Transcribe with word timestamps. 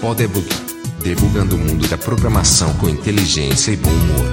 Podebug. 0.00 0.46
Debugando 1.00 1.56
o 1.56 1.58
mundo 1.58 1.88
da 1.88 1.98
programação 1.98 2.72
com 2.74 2.88
inteligência 2.88 3.72
e 3.72 3.76
bom 3.76 3.90
humor. 3.90 4.32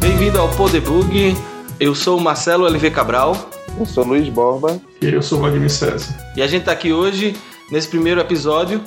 Bem-vindo 0.00 0.40
ao 0.40 0.48
Podebug. 0.50 1.36
Eu 1.78 1.94
sou 1.94 2.18
o 2.18 2.20
Marcelo 2.20 2.66
LV 2.66 2.90
Cabral. 2.90 3.50
Eu 3.78 3.86
sou 3.86 4.04
Luiz 4.04 4.28
Borba. 4.28 4.80
E 5.00 5.06
eu 5.06 5.22
sou 5.22 5.40
Wagner 5.40 5.70
César. 5.70 6.16
E 6.36 6.42
a 6.42 6.48
gente 6.48 6.62
está 6.62 6.72
aqui 6.72 6.92
hoje, 6.92 7.36
nesse 7.70 7.86
primeiro 7.86 8.20
episódio, 8.20 8.80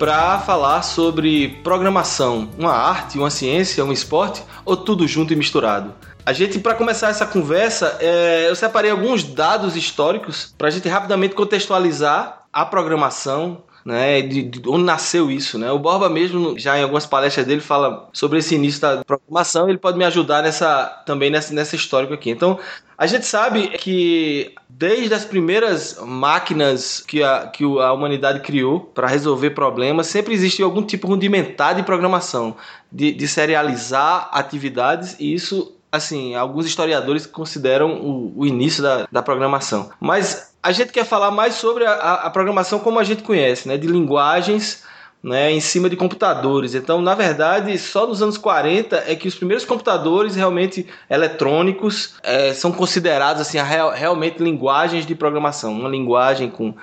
para 0.00 0.38
falar 0.38 0.80
sobre 0.80 1.60
programação, 1.62 2.48
uma 2.56 2.72
arte, 2.72 3.18
uma 3.18 3.28
ciência, 3.28 3.84
um 3.84 3.92
esporte 3.92 4.42
ou 4.64 4.74
tudo 4.74 5.06
junto 5.06 5.34
e 5.34 5.36
misturado. 5.36 5.92
A 6.24 6.32
gente, 6.32 6.58
para 6.58 6.74
começar 6.74 7.10
essa 7.10 7.26
conversa, 7.26 7.98
é, 8.00 8.48
eu 8.48 8.56
separei 8.56 8.90
alguns 8.90 9.22
dados 9.22 9.76
históricos 9.76 10.54
para 10.56 10.68
a 10.68 10.70
gente 10.70 10.88
rapidamente 10.88 11.34
contextualizar 11.34 12.44
a 12.50 12.64
programação, 12.64 13.62
né, 13.84 14.22
de, 14.22 14.42
de, 14.42 14.68
onde 14.68 14.84
nasceu 14.84 15.30
isso, 15.30 15.58
né? 15.58 15.70
O 15.70 15.78
Borba 15.78 16.08
mesmo, 16.08 16.58
já 16.58 16.78
em 16.78 16.82
algumas 16.82 17.06
palestras 17.06 17.46
dele, 17.46 17.60
fala 17.60 18.08
sobre 18.12 18.38
esse 18.38 18.54
início 18.54 18.80
da 18.80 19.04
programação. 19.04 19.68
Ele 19.68 19.78
pode 19.78 19.98
me 19.98 20.04
ajudar 20.04 20.42
nessa 20.42 20.86
também 21.06 21.30
nessa, 21.30 21.54
nessa 21.54 21.76
aqui. 22.12 22.30
Então, 22.30 22.58
a 22.96 23.06
gente 23.06 23.24
sabe 23.24 23.68
que 23.68 24.54
desde 24.68 25.14
as 25.14 25.24
primeiras 25.24 25.98
máquinas 26.04 27.00
que 27.00 27.22
a, 27.22 27.46
que 27.46 27.64
a 27.64 27.92
humanidade 27.92 28.40
criou 28.40 28.80
para 28.80 29.06
resolver 29.06 29.50
problemas, 29.50 30.06
sempre 30.06 30.34
existe 30.34 30.62
algum 30.62 30.82
tipo 30.82 31.08
rudimentar 31.08 31.74
de 31.74 31.82
programação, 31.82 32.56
de, 32.92 33.12
de 33.12 33.26
serializar 33.26 34.28
atividades, 34.32 35.16
e 35.18 35.32
isso 35.32 35.74
assim, 35.92 36.34
alguns 36.34 36.66
historiadores 36.66 37.26
consideram 37.26 38.00
o, 38.00 38.40
o 38.40 38.46
início 38.46 38.82
da, 38.82 39.08
da, 39.10 39.22
programação. 39.22 39.90
Mas 39.98 40.49
a 40.62 40.72
gente 40.72 40.92
quer 40.92 41.04
falar 41.04 41.30
mais 41.30 41.54
sobre 41.54 41.84
a, 41.84 41.92
a, 41.92 42.30
programação 42.30 42.78
como 42.78 42.98
a 42.98 43.04
gente 43.04 43.22
conhece, 43.22 43.66
né? 43.66 43.78
De 43.78 43.86
linguagens 43.86 44.84
né, 45.22 45.52
em 45.52 45.60
cima 45.60 45.88
de 45.88 45.96
computadores. 45.96 46.74
Então, 46.74 47.00
na 47.00 47.14
verdade, 47.14 47.76
só 47.78 48.06
nos 48.06 48.22
anos 48.22 48.38
40 48.38 49.04
é 49.06 49.14
que 49.14 49.28
os 49.28 49.34
primeiros 49.34 49.64
computadores 49.64 50.34
realmente 50.34 50.86
eletrônicos 51.08 52.14
é, 52.22 52.54
são 52.54 52.72
considerados 52.72 53.42
assim 53.42 53.58
real, 53.58 53.90
realmente 53.90 54.42
linguagens 54.42 55.04
de 55.04 55.14
programação, 55.14 55.72
uma 55.72 55.88
linguagem 55.88 56.50
com 56.50 56.74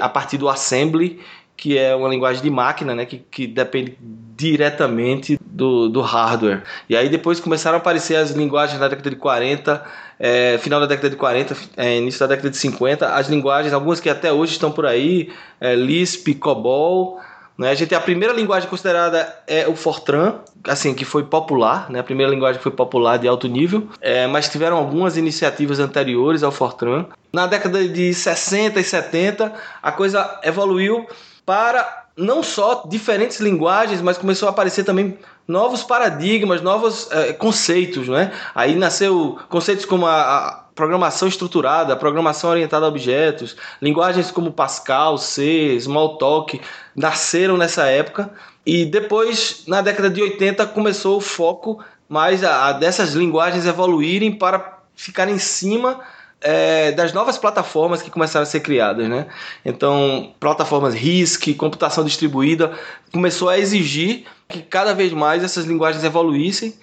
a 0.00 0.08
partir 0.08 0.36
do 0.36 0.48
assembly 0.48 1.20
que 1.56 1.78
é 1.78 1.94
uma 1.94 2.08
linguagem 2.08 2.42
de 2.42 2.50
máquina, 2.50 2.94
né, 2.94 3.06
que, 3.06 3.18
que 3.18 3.46
depende 3.46 3.96
diretamente 4.36 5.38
do, 5.40 5.88
do 5.88 6.02
hardware. 6.02 6.62
E 6.88 6.96
aí 6.96 7.08
depois 7.08 7.40
começaram 7.40 7.78
a 7.78 7.80
aparecer 7.80 8.16
as 8.16 8.32
linguagens 8.32 8.78
na 8.78 8.88
década 8.88 9.08
de 9.08 9.16
40, 9.16 9.82
é, 10.18 10.58
final 10.58 10.78
da 10.80 10.86
década 10.86 11.08
de 11.08 11.16
40, 11.16 11.56
é, 11.76 11.96
início 11.96 12.20
da 12.20 12.26
década 12.26 12.50
de 12.50 12.56
50, 12.56 13.14
as 13.14 13.28
linguagens, 13.28 13.72
algumas 13.72 13.98
que 13.98 14.10
até 14.10 14.30
hoje 14.30 14.52
estão 14.52 14.70
por 14.70 14.84
aí, 14.84 15.32
é, 15.60 15.74
Lisp, 15.74 16.34
COBOL, 16.34 17.18
né? 17.56 17.70
A 17.70 17.74
gente 17.74 17.94
a 17.94 18.00
primeira 18.00 18.34
linguagem 18.34 18.68
considerada 18.68 19.34
é 19.46 19.66
o 19.66 19.74
Fortran, 19.74 20.40
assim 20.64 20.92
que 20.92 21.04
foi 21.04 21.24
popular, 21.24 21.88
né? 21.90 22.00
A 22.00 22.04
primeira 22.04 22.30
linguagem 22.30 22.58
que 22.58 22.62
foi 22.62 22.72
popular 22.72 23.16
de 23.16 23.26
alto 23.26 23.48
nível, 23.48 23.88
é, 24.00 24.26
mas 24.26 24.48
tiveram 24.48 24.76
algumas 24.76 25.16
iniciativas 25.16 25.78
anteriores 25.78 26.42
ao 26.42 26.52
Fortran. 26.52 27.06
Na 27.32 27.46
década 27.46 27.86
de 27.88 28.12
60 28.12 28.78
e 28.78 28.84
70, 28.84 29.52
a 29.82 29.92
coisa 29.92 30.38
evoluiu 30.42 31.06
para 31.46 32.06
não 32.16 32.42
só 32.42 32.82
diferentes 32.86 33.38
linguagens, 33.38 34.00
mas 34.02 34.18
começou 34.18 34.48
a 34.48 34.50
aparecer 34.50 34.84
também 34.84 35.16
novos 35.46 35.84
paradigmas, 35.84 36.60
novos 36.60 37.08
é, 37.12 37.32
conceitos, 37.32 38.08
né? 38.08 38.32
Aí 38.54 38.74
nasceu 38.74 39.38
conceitos 39.48 39.84
como 39.84 40.06
a, 40.06 40.20
a, 40.20 40.66
programação 40.74 41.26
estruturada, 41.26 41.92
a 41.92 41.96
programação 41.96 42.50
orientada 42.50 42.84
a 42.84 42.88
objetos, 42.88 43.56
linguagens 43.80 44.30
como 44.30 44.52
Pascal, 44.52 45.16
C, 45.16 45.74
Smalltalk 45.76 46.60
nasceram 46.94 47.56
nessa 47.56 47.86
época 47.86 48.30
e 48.64 48.84
depois 48.84 49.62
na 49.66 49.80
década 49.80 50.10
de 50.10 50.20
80 50.20 50.66
começou 50.66 51.16
o 51.16 51.20
foco 51.20 51.82
mais 52.08 52.44
a, 52.44 52.68
a 52.68 52.72
dessas 52.72 53.14
linguagens 53.14 53.64
evoluírem 53.64 54.32
para 54.32 54.80
ficar 54.94 55.28
em 55.28 55.38
cima 55.38 56.00
é, 56.40 56.92
das 56.92 57.12
novas 57.12 57.38
plataformas 57.38 58.02
que 58.02 58.10
começaram 58.10 58.42
a 58.42 58.46
ser 58.46 58.60
criadas, 58.60 59.08
né? 59.08 59.26
Então, 59.64 60.32
plataformas 60.38 60.94
RISC, 60.94 61.54
computação 61.54 62.04
distribuída, 62.04 62.72
começou 63.12 63.48
a 63.48 63.58
exigir 63.58 64.24
que 64.48 64.62
cada 64.62 64.94
vez 64.94 65.12
mais 65.12 65.42
essas 65.42 65.64
linguagens 65.64 66.04
evoluíssem 66.04 66.74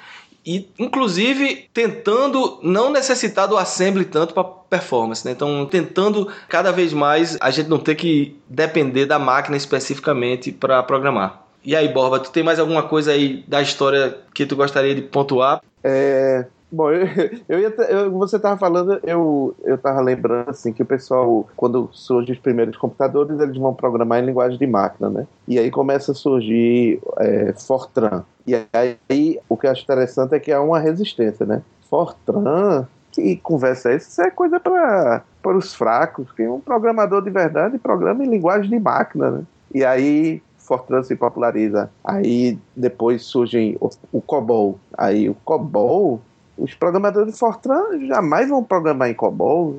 e, 0.45 0.67
inclusive, 0.77 1.69
tentando 1.73 2.59
não 2.61 2.91
necessitar 2.91 3.47
do 3.47 3.57
assembly 3.57 4.03
tanto 4.03 4.33
para 4.33 4.43
performance, 4.43 5.25
né? 5.25 5.31
Então, 5.31 5.65
tentando 5.65 6.29
cada 6.49 6.71
vez 6.71 6.91
mais 6.91 7.37
a 7.39 7.49
gente 7.49 7.69
não 7.69 7.79
ter 7.79 7.95
que 7.95 8.37
depender 8.49 9.05
da 9.05 9.17
máquina 9.17 9.55
especificamente 9.55 10.51
para 10.51 10.83
programar. 10.83 11.43
E 11.63 11.75
aí, 11.75 11.87
Borba, 11.87 12.19
tu 12.19 12.29
tem 12.29 12.43
mais 12.43 12.59
alguma 12.59 12.83
coisa 12.83 13.11
aí 13.11 13.43
da 13.47 13.61
história 13.61 14.17
que 14.33 14.45
tu 14.45 14.55
gostaria 14.55 14.93
de 14.93 15.01
pontuar? 15.01 15.61
É, 15.81 16.45
Bom, 16.73 16.89
eu, 16.89 17.05
eu, 17.47 17.59
ia, 17.59 17.69
eu 17.87 18.11
você 18.11 18.37
estava 18.37 18.57
falando, 18.57 18.99
eu 19.03 19.55
eu 19.63 19.75
estava 19.75 20.01
lembrando 20.01 20.49
assim 20.49 20.73
que 20.73 20.81
o 20.81 20.85
pessoal, 20.85 21.47
quando 21.55 21.87
surgem 21.91 22.33
os 22.33 22.41
primeiros 22.41 22.75
computadores, 22.77 23.39
eles 23.39 23.55
vão 23.57 23.75
programar 23.75 24.19
em 24.19 24.25
linguagem 24.25 24.57
de 24.57 24.65
máquina, 24.65 25.07
né? 25.07 25.27
E 25.47 25.59
aí 25.59 25.69
começa 25.69 26.13
a 26.13 26.15
surgir 26.15 26.99
é, 27.19 27.53
Fortran. 27.53 28.23
E 28.47 28.55
aí 28.73 29.39
o 29.47 29.55
que 29.55 29.67
eu 29.67 29.71
acho 29.71 29.83
interessante 29.83 30.33
é 30.33 30.39
que 30.39 30.51
há 30.51 30.59
uma 30.59 30.79
resistência, 30.79 31.45
né? 31.45 31.61
Fortran, 31.87 32.87
que 33.11 33.35
conversa 33.35 33.91
é 33.91 33.95
essa? 33.95 34.09
Isso 34.09 34.21
é 34.23 34.31
coisa 34.31 34.59
para 34.59 35.21
os 35.55 35.75
fracos, 35.75 36.31
que 36.31 36.47
um 36.47 36.59
programador 36.59 37.21
de 37.21 37.29
verdade 37.29 37.77
programa 37.77 38.23
em 38.23 38.29
linguagem 38.29 38.71
de 38.71 38.79
máquina, 38.79 39.29
né? 39.29 39.43
E 39.71 39.85
aí 39.85 40.41
Fortran 40.57 41.03
se 41.03 41.15
populariza. 41.15 41.91
Aí 42.03 42.57
depois 42.75 43.23
surge 43.23 43.77
o, 43.79 43.91
o 44.11 44.21
COBOL. 44.21 44.79
Aí 44.97 45.29
o 45.29 45.35
COBOL 45.45 46.19
os 46.57 46.73
programadores 46.73 47.33
de 47.33 47.39
Fortran 47.39 48.07
jamais 48.07 48.49
vão 48.49 48.63
programar 48.63 49.09
em 49.09 49.13
COBOL. 49.13 49.75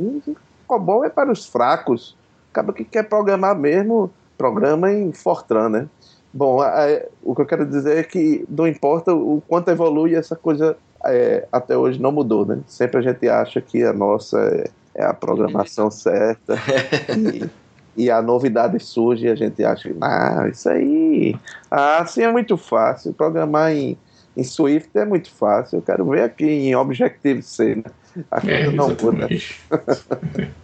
COBOL 0.66 1.04
é 1.04 1.08
para 1.08 1.30
os 1.30 1.46
fracos. 1.46 2.16
Acaba 2.50 2.72
que 2.72 2.84
quer 2.84 3.04
programar 3.04 3.56
mesmo, 3.56 4.10
programa 4.36 4.92
em 4.92 5.12
Fortran, 5.12 5.68
né? 5.68 5.88
Bom, 6.32 6.62
é, 6.64 7.08
o 7.22 7.34
que 7.34 7.42
eu 7.42 7.46
quero 7.46 7.64
dizer 7.64 7.96
é 7.96 8.02
que 8.02 8.44
não 8.48 8.66
importa 8.66 9.14
o 9.14 9.40
quanto 9.46 9.70
evolui, 9.70 10.16
essa 10.16 10.34
coisa 10.34 10.76
é, 11.04 11.46
até 11.52 11.76
hoje 11.76 12.00
não 12.00 12.10
mudou, 12.10 12.44
né? 12.44 12.58
Sempre 12.66 12.98
a 12.98 13.02
gente 13.02 13.28
acha 13.28 13.60
que 13.60 13.84
a 13.84 13.92
nossa 13.92 14.38
é, 14.40 14.64
é 14.96 15.04
a 15.04 15.14
programação 15.14 15.90
certa 15.92 16.56
e, 17.16 17.48
e, 18.04 18.10
a 18.10 18.20
novidade 18.20 18.80
surge 18.80 19.26
e 19.26 19.30
a 19.30 19.34
gente 19.36 19.62
acha, 19.64 19.94
ah, 20.00 20.48
isso 20.50 20.68
aí, 20.68 21.36
ah, 21.70 21.98
assim 21.98 22.22
é 22.22 22.32
muito 22.32 22.56
fácil, 22.56 23.12
programar 23.12 23.72
em 23.72 23.96
em 24.36 24.42
Swift 24.44 24.90
é 24.94 25.04
muito 25.04 25.30
fácil. 25.30 25.78
Eu 25.78 25.82
quero 25.82 26.04
ver 26.08 26.22
aqui 26.22 26.44
em 26.44 26.74
Objective-C. 26.74 27.76
Né? 27.76 27.84
A 28.30 28.40
coisa 28.40 28.56
é, 28.56 28.70
não 28.70 28.88
muda. 28.88 29.28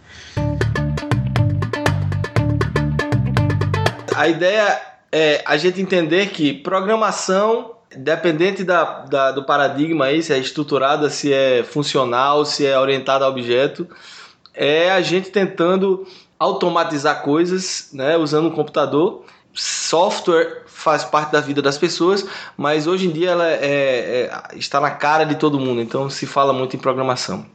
a 4.15 4.27
ideia 4.27 4.81
é 5.11 5.41
a 5.45 5.57
gente 5.57 5.81
entender 5.81 6.29
que 6.29 6.53
programação, 6.53 7.71
dependente 7.95 8.63
da, 8.63 9.01
da, 9.05 9.31
do 9.31 9.43
paradigma 9.43 10.05
aí, 10.05 10.23
se 10.23 10.31
é 10.31 10.37
estruturada, 10.37 11.09
se 11.09 11.33
é 11.33 11.63
funcional, 11.63 12.45
se 12.45 12.65
é 12.65 12.79
orientada 12.79 13.25
a 13.25 13.27
objeto, 13.27 13.87
é 14.53 14.91
a 14.91 15.01
gente 15.01 15.29
tentando 15.31 16.07
automatizar 16.37 17.21
coisas, 17.21 17.89
né, 17.93 18.17
usando 18.17 18.47
um 18.47 18.51
computador. 18.51 19.25
Software 19.53 20.63
faz 20.65 21.03
parte 21.03 21.31
da 21.31 21.39
vida 21.39 21.61
das 21.61 21.77
pessoas, 21.77 22.25
mas 22.57 22.87
hoje 22.87 23.07
em 23.07 23.11
dia 23.11 23.31
ela 23.31 23.47
é, 23.47 23.59
é, 23.61 24.31
está 24.55 24.79
na 24.79 24.89
cara 24.89 25.25
de 25.25 25.35
todo 25.35 25.59
mundo, 25.59 25.81
então 25.81 26.09
se 26.09 26.25
fala 26.25 26.51
muito 26.51 26.75
em 26.75 26.79
programação. 26.79 27.45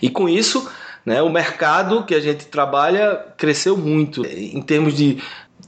E 0.00 0.08
com 0.08 0.28
isso, 0.28 0.68
né, 1.04 1.20
o 1.20 1.28
mercado 1.28 2.04
que 2.04 2.14
a 2.14 2.20
gente 2.20 2.46
trabalha 2.46 3.26
cresceu 3.36 3.76
muito 3.76 4.24
em 4.24 4.62
termos 4.62 4.94
de, 4.94 5.22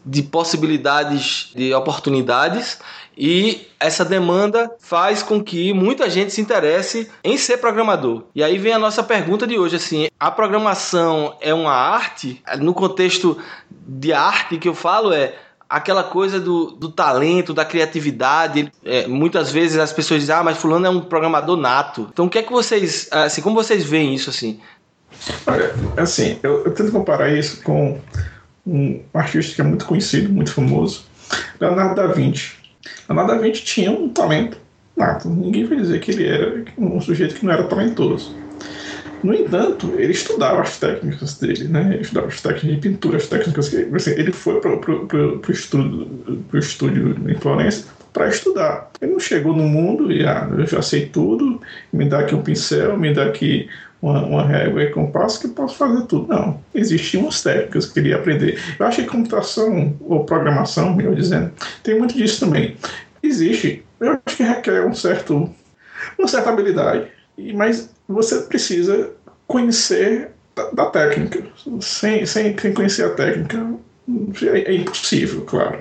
de 0.04 0.22
possibilidades, 0.22 1.50
de 1.54 1.74
oportunidades, 1.74 2.78
e 3.20 3.66
essa 3.80 4.04
demanda 4.04 4.70
faz 4.78 5.24
com 5.24 5.42
que 5.42 5.72
muita 5.72 6.08
gente 6.08 6.32
se 6.32 6.40
interesse 6.40 7.10
em 7.24 7.36
ser 7.36 7.58
programador. 7.58 8.22
E 8.32 8.44
aí 8.44 8.58
vem 8.58 8.72
a 8.72 8.78
nossa 8.78 9.02
pergunta 9.02 9.44
de 9.44 9.58
hoje, 9.58 9.74
assim, 9.74 10.06
a 10.20 10.30
programação 10.30 11.36
é 11.40 11.52
uma 11.52 11.72
arte? 11.72 12.40
No 12.60 12.72
contexto 12.72 13.36
de 13.68 14.12
arte 14.12 14.56
que 14.56 14.68
eu 14.68 14.74
falo 14.74 15.12
é 15.12 15.34
aquela 15.68 16.02
coisa 16.02 16.40
do, 16.40 16.70
do 16.72 16.90
talento, 16.90 17.52
da 17.52 17.64
criatividade. 17.64 18.72
É, 18.84 19.06
muitas 19.06 19.50
vezes 19.50 19.78
as 19.78 19.92
pessoas 19.92 20.20
dizem, 20.20 20.34
ah, 20.34 20.42
mas 20.42 20.58
fulano 20.58 20.86
é 20.86 20.90
um 20.90 21.00
programador 21.00 21.56
nato. 21.56 22.08
Então 22.12 22.26
o 22.26 22.30
que 22.30 22.38
é 22.38 22.42
que 22.42 22.52
vocês, 22.52 23.08
assim, 23.10 23.42
como 23.42 23.54
vocês 23.54 23.84
veem 23.84 24.14
isso 24.14 24.30
assim? 24.30 24.60
Olha, 25.46 25.74
assim, 25.96 26.38
eu, 26.42 26.64
eu 26.64 26.72
tento 26.72 26.92
comparar 26.92 27.30
isso 27.30 27.62
com 27.62 28.00
um 28.66 29.02
artista 29.12 29.54
que 29.54 29.60
é 29.60 29.64
muito 29.64 29.84
conhecido, 29.84 30.32
muito 30.32 30.52
famoso, 30.52 31.04
Leonardo 31.60 31.94
da 31.94 32.06
Vinci. 32.06 32.52
Leonardo 33.08 33.32
da 33.32 33.38
Vinci 33.38 33.62
tinha 33.62 33.90
um 33.90 34.08
talento 34.08 34.58
nato. 34.96 35.28
Ninguém 35.28 35.64
vai 35.64 35.78
dizer 35.78 36.00
que 36.00 36.10
ele 36.10 36.26
era 36.26 36.64
um 36.76 37.00
sujeito 37.00 37.34
que 37.34 37.44
não 37.44 37.52
era 37.52 37.64
talentoso. 37.64 38.34
No 39.22 39.34
entanto, 39.34 39.94
ele 39.96 40.12
estudava 40.12 40.60
as 40.60 40.78
técnicas 40.78 41.38
dele, 41.38 41.68
né? 41.68 41.90
Ele 41.92 42.02
estudava 42.02 42.28
as 42.28 42.40
técnicas 42.40 42.80
de 42.80 42.88
pintura, 42.88 43.16
as 43.16 43.26
técnicas 43.26 43.68
que 43.68 43.76
assim, 43.94 44.10
ele 44.12 44.32
foi 44.32 44.60
para 44.60 44.70
o 44.70 45.50
estudo, 45.50 46.42
pro 46.48 46.58
estúdio 46.58 47.16
em 47.28 47.34
Florença 47.34 47.98
para 48.12 48.28
estudar. 48.28 48.90
Ele 49.00 49.12
não 49.12 49.20
chegou 49.20 49.54
no 49.54 49.64
mundo 49.64 50.10
e 50.10 50.26
ah, 50.26 50.48
eu 50.56 50.66
já 50.66 50.82
sei 50.82 51.06
tudo, 51.06 51.60
me 51.92 52.08
dá 52.08 52.20
aqui 52.20 52.34
um 52.34 52.42
pincel, 52.42 52.96
me 52.96 53.12
dá 53.12 53.24
aqui 53.24 53.68
uma, 54.00 54.24
uma 54.24 54.44
régua 54.44 54.82
e 54.82 54.90
compasso 54.90 55.40
que 55.40 55.46
eu 55.46 55.50
posso 55.50 55.76
fazer 55.76 56.02
tudo. 56.06 56.28
Não. 56.28 56.60
Existiam 56.74 57.24
umas 57.24 57.42
técnicas 57.42 57.86
que 57.86 57.90
eu 57.90 58.02
queria 58.02 58.16
aprender. 58.16 58.58
Eu 58.78 58.86
acho 58.86 59.02
que 59.02 59.08
computação, 59.08 59.96
ou 60.00 60.24
programação, 60.24 60.94
melhor 60.94 61.14
dizendo, 61.14 61.52
tem 61.82 61.98
muito 61.98 62.16
disso 62.16 62.44
também. 62.44 62.76
Existe, 63.22 63.84
eu 64.00 64.12
acho 64.12 64.36
que 64.36 64.42
requer 64.42 64.86
um 64.86 64.94
certo, 64.94 65.52
uma 66.18 66.28
certa 66.28 66.50
habilidade, 66.50 67.06
mas 67.54 67.90
você 68.08 68.40
precisa 68.42 69.10
conhecer 69.46 70.30
da, 70.54 70.70
da 70.70 70.86
técnica. 70.86 71.42
Sem, 71.80 72.26
sem, 72.26 72.56
sem 72.58 72.74
conhecer 72.74 73.04
a 73.04 73.10
técnica, 73.10 73.74
é, 74.42 74.72
é 74.72 74.74
impossível, 74.74 75.42
claro. 75.42 75.80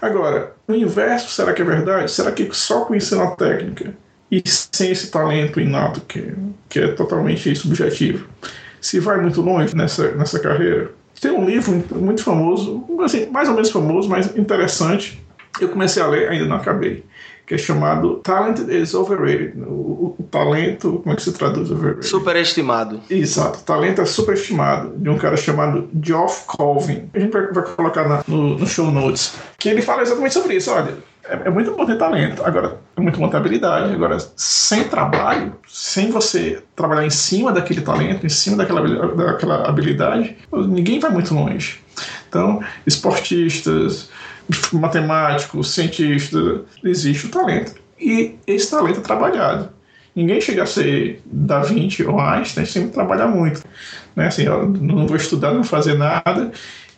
Agora, 0.00 0.54
o 0.66 0.74
inverso, 0.74 1.30
será 1.30 1.52
que 1.52 1.62
é 1.62 1.64
verdade? 1.64 2.10
Será 2.10 2.32
que 2.32 2.48
só 2.52 2.84
conhecendo 2.84 3.22
a 3.22 3.30
técnica 3.32 3.94
e 4.30 4.42
sem 4.46 4.90
esse 4.90 5.10
talento 5.10 5.60
inato 5.60 6.00
que, 6.02 6.34
que 6.68 6.80
é 6.80 6.88
totalmente 6.88 7.54
subjetivo, 7.54 8.26
se 8.80 9.00
vai 9.00 9.20
muito 9.20 9.40
longe 9.40 9.74
nessa, 9.76 10.12
nessa 10.12 10.38
carreira? 10.38 10.90
Tem 11.20 11.30
um 11.30 11.46
livro 11.46 11.84
muito 11.94 12.22
famoso, 12.22 12.84
assim, 13.02 13.26
mais 13.30 13.48
ou 13.48 13.54
menos 13.54 13.70
famoso, 13.70 14.08
mas 14.08 14.36
interessante. 14.36 15.22
Eu 15.60 15.70
comecei 15.70 16.02
a 16.02 16.06
ler, 16.06 16.28
ainda 16.28 16.44
não 16.44 16.56
acabei 16.56 17.02
que 17.46 17.54
é 17.54 17.58
chamado 17.58 18.16
Talent 18.16 18.58
is 18.68 18.92
Overrated. 18.92 19.54
O, 19.62 20.16
o, 20.18 20.28
talento, 20.30 21.00
como 21.02 21.12
é 21.12 21.16
que 21.16 21.22
se 21.22 21.32
traduz 21.32 21.70
overrated? 21.70 22.04
Superestimado. 22.06 23.00
Exato, 23.08 23.60
talento 23.60 24.00
é 24.00 24.04
superestimado, 24.04 24.96
de 24.96 25.08
um 25.08 25.16
cara 25.16 25.36
chamado 25.36 25.88
Geoff 26.02 26.44
Colvin. 26.46 27.08
A 27.14 27.18
gente 27.20 27.32
vai, 27.32 27.46
vai 27.46 27.62
colocar 27.62 28.08
na, 28.08 28.24
no, 28.26 28.58
no, 28.58 28.66
show 28.66 28.90
notes. 28.90 29.34
Que 29.58 29.68
ele 29.68 29.80
fala 29.80 30.02
exatamente 30.02 30.34
sobre 30.34 30.56
isso. 30.56 30.72
Olha, 30.72 30.94
é, 31.24 31.42
é 31.44 31.50
muito 31.50 31.72
bom 31.72 31.86
ter 31.86 31.96
talento, 31.96 32.44
agora 32.44 32.78
é 32.96 33.00
muito 33.00 33.18
bom 33.18 33.28
ter 33.28 33.36
habilidade. 33.36 33.94
Agora, 33.94 34.18
sem 34.34 34.84
trabalho, 34.84 35.54
sem 35.68 36.10
você 36.10 36.62
trabalhar 36.74 37.06
em 37.06 37.10
cima 37.10 37.52
daquele 37.52 37.80
talento, 37.80 38.26
em 38.26 38.28
cima 38.28 38.56
daquela, 38.56 39.14
daquela 39.14 39.68
habilidade, 39.68 40.36
ninguém 40.52 40.98
vai 40.98 41.12
muito 41.12 41.32
longe. 41.32 41.80
Então, 42.28 42.60
esportistas, 42.86 44.10
matemático, 44.72 45.62
cientista, 45.64 46.62
existe 46.84 47.26
o 47.26 47.30
talento. 47.30 47.74
E 47.98 48.36
esse 48.46 48.70
talento 48.70 49.00
é 49.00 49.02
trabalhado. 49.02 49.70
Ninguém 50.14 50.40
chega 50.40 50.62
a 50.62 50.66
ser 50.66 51.20
Da 51.26 51.60
Vinci 51.60 52.02
ou 52.02 52.18
Einstein 52.20 52.64
sem 52.64 52.88
trabalhar 52.88 53.28
muito. 53.28 53.62
Né? 54.14 54.26
Assim, 54.28 54.44
não 54.44 55.06
vou 55.06 55.16
estudar, 55.16 55.48
não 55.48 55.56
vou 55.56 55.64
fazer 55.64 55.94
nada, 55.94 56.50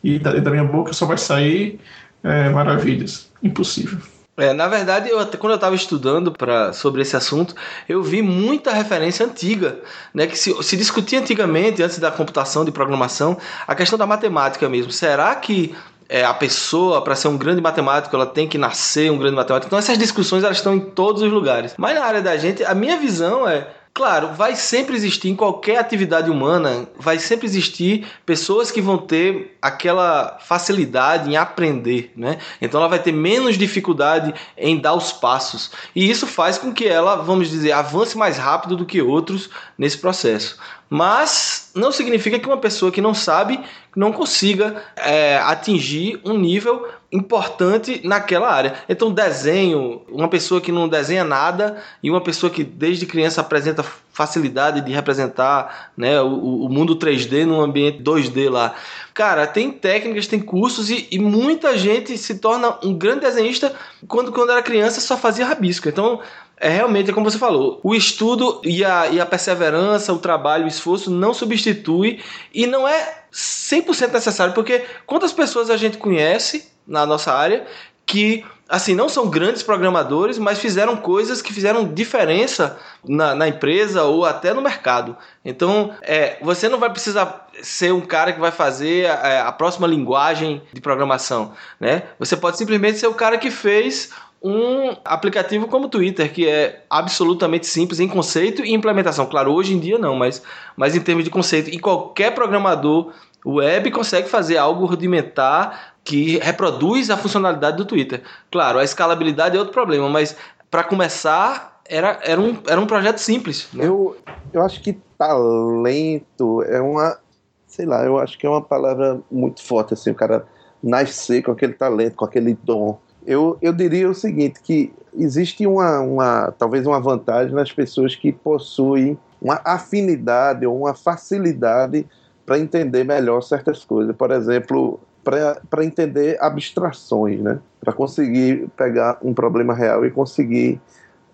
e 0.02 0.18
da, 0.18 0.32
da 0.34 0.50
minha 0.50 0.64
boca 0.64 0.92
só 0.92 1.04
vai 1.06 1.18
sair 1.18 1.80
é, 2.22 2.48
maravilhas. 2.48 3.28
Impossível. 3.42 3.98
É, 4.36 4.52
na 4.52 4.68
verdade, 4.68 5.10
eu, 5.10 5.18
quando 5.26 5.50
eu 5.50 5.56
estava 5.56 5.74
estudando 5.74 6.30
pra, 6.30 6.72
sobre 6.72 7.02
esse 7.02 7.16
assunto, 7.16 7.56
eu 7.88 8.04
vi 8.04 8.22
muita 8.22 8.72
referência 8.72 9.26
antiga, 9.26 9.80
né, 10.14 10.28
que 10.28 10.38
se, 10.38 10.54
se 10.62 10.76
discutia 10.76 11.18
antigamente, 11.18 11.82
antes 11.82 11.98
da 11.98 12.08
computação, 12.12 12.64
de 12.64 12.70
programação, 12.70 13.36
a 13.66 13.74
questão 13.74 13.98
da 13.98 14.06
matemática 14.06 14.68
mesmo. 14.68 14.92
Será 14.92 15.34
que 15.34 15.74
é, 16.08 16.25
a 16.25 16.32
pessoa, 16.32 17.02
para 17.02 17.14
ser 17.14 17.28
um 17.28 17.37
grande 17.37 17.60
matemático, 17.60 18.14
ela 18.16 18.26
tem 18.26 18.49
que 18.49 18.56
nascer 18.56 19.10
um 19.10 19.19
grande 19.19 19.37
matemático. 19.37 19.69
Então 19.69 19.78
essas 19.78 19.99
discussões 19.99 20.43
elas 20.43 20.56
estão 20.56 20.75
em 20.75 20.81
todos 20.81 21.22
os 21.22 21.31
lugares. 21.31 21.75
Mas 21.76 21.94
na 21.94 22.05
área 22.05 22.22
da 22.22 22.37
gente, 22.37 22.64
a 22.64 22.75
minha 22.75 22.96
visão 22.96 23.46
é 23.46 23.69
Claro, 23.99 24.28
vai 24.28 24.55
sempre 24.55 24.94
existir 24.94 25.28
em 25.28 25.34
qualquer 25.34 25.76
atividade 25.76 26.31
humana, 26.31 26.88
vai 26.96 27.19
sempre 27.19 27.46
existir 27.46 28.06
pessoas 28.25 28.70
que 28.70 28.81
vão 28.81 28.96
ter 28.96 29.58
aquela 29.60 30.38
facilidade 30.40 31.28
em 31.28 31.37
aprender, 31.37 32.12
né? 32.16 32.38
Então 32.60 32.78
ela 32.78 32.88
vai 32.88 33.00
ter 33.00 33.10
menos 33.10 33.58
dificuldade 33.58 34.32
em 34.56 34.78
dar 34.78 34.94
os 34.94 35.10
passos. 35.10 35.72
E 35.96 36.08
isso 36.08 36.28
faz 36.28 36.58
com 36.58 36.72
que 36.72 36.87
ela, 36.87 37.16
vamos 37.16 37.50
dizer, 37.50 37.72
avance 37.72 38.16
mais 38.16 38.38
rápido 38.38 38.76
do 38.76 38.87
que 38.87 39.02
outros 39.02 39.50
nesse 39.76 39.99
processo. 39.99 40.56
Mas 40.90 41.70
não 41.75 41.93
significa 41.93 42.38
que 42.38 42.46
uma 42.46 42.56
pessoa 42.56 42.90
que 42.90 43.00
não 43.00 43.12
sabe 43.12 43.61
não 43.94 44.12
consiga 44.12 44.82
é, 44.96 45.37
atingir 45.38 46.20
um 46.25 46.38
nível 46.38 46.87
importante 47.11 48.00
naquela 48.05 48.50
área. 48.50 48.75
Então, 48.88 49.11
desenho, 49.11 50.02
uma 50.08 50.29
pessoa 50.29 50.61
que 50.61 50.70
não 50.70 50.88
desenha 50.88 51.25
nada 51.25 51.82
e 52.02 52.11
uma 52.11 52.20
pessoa 52.20 52.50
que 52.50 52.62
desde 52.62 53.06
criança 53.06 53.40
apresenta 53.40 53.85
facilidade 54.12 54.81
de 54.81 54.93
representar 54.93 55.93
né, 55.96 56.20
o, 56.20 56.64
o 56.64 56.69
mundo 56.69 56.96
3D 56.96 57.44
num 57.44 57.61
ambiente 57.61 58.02
2D 58.02 58.50
lá. 58.50 58.75
Cara, 59.14 59.46
tem 59.46 59.70
técnicas, 59.70 60.26
tem 60.26 60.41
cursos 60.41 60.91
e, 60.91 61.08
e, 61.11 61.19
muita 61.19 61.76
gente 61.76 62.17
se 62.19 62.38
torna 62.38 62.76
um 62.82 62.94
grande 62.94 63.20
desenhista 63.20 63.75
quando, 64.06 64.31
quando 64.31 64.52
era 64.52 64.62
criança 64.62 65.00
só 65.00 65.17
fazia 65.17 65.46
rabisco. 65.46 65.88
Então, 65.88 66.20
é 66.60 66.69
realmente, 66.69 67.10
é 67.10 67.12
como 67.12 67.31
você 67.31 67.38
falou, 67.38 67.81
o 67.82 67.94
estudo 67.94 68.60
e 68.64 68.84
a, 68.84 69.08
e 69.08 69.20
a 69.20 69.26
perseverança, 69.26 70.12
o 70.12 70.19
trabalho, 70.19 70.64
o 70.64 70.69
esforço 70.69 71.10
não 71.10 71.32
substitui 71.32 72.20
e 72.52 72.66
não 72.66 72.87
é 72.87 73.22
100% 73.32 74.12
necessário, 74.12 74.55
porque 74.55 74.84
quantas 75.06 75.32
pessoas 75.32 75.70
a 75.70 75.76
gente 75.76 75.99
conhece 75.99 76.69
na 76.87 77.06
nossa 77.06 77.32
área 77.32 77.66
que 78.05 78.44
assim 78.69 78.94
não 78.94 79.08
são 79.08 79.28
grandes 79.28 79.62
programadores, 79.62 80.38
mas 80.38 80.58
fizeram 80.58 80.96
coisas 80.96 81.40
que 81.40 81.52
fizeram 81.52 81.93
diferença 81.93 82.78
na, 83.06 83.34
na 83.34 83.49
empresa 83.49 84.05
ou 84.05 84.26
até 84.26 84.52
no 84.52 84.60
mercado. 84.60 85.16
Então, 85.44 85.94
é, 86.02 86.37
você 86.43 86.69
não 86.69 86.78
vai 86.78 86.90
precisar 86.90 87.49
ser 87.62 87.93
um 87.93 88.00
cara 88.00 88.32
que 88.32 88.40
vai 88.40 88.50
fazer 88.50 89.10
a, 89.10 89.49
a 89.49 89.52
próxima 89.52 89.87
linguagem 89.87 90.62
de 90.72 90.81
programação, 90.81 91.52
né? 91.81 92.05
Você 92.19 92.37
pode 92.37 92.58
simplesmente 92.58 92.99
ser 92.99 93.06
o 93.06 93.14
cara 93.14 93.38
que 93.38 93.50
fez 93.50 94.10
um 94.43 94.96
aplicativo 95.05 95.67
como 95.67 95.87
o 95.87 95.88
Twitter, 95.88 96.32
que 96.32 96.49
é 96.49 96.85
absolutamente 96.88 97.67
simples 97.67 97.99
em 97.99 98.08
conceito 98.08 98.64
e 98.64 98.73
implementação. 98.73 99.26
Claro, 99.26 99.52
hoje 99.52 99.75
em 99.75 99.79
dia 99.79 99.99
não, 99.99 100.14
mas, 100.14 100.43
mas 100.76 100.94
em 100.94 101.00
termos 101.00 101.25
de 101.25 101.31
conceito, 101.31 101.70
e 101.70 101.79
qualquer 101.79 102.35
programador 102.35 103.12
web 103.44 103.90
consegue 103.90 104.29
fazer 104.29 104.56
algo 104.56 104.87
rudimentar 104.87 105.94
que 106.05 106.38
reproduz 106.38 107.11
a 107.11 107.17
funcionalidade 107.17 107.76
do 107.76 107.85
Twitter. 107.85 108.23
Claro, 108.50 108.79
a 108.79 108.85
escalabilidade 108.85 109.56
é 109.56 109.58
outro 109.58 109.75
problema, 109.75 110.08
mas 110.08 110.37
para 110.70 110.84
começar 110.84 111.81
era, 111.84 112.19
era, 112.23 112.41
um, 112.41 112.56
era 112.67 112.81
um 112.81 112.87
projeto 112.87 113.19
simples. 113.19 113.69
Né? 113.73 113.87
Eu, 113.87 114.17
eu 114.52 114.62
acho 114.62 114.81
que 114.81 114.99
talento 115.17 116.62
é 116.65 116.81
uma, 116.81 117.19
sei 117.67 117.86
lá, 117.86 118.05
eu 118.05 118.19
acho 118.19 118.39
que 118.39 118.46
é 118.46 118.48
uma 118.48 118.62
palavra 118.62 119.20
muito 119.31 119.62
forte, 119.62 119.94
assim, 119.94 120.10
o 120.10 120.15
cara 120.15 120.46
nascer 120.82 121.43
com 121.43 121.51
aquele 121.51 121.72
talento, 121.72 122.15
com 122.15 122.24
aquele 122.24 122.56
dom 122.62 123.01
eu, 123.29 123.58
eu 123.61 123.75
diria 123.75 124.08
o 124.08 124.15
seguinte, 124.15 124.58
que 124.63 124.91
existe 125.15 125.67
uma, 125.67 126.01
uma 126.01 126.51
talvez 126.53 126.87
uma 126.87 126.99
vantagem 126.99 127.55
nas 127.55 127.70
pessoas 127.70 128.17
que 128.17 128.32
possuem 128.32 129.19
uma 129.41 129.61
afinidade 129.67 130.67
ou 130.67 130.79
uma 130.79 130.94
facilidade 130.94 132.06
para 132.47 132.58
entender 132.58 133.05
melhor 133.05 133.43
certas 133.43 133.85
coisas. 133.85 134.17
Por 134.17 134.31
exemplo, 134.31 134.99
para 135.23 135.85
entender 135.85 136.39
abstrações, 136.41 137.39
né? 137.39 137.58
para 137.79 137.93
conseguir 137.93 138.67
pegar 138.75 139.19
um 139.23 139.35
problema 139.35 139.75
real 139.75 140.06
e 140.06 140.11
conseguir 140.11 140.81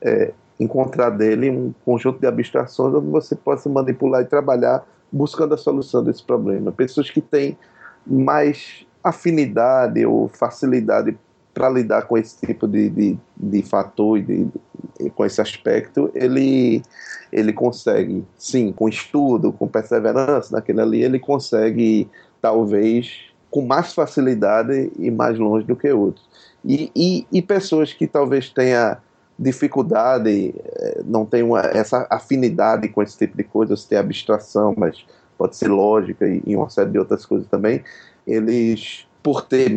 é, 0.02 0.32
encontrar 0.58 1.10
dele 1.10 1.48
um 1.48 1.72
conjunto 1.84 2.18
de 2.18 2.26
abstrações 2.26 2.92
onde 2.92 3.08
você 3.08 3.36
possa 3.36 3.68
manipular 3.68 4.20
e 4.20 4.24
trabalhar 4.24 4.84
buscando 5.12 5.54
a 5.54 5.56
solução 5.56 6.02
desse 6.02 6.24
problema. 6.24 6.72
Pessoas 6.72 7.08
que 7.08 7.20
têm 7.20 7.56
mais 8.04 8.84
afinidade 9.04 10.04
ou 10.04 10.26
facilidade 10.26 11.16
para 11.54 11.70
lidar 11.70 12.02
com 12.02 12.18
esse 12.18 12.44
tipo 12.44 12.66
de, 12.66 12.90
de, 12.90 13.18
de 13.36 13.62
fator 13.62 14.18
e 14.18 14.22
de, 14.22 14.48
de, 15.00 15.10
com 15.10 15.24
esse 15.24 15.40
aspecto, 15.40 16.10
ele, 16.12 16.82
ele 17.32 17.52
consegue, 17.52 18.24
sim, 18.36 18.72
com 18.72 18.88
estudo, 18.88 19.52
com 19.52 19.68
perseverança 19.68 20.54
naquele 20.54 20.80
ali, 20.80 21.02
ele 21.02 21.20
consegue, 21.20 22.08
talvez, 22.42 23.26
com 23.50 23.62
mais 23.62 23.94
facilidade 23.94 24.90
e 24.98 25.10
mais 25.12 25.38
longe 25.38 25.64
do 25.64 25.76
que 25.76 25.90
outros. 25.92 26.28
E, 26.64 26.90
e, 26.94 27.26
e 27.30 27.40
pessoas 27.40 27.92
que 27.92 28.06
talvez 28.06 28.50
tenham 28.50 28.96
dificuldade, 29.38 30.54
eh, 30.56 31.02
não 31.04 31.24
tenham 31.24 31.56
essa 31.56 32.06
afinidade 32.10 32.88
com 32.88 33.02
esse 33.02 33.16
tipo 33.16 33.36
de 33.36 33.44
coisa, 33.44 33.76
se 33.76 33.88
tem 33.88 33.98
abstração, 33.98 34.74
mas 34.76 35.04
pode 35.36 35.56
ser 35.56 35.68
lógica 35.68 36.26
e, 36.26 36.42
e 36.46 36.56
uma 36.56 36.70
série 36.70 36.90
de 36.90 36.98
outras 36.98 37.26
coisas 37.26 37.46
também, 37.48 37.82
eles 38.26 39.06
por 39.24 39.40
ter 39.40 39.70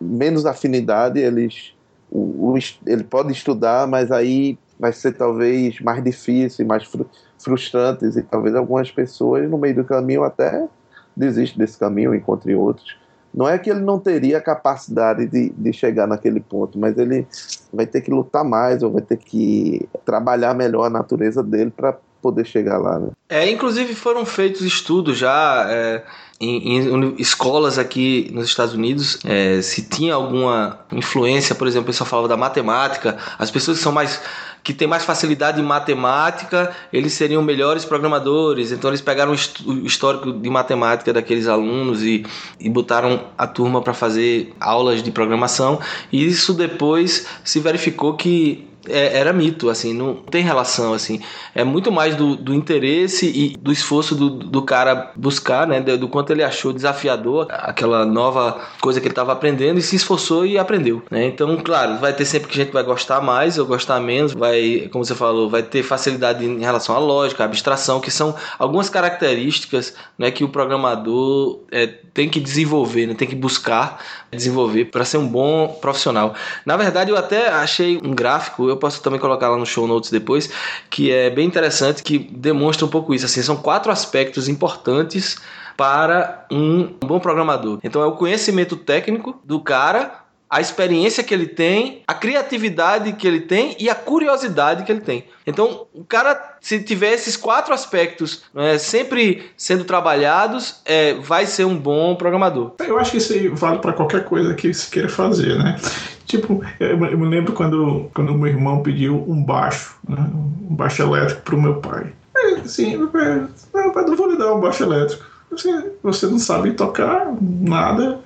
menos 0.00 0.46
afinidade, 0.46 1.20
eles, 1.20 1.74
o, 2.10 2.54
o, 2.54 2.58
ele 2.86 3.04
pode 3.04 3.30
estudar, 3.30 3.86
mas 3.86 4.10
aí 4.10 4.58
vai 4.80 4.90
ser 4.90 5.12
talvez 5.12 5.78
mais 5.80 6.02
difícil, 6.02 6.64
mais 6.64 6.84
fru, 6.84 7.06
frustrante, 7.38 8.06
e 8.06 8.22
talvez 8.22 8.54
algumas 8.54 8.90
pessoas 8.90 9.50
no 9.50 9.58
meio 9.58 9.74
do 9.74 9.84
caminho 9.84 10.24
até 10.24 10.66
desistem 11.14 11.58
desse 11.58 11.78
caminho, 11.78 12.14
encontrem 12.14 12.56
outros. 12.56 12.96
Não 13.34 13.46
é 13.46 13.58
que 13.58 13.68
ele 13.68 13.80
não 13.80 13.98
teria 13.98 14.38
a 14.38 14.40
capacidade 14.40 15.26
de, 15.26 15.50
de 15.50 15.72
chegar 15.74 16.06
naquele 16.06 16.40
ponto, 16.40 16.78
mas 16.78 16.96
ele 16.96 17.26
vai 17.70 17.86
ter 17.86 18.00
que 18.00 18.10
lutar 18.10 18.44
mais 18.44 18.82
ou 18.82 18.90
vai 18.90 19.02
ter 19.02 19.18
que 19.18 19.86
trabalhar 20.06 20.54
melhor 20.54 20.84
a 20.84 20.90
natureza 20.90 21.42
dele 21.42 21.70
para 21.70 21.98
poder 22.26 22.44
chegar 22.44 22.78
lá. 22.78 22.98
Né? 22.98 23.08
É, 23.28 23.50
inclusive 23.50 23.94
foram 23.94 24.24
feitos 24.26 24.62
estudos 24.62 25.16
já 25.16 25.66
é, 25.68 26.02
em, 26.40 26.78
em, 26.78 27.14
escolas 27.18 27.78
aqui 27.78 28.30
nos 28.32 28.46
Estados 28.46 28.74
Unidos, 28.74 29.18
é, 29.24 29.62
se 29.62 29.82
tinha 29.82 30.14
alguma 30.14 30.80
influência, 30.92 31.54
por 31.54 31.66
exemplo, 31.66 31.84
o 31.84 31.86
pessoal 31.86 32.08
falava 32.08 32.28
da 32.28 32.36
matemática, 32.36 33.16
as 33.38 33.50
pessoas 33.50 33.78
que 33.78 33.82
são 33.82 33.92
mais 33.92 34.20
que 34.62 34.74
têm 34.74 34.88
mais 34.88 35.04
facilidade 35.04 35.60
em 35.60 35.64
matemática, 35.64 36.74
eles 36.92 37.12
seriam 37.12 37.40
melhores 37.40 37.84
programadores. 37.84 38.72
Então 38.72 38.90
eles 38.90 39.00
pegaram 39.00 39.30
o 39.30 39.86
histórico 39.86 40.32
de 40.32 40.50
matemática 40.50 41.12
daqueles 41.12 41.46
alunos 41.46 42.02
e, 42.02 42.26
e 42.58 42.68
botaram 42.68 43.26
a 43.38 43.46
turma 43.46 43.80
para 43.80 43.94
fazer 43.94 44.52
aulas 44.58 45.04
de 45.04 45.12
programação. 45.12 45.78
E 46.10 46.26
isso 46.26 46.52
depois 46.52 47.28
se 47.44 47.60
verificou 47.60 48.14
que 48.14 48.66
é, 48.88 49.18
era 49.18 49.32
mito, 49.32 49.68
assim, 49.68 49.92
não 49.92 50.14
tem 50.14 50.42
relação, 50.42 50.92
assim. 50.92 51.20
É 51.54 51.64
muito 51.64 51.90
mais 51.90 52.14
do, 52.14 52.36
do 52.36 52.54
interesse 52.54 53.26
e 53.26 53.56
do 53.56 53.72
esforço 53.72 54.14
do, 54.14 54.30
do 54.30 54.62
cara 54.62 55.12
buscar, 55.16 55.66
né? 55.66 55.80
Do, 55.80 55.98
do, 55.98 56.08
quanto 56.08 56.30
ele 56.30 56.42
achou 56.42 56.72
desafiador 56.72 57.46
aquela 57.50 58.04
nova 58.04 58.60
coisa 58.80 59.00
que 59.00 59.06
ele 59.06 59.12
estava 59.12 59.32
aprendendo 59.32 59.78
e 59.78 59.82
se 59.82 59.96
esforçou 59.96 60.46
e 60.46 60.58
aprendeu, 60.58 61.02
né? 61.10 61.26
Então, 61.26 61.56
claro, 61.58 61.98
vai 61.98 62.12
ter 62.12 62.24
sempre 62.24 62.48
que 62.48 62.60
a 62.60 62.64
gente 62.64 62.72
vai 62.72 62.82
gostar 62.82 63.20
mais 63.20 63.58
ou 63.58 63.66
gostar 63.66 64.00
menos, 64.00 64.32
vai, 64.32 64.88
como 64.92 65.04
você 65.04 65.14
falou, 65.14 65.48
vai 65.48 65.62
ter 65.62 65.82
facilidade 65.82 66.44
em 66.44 66.60
relação 66.60 66.94
à 66.94 66.98
lógica, 66.98 67.44
à 67.44 67.46
abstração, 67.46 68.00
que 68.00 68.10
são 68.10 68.34
algumas 68.58 68.88
características 68.88 69.94
né, 70.18 70.30
que 70.30 70.44
o 70.44 70.48
programador 70.48 71.60
é, 71.70 71.86
tem 71.86 72.28
que 72.28 72.40
desenvolver, 72.40 73.06
né, 73.06 73.14
tem 73.14 73.28
que 73.28 73.36
buscar 73.36 73.98
desenvolver 74.30 74.86
para 74.86 75.04
ser 75.04 75.18
um 75.18 75.26
bom 75.26 75.68
profissional. 75.80 76.34
Na 76.64 76.76
verdade, 76.76 77.10
eu 77.10 77.16
até 77.16 77.48
achei 77.48 77.98
um 78.02 78.14
gráfico, 78.14 78.68
eu 78.68 78.75
posso 78.76 79.02
também 79.02 79.18
colocar 79.18 79.48
lá 79.48 79.56
no 79.56 79.66
show 79.66 79.86
notes 79.86 80.10
depois, 80.10 80.50
que 80.90 81.10
é 81.10 81.30
bem 81.30 81.46
interessante, 81.46 82.02
que 82.02 82.18
demonstra 82.18 82.86
um 82.86 82.88
pouco 82.88 83.14
isso. 83.14 83.26
Assim, 83.26 83.42
são 83.42 83.56
quatro 83.56 83.90
aspectos 83.90 84.48
importantes 84.48 85.36
para 85.76 86.46
um 86.50 86.94
bom 87.04 87.20
programador. 87.20 87.78
Então 87.84 88.02
é 88.02 88.06
o 88.06 88.12
conhecimento 88.12 88.76
técnico 88.76 89.38
do 89.44 89.60
cara, 89.60 90.25
a 90.48 90.60
experiência 90.60 91.24
que 91.24 91.34
ele 91.34 91.46
tem, 91.46 92.02
a 92.06 92.14
criatividade 92.14 93.12
que 93.12 93.26
ele 93.26 93.40
tem 93.40 93.76
e 93.78 93.90
a 93.90 93.94
curiosidade 93.94 94.84
que 94.84 94.92
ele 94.92 95.00
tem. 95.00 95.24
Então, 95.46 95.86
o 95.92 96.04
cara, 96.04 96.56
se 96.60 96.80
tiver 96.80 97.12
esses 97.12 97.36
quatro 97.36 97.74
aspectos 97.74 98.44
né, 98.54 98.78
sempre 98.78 99.50
sendo 99.56 99.84
trabalhados, 99.84 100.80
é, 100.84 101.14
vai 101.14 101.46
ser 101.46 101.64
um 101.64 101.76
bom 101.76 102.14
programador. 102.14 102.72
Eu 102.78 102.98
acho 102.98 103.10
que 103.10 103.16
isso 103.18 103.32
aí 103.32 103.48
vale 103.48 103.78
para 103.78 103.92
qualquer 103.92 104.24
coisa 104.24 104.54
que 104.54 104.72
se 104.72 104.90
queira 104.90 105.08
fazer, 105.08 105.58
né? 105.58 105.78
Tipo, 106.26 106.64
eu 106.80 106.96
me 106.98 107.28
lembro 107.28 107.52
quando, 107.52 108.10
quando 108.12 108.34
meu 108.34 108.48
irmão 108.48 108.82
pediu 108.82 109.24
um 109.28 109.42
baixo, 109.42 109.96
né, 110.08 110.28
um 110.68 110.74
baixo 110.74 111.02
elétrico 111.02 111.42
para 111.42 111.54
o 111.54 111.62
meu 111.62 111.74
pai. 111.76 112.12
É, 112.36 112.54
assim, 112.54 113.06
pai, 113.08 113.46
não 113.72 114.16
vou 114.16 114.30
lhe 114.30 114.36
dar 114.36 114.52
um 114.52 114.60
baixo 114.60 114.82
elétrico 114.82 115.24
você, 115.56 115.92
você 116.02 116.26
não 116.26 116.38
sabe 116.38 116.72
tocar 116.72 117.32
nada. 117.40 118.20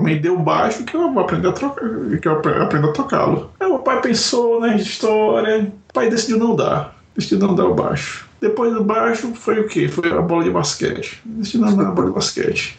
Me 0.00 0.18
deu 0.18 0.38
baixo 0.38 0.84
que 0.84 0.94
eu 0.94 1.12
vou 1.12 1.22
aprender 1.22 1.48
a 1.48 1.52
trocar, 1.52 1.88
que 2.20 2.28
eu 2.28 2.32
aprendo 2.32 2.88
a 2.88 2.92
tocá-lo. 2.92 3.50
Aí 3.60 3.68
o 3.68 3.78
pai 3.78 4.00
pensou 4.00 4.60
na 4.60 4.76
história, 4.76 5.72
o 5.90 5.92
pai 5.92 6.10
decidiu 6.10 6.38
não 6.38 6.56
dar, 6.56 6.96
decidiu 7.14 7.38
não 7.38 7.54
dar 7.54 7.66
o 7.66 7.74
baixo. 7.74 8.28
Depois 8.40 8.72
do 8.72 8.82
baixo 8.82 9.32
foi 9.34 9.60
o 9.60 9.68
que? 9.68 9.86
Foi 9.86 10.10
a 10.10 10.22
bola 10.22 10.44
de 10.44 10.50
basquete. 10.50 11.20
Decidiu 11.24 11.66
não 11.66 11.76
dar 11.76 11.88
a 11.88 11.90
bola 11.90 12.08
de 12.08 12.14
basquete. 12.14 12.78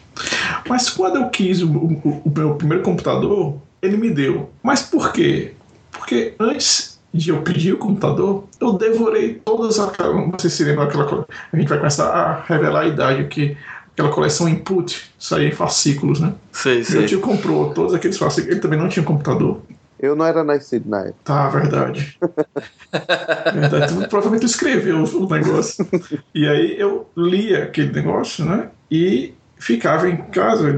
Mas 0.68 0.90
quando 0.90 1.16
eu 1.16 1.30
quis 1.30 1.62
o, 1.62 1.68
o, 1.68 2.22
o 2.24 2.32
meu 2.36 2.56
primeiro 2.56 2.82
computador, 2.82 3.56
ele 3.80 3.96
me 3.96 4.10
deu. 4.10 4.50
Mas 4.62 4.82
por 4.82 5.12
quê? 5.12 5.54
Porque 5.92 6.34
antes 6.40 7.00
de 7.14 7.30
eu 7.30 7.42
pedir 7.42 7.74
o 7.74 7.78
computador, 7.78 8.44
eu 8.58 8.72
devorei 8.72 9.34
todas 9.44 9.78
aquelas. 9.78 10.14
Não 10.14 10.38
sei 10.38 10.50
se 10.50 10.64
lembra 10.64 10.84
aquela 10.84 11.04
coisa. 11.04 11.26
A 11.52 11.56
gente 11.56 11.68
vai 11.68 11.78
começar 11.78 12.08
a 12.08 12.40
revelar 12.42 12.80
a 12.80 12.88
idade 12.88 13.24
que 13.24 13.56
aquela 13.92 14.10
coleção 14.10 14.48
input 14.48 15.12
saía 15.18 15.48
em 15.48 15.52
fascículos, 15.52 16.20
né? 16.20 16.32
Sei, 16.52 16.82
sei. 16.84 16.98
Meu 16.98 17.08
tio 17.08 17.20
comprou 17.20 17.72
todos 17.72 17.94
aqueles 17.94 18.16
fascículos. 18.16 18.52
Ele 18.52 18.60
também 18.60 18.78
não 18.78 18.88
tinha 18.88 19.04
computador. 19.04 19.60
Eu 20.00 20.16
não 20.16 20.26
era 20.26 20.42
nascido 20.42 20.88
na 20.88 21.00
época. 21.00 21.14
Tá, 21.22 21.48
verdade. 21.48 22.18
verdade. 23.54 23.94
Tu, 23.94 24.08
provavelmente 24.08 24.46
escreveu 24.46 25.04
o 25.04 25.28
negócio. 25.28 25.86
E 26.34 26.48
aí 26.48 26.78
eu 26.78 27.08
lia 27.16 27.64
aquele 27.64 27.92
negócio, 27.92 28.44
né? 28.44 28.68
E 28.90 29.32
ficava 29.58 30.08
em 30.08 30.16
casa 30.16 30.76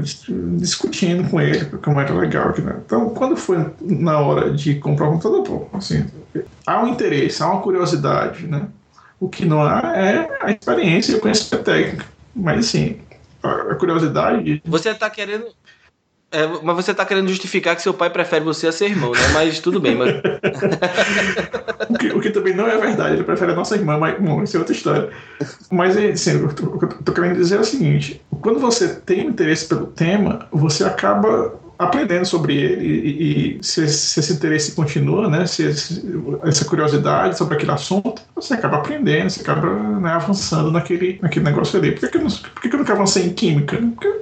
discutindo 0.57 1.27
com 1.27 1.41
ele 1.41 1.65
como 1.65 1.99
era 1.99 2.13
legal. 2.13 2.53
Né? 2.59 2.75
Então, 2.85 3.09
quando 3.09 3.35
foi 3.35 3.65
na 3.81 4.19
hora 4.19 4.51
de 4.51 4.75
comprar 4.75 5.07
um 5.07 5.13
computador, 5.13 5.41
pô, 5.41 5.77
assim, 5.77 6.05
há 6.67 6.83
um 6.83 6.89
interesse, 6.89 7.41
há 7.41 7.47
uma 7.47 7.61
curiosidade, 7.61 8.45
né? 8.45 8.67
O 9.19 9.27
que 9.27 9.43
não 9.43 9.63
há 9.63 9.93
é 9.95 10.37
a 10.39 10.51
experiência 10.51 11.13
e 11.13 11.15
o 11.15 11.19
conhecimento 11.19 11.63
técnico. 11.63 12.14
Mas, 12.35 12.67
assim, 12.67 12.99
a 13.41 13.75
curiosidade. 13.75 14.61
Você 14.65 14.89
está 14.89 15.09
querendo. 15.09 15.45
É, 16.31 16.47
mas 16.47 16.75
você 16.75 16.91
está 16.91 17.05
querendo 17.05 17.29
justificar 17.29 17.75
que 17.75 17.81
seu 17.81 17.93
pai 17.93 18.09
prefere 18.09 18.43
você 18.43 18.67
a 18.67 18.71
ser 18.71 18.89
irmão, 18.89 19.11
né? 19.11 19.27
Mas 19.31 19.59
tudo 19.59 19.79
bem, 19.79 19.95
mas... 19.95 20.15
o, 21.89 21.97
que, 21.97 22.07
o, 22.07 22.19
que, 22.19 22.29
também 22.29 22.53
não 22.53 22.67
é 22.67 22.77
verdade, 22.77 23.15
ele 23.15 23.23
prefere 23.23 23.53
a 23.53 23.55
nossa 23.55 23.75
irmã, 23.75 23.97
mas 23.97 24.19
bom, 24.19 24.43
isso 24.43 24.57
é 24.57 24.59
outra 24.59 24.75
história. 24.75 25.11
Mas 25.71 25.95
assim, 25.95 26.43
o 26.43 26.53
que 26.53 26.63
eu 26.63 26.89
tô 27.05 27.13
querendo 27.13 27.37
dizer 27.37 27.55
é 27.55 27.59
o 27.59 27.63
seguinte: 27.63 28.21
quando 28.41 28.59
você 28.59 28.95
tem 28.95 29.27
interesse 29.27 29.67
pelo 29.67 29.85
tema, 29.87 30.47
você 30.51 30.83
acaba 30.83 31.53
aprendendo 31.77 32.25
sobre 32.25 32.55
ele 32.55 32.85
e, 32.85 33.57
e 33.59 33.63
se, 33.63 33.87
se, 33.87 34.19
esse 34.19 34.33
interesse 34.33 34.71
continua, 34.73 35.29
né, 35.29 35.45
se, 35.45 35.67
essa 36.43 36.65
curiosidade 36.65 37.37
sobre 37.37 37.55
aquele 37.55 37.71
assunto, 37.71 38.21
você 38.35 38.53
acaba 38.53 38.77
aprendendo, 38.77 39.29
você 39.29 39.41
acaba 39.41 39.67
né, 39.99 40.11
avançando 40.11 40.71
naquele, 40.71 41.19
naquele 41.21 41.45
negócio 41.45 41.79
ali. 41.79 41.91
Por 41.91 42.01
que, 42.01 42.07
que, 42.09 42.17
eu, 42.17 42.21
não, 42.21 42.29
por 42.29 42.61
que, 42.61 42.69
que 42.69 42.75
eu 42.75 42.79
nunca 42.79 42.93
avancei 42.93 43.25
em 43.25 43.33
química? 43.33 43.77
Porque 43.77 44.19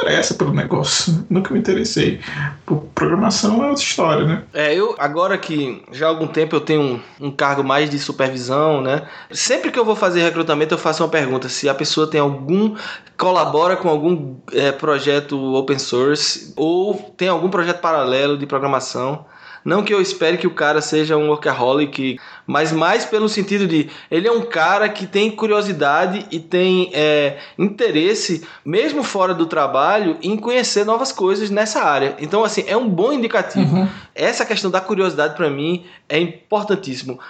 interessa 0.00 0.34
pelo 0.34 0.52
negócio, 0.52 1.24
nunca 1.28 1.52
me 1.52 1.60
interessei. 1.60 2.20
Por 2.64 2.78
programação 2.94 3.62
é 3.62 3.68
outra 3.68 3.82
história, 3.82 4.24
né? 4.24 4.42
É, 4.52 4.74
eu 4.74 4.94
agora 4.98 5.36
que 5.36 5.82
já 5.92 6.06
há 6.06 6.08
algum 6.08 6.26
tempo 6.26 6.56
eu 6.56 6.60
tenho 6.60 6.80
um, 6.80 7.00
um 7.20 7.30
cargo 7.30 7.62
mais 7.62 7.90
de 7.90 7.98
supervisão, 7.98 8.80
né? 8.80 9.02
Sempre 9.30 9.70
que 9.70 9.78
eu 9.78 9.84
vou 9.84 9.94
fazer 9.94 10.22
recrutamento 10.22 10.74
eu 10.74 10.78
faço 10.78 11.02
uma 11.02 11.08
pergunta 11.08 11.48
se 11.48 11.68
a 11.68 11.74
pessoa 11.74 12.06
tem 12.06 12.20
algum 12.20 12.74
colabora 13.16 13.76
com 13.76 13.88
algum 13.88 14.36
é, 14.52 14.72
projeto 14.72 15.36
open 15.54 15.78
source 15.78 16.52
ou 16.56 16.94
tem 17.16 17.28
algum 17.28 17.50
projeto 17.50 17.80
paralelo 17.80 18.38
de 18.38 18.46
programação. 18.46 19.26
Não 19.64 19.82
que 19.82 19.92
eu 19.92 20.00
espere 20.00 20.38
que 20.38 20.46
o 20.46 20.54
cara 20.54 20.80
seja 20.80 21.16
um 21.16 21.28
workaholic, 21.28 22.18
mas 22.50 22.72
mais 22.72 23.04
pelo 23.04 23.28
sentido 23.28 23.68
de 23.68 23.88
ele 24.10 24.26
é 24.26 24.32
um 24.32 24.42
cara 24.42 24.88
que 24.88 25.06
tem 25.06 25.30
curiosidade 25.30 26.26
e 26.32 26.40
tem 26.40 26.90
é, 26.92 27.38
interesse, 27.56 28.42
mesmo 28.64 29.04
fora 29.04 29.32
do 29.32 29.46
trabalho, 29.46 30.18
em 30.20 30.36
conhecer 30.36 30.84
novas 30.84 31.12
coisas 31.12 31.48
nessa 31.48 31.80
área. 31.80 32.16
Então, 32.18 32.42
assim, 32.42 32.64
é 32.66 32.76
um 32.76 32.88
bom 32.88 33.12
indicativo. 33.12 33.76
Uhum. 33.76 33.88
Essa 34.14 34.44
questão 34.44 34.68
da 34.68 34.80
curiosidade, 34.80 35.36
para 35.36 35.48
mim, 35.48 35.84
é 36.08 36.18
importantíssimo 36.18 37.20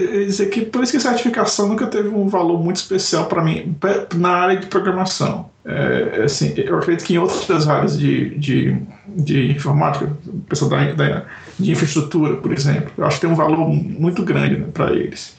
dizer 0.00 0.50
que 0.50 0.60
por 0.60 0.82
isso 0.82 0.92
que 0.92 0.98
a 0.98 1.00
certificação 1.00 1.68
nunca 1.68 1.86
teve 1.86 2.08
um 2.08 2.28
valor 2.28 2.62
muito 2.62 2.76
especial 2.76 3.26
para 3.26 3.42
mim 3.42 3.74
na 4.14 4.30
área 4.30 4.56
de 4.56 4.66
programação. 4.66 5.48
É, 5.64 6.22
assim, 6.24 6.54
eu 6.56 6.78
acredito 6.78 7.04
que 7.04 7.14
em 7.14 7.18
outras 7.18 7.66
áreas 7.66 7.98
de, 7.98 8.38
de, 8.38 8.76
de 9.08 9.50
informática, 9.50 10.12
pessoal 10.48 10.70
da, 10.70 10.92
da, 10.92 11.24
de 11.58 11.72
infraestrutura, 11.72 12.36
por 12.36 12.52
exemplo, 12.52 12.92
eu 12.96 13.04
acho 13.04 13.16
que 13.16 13.22
tem 13.22 13.30
um 13.30 13.34
valor 13.34 13.68
muito 13.68 14.22
grande 14.22 14.58
né, 14.58 14.65
para 14.72 14.92
eles. 14.92 15.36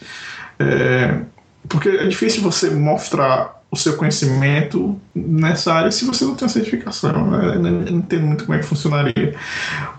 É, 0.60 1.19
porque 1.67 1.89
é 1.89 2.07
difícil 2.07 2.41
você 2.41 2.69
mostrar 2.69 3.57
o 3.69 3.75
seu 3.75 3.98
conhecimento 3.98 5.00
nessa 5.13 5.74
área 5.74 5.91
se 5.91 6.05
você 6.05 6.24
não 6.24 6.36
tem 6.36 6.46
a 6.46 6.50
certificação. 6.50 7.29
Né? 7.29 7.55
Eu 7.55 7.60
não 7.60 7.98
entendo 7.98 8.25
muito 8.25 8.46
como 8.46 8.57
é 8.57 8.62
que 8.62 8.65
funcionaria. 8.65 9.36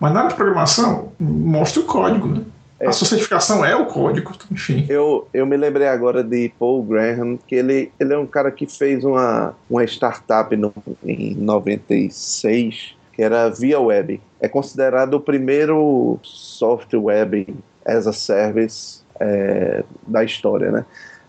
Mas 0.00 0.12
na 0.12 0.20
área 0.20 0.30
de 0.30 0.36
programação, 0.36 1.12
mostra 1.18 1.82
o 1.82 1.84
código. 1.84 2.28
Né? 2.28 2.42
É. 2.80 2.86
A 2.86 2.92
sua 2.92 3.06
certificação 3.06 3.64
é 3.64 3.74
o 3.74 3.86
código, 3.86 4.32
enfim. 4.50 4.86
Eu, 4.88 5.28
eu 5.34 5.44
me 5.44 5.56
lembrei 5.56 5.88
agora 5.88 6.22
de 6.22 6.52
Paul 6.58 6.82
Graham, 6.84 7.36
que 7.46 7.56
ele, 7.56 7.90
ele 7.98 8.14
é 8.14 8.18
um 8.18 8.26
cara 8.26 8.50
que 8.50 8.66
fez 8.66 9.04
uma, 9.04 9.54
uma 9.68 9.84
startup 9.84 10.54
no, 10.56 10.72
em 11.04 11.34
96, 11.34 12.94
que 13.12 13.22
era 13.22 13.48
Via 13.48 13.80
Web. 13.80 14.20
É 14.40 14.48
considerado 14.48 15.14
o 15.14 15.20
primeiro 15.20 16.18
software 16.22 17.00
web 17.00 17.54
as 17.84 18.06
a 18.06 18.12
service 18.12 18.97
é, 19.20 19.84
da 20.06 20.24
história, 20.24 20.70
né? 20.70 20.84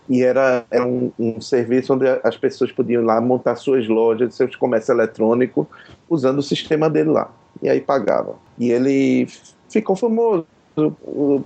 E 0.08 0.22
era, 0.22 0.64
era 0.70 0.84
um, 0.84 1.12
um, 1.16 1.40
serviço 1.40 1.94
onde 1.94 2.04
as 2.24 2.36
pessoas 2.36 2.72
podiam 2.72 3.00
ir 3.00 3.06
lá 3.06 3.20
montar 3.20 3.54
suas 3.54 3.86
lojas, 3.86 4.34
seus 4.34 4.56
comércio 4.56 4.92
eletrônico, 4.92 5.68
usando 6.08 6.38
o 6.38 6.42
sistema 6.42 6.90
dele 6.90 7.10
lá. 7.10 7.30
E 7.62 7.68
aí 7.68 7.80
pagava. 7.80 8.34
E 8.58 8.72
ele 8.72 9.28
ficou 9.68 9.94
famoso 9.94 10.46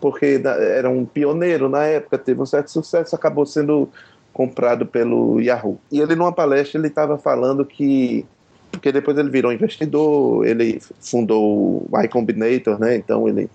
porque 0.01 0.41
era 0.45 0.89
um 0.89 1.05
pioneiro 1.05 1.69
na 1.69 1.85
época, 1.85 2.17
teve 2.17 2.41
um 2.41 2.47
certo 2.47 2.71
sucesso, 2.71 3.15
acabou 3.15 3.45
sendo 3.45 3.89
comprado 4.33 4.87
pelo 4.87 5.41
Yahoo. 5.41 5.79
E 5.91 6.01
ele 6.01 6.15
numa 6.15 6.33
palestra 6.33 6.79
ele 6.79 6.89
estava 6.89 7.19
falando 7.19 7.65
que 7.65 8.25
porque 8.71 8.91
depois 8.91 9.17
ele 9.17 9.31
virou 9.31 9.53
investidor, 9.53 10.47
ele 10.47 10.81
fundou 11.01 11.87
o 11.91 11.99
Y 12.03 12.09
Combinator, 12.09 12.79
né? 12.79 12.97
Então 12.97 13.29
ele 13.29 13.49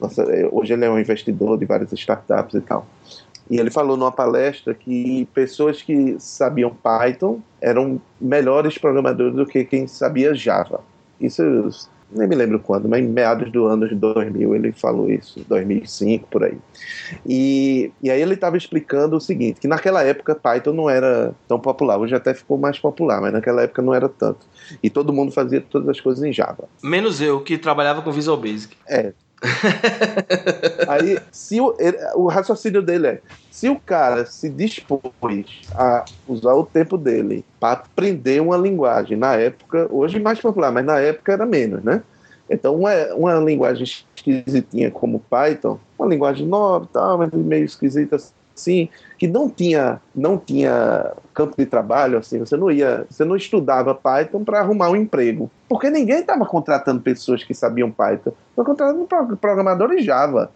nossa, 0.00 0.22
é, 0.22 0.48
hoje 0.50 0.72
ele 0.72 0.84
é 0.84 0.90
um 0.90 0.98
investidor 0.98 1.58
de 1.58 1.64
várias 1.64 1.92
startups 1.92 2.54
e 2.54 2.60
tal. 2.60 2.86
E 3.50 3.58
ele 3.58 3.70
falou 3.70 3.96
numa 3.96 4.12
palestra 4.12 4.72
que 4.72 5.28
pessoas 5.34 5.82
que 5.82 6.16
sabiam 6.20 6.70
Python 6.70 7.40
eram 7.60 8.00
melhores 8.20 8.78
programadores 8.78 9.34
do 9.34 9.44
que 9.44 9.64
quem 9.64 9.88
sabia 9.88 10.34
Java. 10.34 10.80
Isso 11.20 11.42
nem 12.12 12.26
me 12.26 12.34
lembro 12.34 12.58
quando, 12.58 12.88
mas 12.88 13.00
em 13.00 13.08
meados 13.08 13.50
do 13.50 13.66
ano 13.66 13.88
de 13.88 13.94
2000 13.94 14.54
ele 14.54 14.72
falou 14.72 15.10
isso, 15.10 15.44
2005 15.48 16.28
por 16.28 16.44
aí. 16.44 16.58
E, 17.24 17.92
e 18.02 18.10
aí 18.10 18.20
ele 18.20 18.34
estava 18.34 18.56
explicando 18.56 19.16
o 19.16 19.20
seguinte, 19.20 19.60
que 19.60 19.68
naquela 19.68 20.02
época 20.02 20.34
Python 20.34 20.72
não 20.72 20.90
era 20.90 21.32
tão 21.46 21.58
popular, 21.58 21.98
hoje 21.98 22.14
até 22.14 22.34
ficou 22.34 22.58
mais 22.58 22.78
popular, 22.78 23.20
mas 23.20 23.32
naquela 23.32 23.62
época 23.62 23.82
não 23.82 23.94
era 23.94 24.08
tanto. 24.08 24.46
E 24.82 24.90
todo 24.90 25.12
mundo 25.12 25.32
fazia 25.32 25.60
todas 25.60 25.88
as 25.88 26.00
coisas 26.00 26.22
em 26.24 26.32
Java. 26.32 26.68
Menos 26.82 27.20
eu, 27.20 27.40
que 27.40 27.56
trabalhava 27.56 28.02
com 28.02 28.12
Visual 28.12 28.36
Basic. 28.36 28.76
É, 28.88 29.12
Aí, 30.86 31.18
se 31.32 31.60
o, 31.60 31.74
ele, 31.78 31.96
o 32.14 32.26
raciocínio 32.28 32.82
dele 32.82 33.06
é: 33.06 33.20
se 33.50 33.68
o 33.68 33.78
cara 33.78 34.26
se 34.26 34.48
dispôs 34.48 35.02
a 35.74 36.04
usar 36.28 36.54
o 36.54 36.64
tempo 36.64 36.98
dele 36.98 37.44
para 37.58 37.72
aprender 37.72 38.40
uma 38.40 38.56
linguagem, 38.56 39.16
na 39.16 39.34
época, 39.34 39.88
hoje 39.90 40.20
mais 40.20 40.40
popular, 40.40 40.70
mas 40.70 40.84
na 40.84 40.98
época 41.00 41.32
era 41.32 41.46
menos, 41.46 41.82
né? 41.82 42.02
Então, 42.48 42.74
uma, 42.74 42.92
uma 43.14 43.34
linguagem 43.34 43.84
esquisitinha 44.16 44.90
como 44.90 45.20
Python, 45.20 45.78
uma 45.98 46.08
linguagem 46.08 46.46
nova, 46.46 46.88
tal, 46.92 47.18
mas 47.18 47.32
meio 47.32 47.64
esquisita 47.64 48.16
assim, 48.60 48.88
que 49.18 49.26
não 49.26 49.48
tinha, 49.48 50.00
não 50.14 50.38
tinha 50.38 51.12
campo 51.34 51.54
de 51.56 51.66
trabalho, 51.66 52.18
assim, 52.18 52.38
você 52.38 52.56
não 52.56 52.70
ia, 52.70 53.06
você 53.08 53.24
não 53.24 53.36
estudava 53.36 53.94
Python 53.94 54.44
para 54.44 54.60
arrumar 54.60 54.90
um 54.90 54.96
emprego, 54.96 55.50
porque 55.68 55.90
ninguém 55.90 56.20
estava 56.20 56.44
contratando 56.44 57.00
pessoas 57.00 57.42
que 57.42 57.54
sabiam 57.54 57.90
Python, 57.90 58.32
estava 58.50 58.66
contratando 58.66 59.36
programadores 59.36 60.04
Java, 60.04 60.50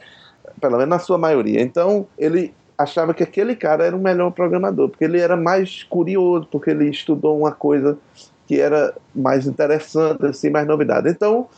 pelo 0.60 0.76
menos 0.76 0.90
na 0.90 0.98
sua 0.98 1.18
maioria. 1.18 1.60
Então 1.60 2.06
ele 2.18 2.54
achava 2.76 3.14
que 3.14 3.22
aquele 3.22 3.56
cara 3.56 3.84
era 3.84 3.96
o 3.96 4.00
melhor 4.00 4.30
programador, 4.30 4.88
porque 4.88 5.04
ele 5.04 5.20
era 5.20 5.36
mais 5.36 5.82
curioso, 5.84 6.46
porque 6.50 6.70
ele 6.70 6.90
estudou 6.90 7.38
uma 7.38 7.52
coisa 7.52 7.96
que 8.46 8.60
era 8.60 8.94
mais 9.14 9.46
interessante, 9.46 10.26
assim, 10.26 10.50
mais 10.50 10.66
novidade. 10.66 11.08
Então 11.08 11.48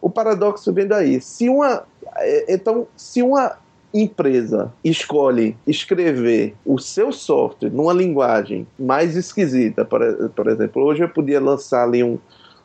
o 0.00 0.10
paradoxo 0.10 0.72
vem 0.72 0.86
daí. 0.86 1.20
Se 1.20 1.48
uma, 1.48 1.84
é, 2.16 2.52
então, 2.54 2.86
se 2.96 3.22
uma 3.22 3.56
empresa 3.92 4.72
escolhe 4.84 5.56
escrever 5.66 6.54
o 6.64 6.78
seu 6.78 7.12
software 7.12 7.70
numa 7.70 7.92
linguagem 7.92 8.66
mais 8.78 9.16
esquisita, 9.16 9.84
por, 9.84 10.00
por 10.30 10.48
exemplo, 10.48 10.82
hoje 10.82 11.02
eu 11.02 11.08
podia 11.08 11.40
lançar 11.40 11.84
ali 11.84 12.02
um, 12.02 12.18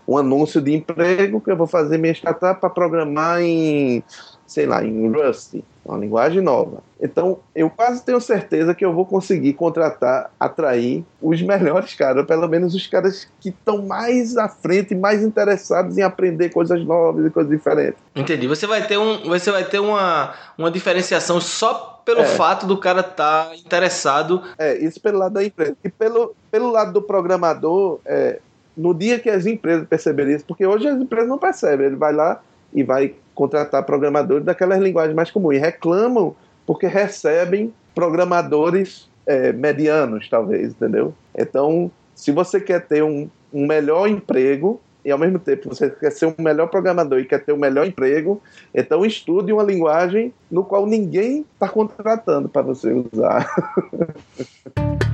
um 0.07 0.17
anúncio 0.17 0.62
de 0.62 0.74
emprego 0.74 1.41
que 1.41 1.51
eu 1.51 1.57
vou 1.57 1.67
fazer 1.67 1.98
minha 1.98 2.13
startup 2.13 2.62
para 2.62 2.69
programar 2.69 3.41
em, 3.41 4.01
sei 4.47 4.65
lá, 4.65 4.83
em 4.83 5.11
Rust 5.11 5.55
uma 5.87 5.97
linguagem 5.97 6.41
nova. 6.41 6.83
Então, 6.99 7.39
eu 7.55 7.69
quase 7.69 8.03
tenho 8.03 8.19
certeza 8.19 8.75
que 8.75 8.83
eu 8.83 8.93
vou 8.93 9.05
conseguir 9.05 9.53
contratar, 9.53 10.31
atrair 10.39 11.05
os 11.21 11.41
melhores 11.41 11.93
caras, 11.93 12.25
pelo 12.25 12.47
menos 12.47 12.75
os 12.75 12.85
caras 12.85 13.27
que 13.39 13.49
estão 13.49 13.85
mais 13.85 14.35
à 14.35 14.49
frente, 14.49 14.93
mais 14.93 15.23
interessados 15.23 15.97
em 15.97 16.01
aprender 16.01 16.49
coisas 16.49 16.83
novas 16.83 17.25
e 17.25 17.29
coisas 17.29 17.51
diferentes. 17.51 17.99
Entendi. 18.15 18.47
Você 18.47 18.67
vai 18.67 18.85
ter, 18.85 18.97
um, 18.97 19.23
você 19.23 19.51
vai 19.51 19.63
ter 19.63 19.79
uma, 19.79 20.33
uma 20.57 20.69
diferenciação 20.69 21.39
só 21.39 22.01
pelo 22.03 22.21
é. 22.21 22.25
fato 22.25 22.65
do 22.65 22.77
cara 22.77 23.01
estar 23.01 23.45
tá 23.45 23.55
interessado. 23.55 24.41
É, 24.57 24.77
isso 24.77 24.99
pelo 24.99 25.19
lado 25.19 25.33
da 25.33 25.43
empresa. 25.43 25.77
E 25.83 25.89
pelo, 25.89 26.35
pelo 26.51 26.71
lado 26.71 26.91
do 26.91 27.01
programador, 27.01 27.99
é, 28.05 28.39
no 28.75 28.93
dia 28.93 29.19
que 29.19 29.29
as 29.29 29.45
empresas 29.45 29.87
perceberem 29.87 30.35
isso, 30.35 30.45
porque 30.45 30.65
hoje 30.65 30.87
as 30.87 30.99
empresas 30.99 31.29
não 31.29 31.37
percebem, 31.37 31.87
ele 31.87 31.95
vai 31.95 32.13
lá 32.13 32.41
e 32.73 32.83
vai 32.83 33.15
contratar 33.38 33.84
programadores 33.84 34.44
daquelas 34.44 34.82
linguagens 34.82 35.15
mais 35.15 35.29
comuns. 35.29 35.56
E 35.56 35.60
reclamam 35.60 36.36
porque 36.65 36.88
recebem 36.88 37.72
programadores 37.94 39.08
é, 39.27 39.53
medianos, 39.53 40.27
talvez, 40.27 40.72
entendeu? 40.72 41.13
Então, 41.38 41.91
se 42.15 42.32
você 42.32 42.60
quer 42.60 42.86
ter 42.88 43.03
um, 43.03 43.30
um 43.54 43.67
melhor 43.67 44.10
emprego 44.10 44.82
e 45.06 45.12
ao 45.12 45.19
mesmo 45.19 45.38
tempo 45.39 45.69
você 45.69 45.89
quer 45.89 46.12
ser 46.12 46.26
um 46.26 46.34
melhor 46.39 46.67
programador 46.67 47.19
e 47.19 47.26
quer 47.26 47.45
ter 47.45 47.54
um 47.54 47.58
melhor 47.58 47.86
emprego, 47.86 48.41
então 48.73 49.06
estude 49.06 49.54
uma 49.54 49.63
linguagem 49.63 50.34
no 50.50 50.65
qual 50.65 50.86
ninguém 50.86 51.45
está 51.54 51.69
contratando 51.69 52.50
para 52.50 52.63
você 52.63 52.91
usar. 52.91 53.47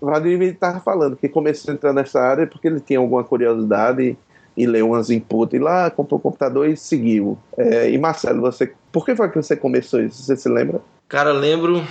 Vladimir 0.00 0.54
estava 0.54 0.80
falando 0.80 1.16
que 1.16 1.28
começou 1.28 1.70
a 1.70 1.74
entrar 1.74 1.92
nessa 1.92 2.20
área 2.20 2.46
porque 2.46 2.66
ele 2.66 2.80
tinha 2.80 2.98
alguma 2.98 3.22
curiosidade 3.22 4.16
e 4.58 4.66
leu 4.66 4.88
umas 4.88 5.08
input 5.08 5.56
lá, 5.58 5.90
comprou 5.90 6.18
o 6.18 6.22
computador 6.22 6.68
e 6.68 6.76
seguiu. 6.76 7.38
É, 7.56 7.90
e 7.90 7.96
Marcelo, 7.96 8.40
você, 8.40 8.72
por 8.90 9.04
que 9.04 9.14
foi 9.14 9.30
que 9.30 9.36
você 9.36 9.56
começou 9.56 10.00
isso? 10.00 10.22
Você 10.22 10.36
se 10.36 10.48
lembra? 10.48 10.80
Cara, 11.08 11.32
lembro 11.32 11.82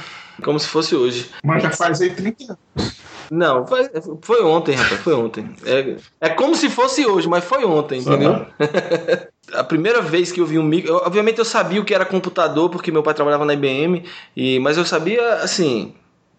como 0.43 0.59
se 0.59 0.67
fosse 0.67 0.95
hoje. 0.95 1.29
Mas 1.43 1.63
já 1.63 1.71
faz 1.71 2.01
aí 2.01 2.09
30 2.11 2.43
anos. 2.75 2.97
Não, 3.29 3.67
foi, 3.67 3.89
foi 4.21 4.43
ontem, 4.43 4.75
rapaz, 4.75 5.01
foi 5.01 5.13
ontem. 5.13 5.49
É, 5.65 5.95
é 6.21 6.29
como 6.29 6.55
se 6.55 6.69
fosse 6.69 7.05
hoje, 7.05 7.27
mas 7.27 7.43
foi 7.43 7.65
ontem, 7.65 7.99
entendeu? 7.99 8.45
a 9.53 9.63
primeira 9.63 10.01
vez 10.01 10.31
que 10.31 10.39
eu 10.39 10.45
vi 10.45 10.59
um 10.59 10.63
micro. 10.63 10.95
Obviamente 10.95 11.39
eu 11.39 11.45
sabia 11.45 11.81
o 11.81 11.85
que 11.85 11.93
era 11.93 12.05
computador, 12.05 12.69
porque 12.69 12.91
meu 12.91 13.03
pai 13.03 13.13
trabalhava 13.13 13.45
na 13.45 13.53
IBM, 13.53 14.03
e, 14.35 14.59
mas 14.59 14.77
eu 14.77 14.85
sabia, 14.85 15.35
assim, 15.35 15.93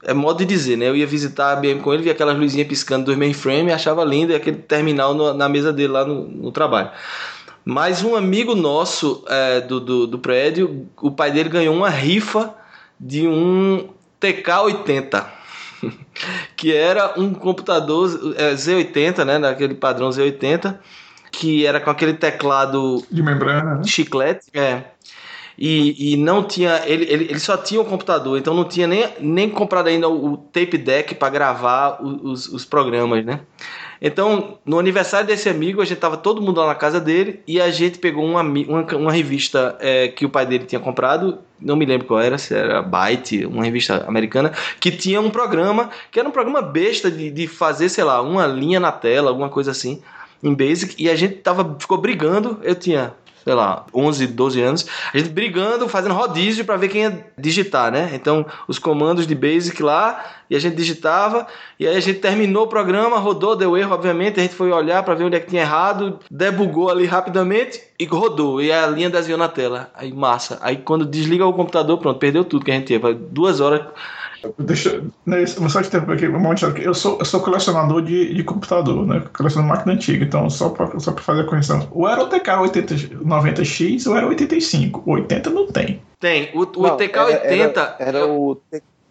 é 0.04 0.14
modo 0.14 0.38
de 0.38 0.44
dizer, 0.44 0.76
né? 0.76 0.88
Eu 0.88 0.96
ia 0.96 1.06
visitar 1.06 1.54
a 1.54 1.58
IBM 1.58 1.80
com 1.80 1.92
ele, 1.92 2.02
via 2.02 2.12
aquelas 2.12 2.36
luzinhas 2.36 2.68
piscando 2.68 3.12
do 3.12 3.16
mainframe, 3.16 3.72
achava 3.72 4.04
lindo, 4.04 4.32
e 4.32 4.36
aquele 4.36 4.58
terminal 4.58 5.14
no, 5.14 5.34
na 5.34 5.48
mesa 5.48 5.72
dele 5.72 5.92
lá 5.92 6.04
no, 6.04 6.28
no 6.28 6.52
trabalho. 6.52 6.90
Mas 7.64 8.02
um 8.02 8.16
amigo 8.16 8.54
nosso 8.54 9.24
é, 9.28 9.60
do, 9.60 9.80
do, 9.80 10.06
do, 10.06 10.18
prédio, 10.18 10.88
o 11.02 11.10
pai 11.10 11.30
dele 11.30 11.48
ganhou 11.48 11.74
uma 11.74 11.90
rifa 11.90 12.54
de 12.98 13.26
um 13.26 13.88
TK-80, 14.20 15.24
que 16.56 16.74
era 16.74 17.14
um 17.18 17.34
computador 17.34 18.34
é, 18.36 18.54
Z80, 18.54 19.24
né? 19.24 19.38
Daquele 19.38 19.74
padrão 19.74 20.08
Z80, 20.10 20.78
que 21.30 21.66
era 21.66 21.80
com 21.80 21.90
aquele 21.90 22.14
teclado 22.14 23.04
de 23.10 23.22
membrana, 23.22 23.74
né? 23.76 23.84
chiclete, 23.84 24.46
é 24.54 24.84
e, 25.58 26.12
e 26.12 26.16
não 26.16 26.44
tinha. 26.44 26.82
Ele, 26.86 27.04
ele, 27.04 27.24
ele 27.24 27.40
só 27.40 27.56
tinha 27.56 27.80
um 27.80 27.84
computador, 27.84 28.38
então 28.38 28.54
não 28.54 28.64
tinha 28.64 28.86
nem, 28.86 29.08
nem 29.20 29.50
comprado 29.50 29.88
ainda 29.88 30.08
o, 30.08 30.34
o 30.34 30.36
tape 30.36 30.78
deck 30.78 31.16
para 31.16 31.28
gravar 31.28 32.00
os, 32.00 32.46
os 32.46 32.64
programas, 32.64 33.24
né? 33.24 33.40
Então, 34.00 34.58
no 34.64 34.78
aniversário 34.78 35.26
desse 35.26 35.48
amigo, 35.48 35.82
a 35.82 35.84
gente 35.84 35.98
tava 35.98 36.16
todo 36.16 36.40
mundo 36.40 36.60
lá 36.60 36.68
na 36.68 36.74
casa 36.76 37.00
dele 37.00 37.40
e 37.48 37.60
a 37.60 37.68
gente 37.68 37.98
pegou 37.98 38.24
uma, 38.24 38.42
uma, 38.42 38.86
uma 38.94 39.12
revista 39.12 39.76
é, 39.80 40.06
que 40.06 40.24
o 40.24 40.30
pai 40.30 40.46
dele 40.46 40.66
tinha 40.66 40.80
comprado, 40.80 41.38
não 41.60 41.74
me 41.74 41.84
lembro 41.84 42.06
qual 42.06 42.20
era, 42.20 42.38
se 42.38 42.54
era 42.54 42.80
Byte, 42.80 43.44
uma 43.44 43.64
revista 43.64 44.04
americana, 44.06 44.52
que 44.78 44.92
tinha 44.92 45.20
um 45.20 45.30
programa, 45.30 45.90
que 46.12 46.20
era 46.20 46.28
um 46.28 46.32
programa 46.32 46.62
besta 46.62 47.10
de, 47.10 47.28
de 47.28 47.48
fazer, 47.48 47.88
sei 47.88 48.04
lá, 48.04 48.22
uma 48.22 48.46
linha 48.46 48.78
na 48.78 48.92
tela, 48.92 49.30
alguma 49.30 49.48
coisa 49.48 49.72
assim, 49.72 50.00
em 50.40 50.54
Basic, 50.54 50.94
e 50.96 51.10
a 51.10 51.16
gente 51.16 51.34
tava, 51.34 51.76
ficou 51.80 51.98
brigando, 51.98 52.60
eu 52.62 52.76
tinha 52.76 53.14
sei 53.44 53.54
lá, 53.54 53.86
11, 53.94 54.26
12 54.26 54.60
anos, 54.60 54.86
a 55.12 55.18
gente 55.18 55.30
brigando, 55.30 55.88
fazendo 55.88 56.14
rodízio 56.14 56.64
para 56.64 56.76
ver 56.76 56.88
quem 56.88 57.02
ia 57.02 57.26
digitar, 57.36 57.90
né? 57.90 58.10
Então, 58.14 58.44
os 58.66 58.78
comandos 58.78 59.26
de 59.26 59.34
Basic 59.34 59.82
lá, 59.82 60.24
e 60.50 60.56
a 60.56 60.58
gente 60.58 60.76
digitava, 60.76 61.46
e 61.78 61.86
aí 61.86 61.96
a 61.96 62.00
gente 62.00 62.20
terminou 62.20 62.64
o 62.64 62.68
programa, 62.68 63.18
rodou, 63.18 63.54
deu 63.54 63.76
erro, 63.76 63.94
obviamente, 63.94 64.40
a 64.40 64.42
gente 64.42 64.54
foi 64.54 64.70
olhar 64.70 65.02
para 65.02 65.14
ver 65.14 65.24
onde 65.24 65.36
é 65.36 65.40
que 65.40 65.48
tinha 65.48 65.62
errado, 65.62 66.18
debugou 66.30 66.90
ali 66.90 67.06
rapidamente 67.06 67.82
e 67.98 68.04
rodou, 68.04 68.60
e 68.60 68.72
a 68.72 68.86
linha 68.86 69.10
desenhou 69.10 69.38
na 69.38 69.48
tela. 69.48 69.90
Aí, 69.94 70.12
massa. 70.12 70.58
Aí, 70.62 70.76
quando 70.76 71.04
desliga 71.04 71.46
o 71.46 71.52
computador, 71.52 71.98
pronto, 71.98 72.18
perdeu 72.18 72.44
tudo 72.44 72.64
que 72.64 72.70
a 72.70 72.74
gente 72.74 72.86
tinha. 72.86 73.00
Duas 73.30 73.60
horas 73.60 73.82
Deixa, 74.58 75.02
né, 75.26 75.44
só 75.46 75.82
te 75.82 75.96
aqui, 75.96 76.82
eu 76.82 76.94
sou, 76.94 77.18
eu 77.18 77.24
sou 77.24 77.40
colecionador 77.40 78.02
de, 78.02 78.34
de 78.34 78.44
computador, 78.44 79.06
né? 79.06 79.22
Coleciono 79.36 79.66
máquina 79.66 79.94
antiga, 79.94 80.24
então 80.24 80.48
só 80.48 80.68
para 80.68 80.98
só 81.00 81.12
fazer 81.16 81.42
a 81.42 81.44
correção. 81.44 81.88
O 81.90 82.06
era 82.06 82.22
o 82.22 82.28
TK 82.28 82.50
80, 82.60 82.94
90X 83.24 84.06
ou 84.06 84.16
era 84.16 84.26
85? 84.26 85.02
O 85.04 85.12
80 85.12 85.50
não 85.50 85.66
tem. 85.66 86.00
Tem. 86.20 86.50
O, 86.54 86.60
o 86.60 86.82
não, 86.82 86.96
TK80 86.96 87.42
era, 87.44 87.96
era, 87.98 88.26
o. 88.26 88.60